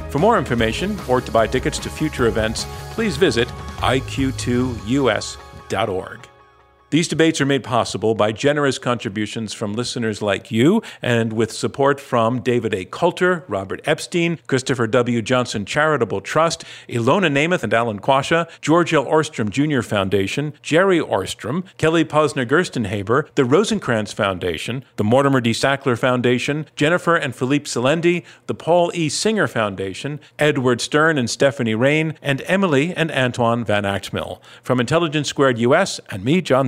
For 0.09 0.17
more 0.17 0.39
information 0.39 0.97
or 1.07 1.21
to 1.21 1.31
buy 1.31 1.45
tickets 1.45 1.77
to 1.79 1.89
future 1.89 2.25
events, 2.25 2.65
please 2.95 3.17
visit 3.17 3.47
iq2us.org. 3.77 6.28
These 6.91 7.07
debates 7.07 7.39
are 7.39 7.45
made 7.45 7.63
possible 7.63 8.15
by 8.15 8.31
generous 8.31 8.79
contributions 8.79 9.53
from 9.53 9.73
listeners 9.73 10.23
like 10.23 10.49
you 10.49 10.81
and 11.03 11.33
with 11.33 11.51
support 11.51 11.99
from 11.99 12.41
David 12.41 12.73
A. 12.73 12.83
Coulter, 12.85 13.43
Robert 13.47 13.81
Epstein, 13.85 14.39
Christopher 14.47 14.87
W. 14.87 15.21
Johnson 15.21 15.65
Charitable 15.65 16.21
Trust, 16.21 16.63
Ilona 16.87 17.31
Nemeth 17.31 17.61
and 17.61 17.75
Alan 17.75 17.99
Quasha, 17.99 18.49
George 18.59 18.91
L. 18.91 19.05
Ohrstrom 19.05 19.51
Jr. 19.51 19.83
Foundation, 19.83 20.53
Jerry 20.63 20.99
Ohrstrom, 20.99 21.63
Kelly 21.77 22.03
Posner 22.03 22.47
Gerstenhaber, 22.47 23.27
the 23.35 23.43
Rosenkranz 23.43 24.11
Foundation, 24.11 24.83
the 24.95 25.03
Mortimer 25.03 25.41
D. 25.41 25.51
Sackler 25.51 25.97
Foundation, 25.97 26.65
Jennifer 26.75 27.15
and 27.15 27.35
Philippe 27.35 27.65
Selendy, 27.65 28.23
the 28.47 28.55
Paul 28.55 28.91
E. 28.95 29.09
Singer 29.09 29.47
Foundation, 29.47 30.19
Edward 30.39 30.81
Stern 30.81 31.19
and 31.19 31.29
Stephanie 31.29 31.75
Rain, 31.75 32.15
and 32.19 32.41
Emily 32.47 32.95
and 32.95 33.11
Antoine 33.11 33.63
Van 33.63 33.83
Agtmael. 33.83 34.39
From 34.63 34.79
Intelligence 34.79 35.29
Squared 35.29 35.59
US 35.59 35.99
and 36.09 36.25
me, 36.25 36.41
John 36.41 36.67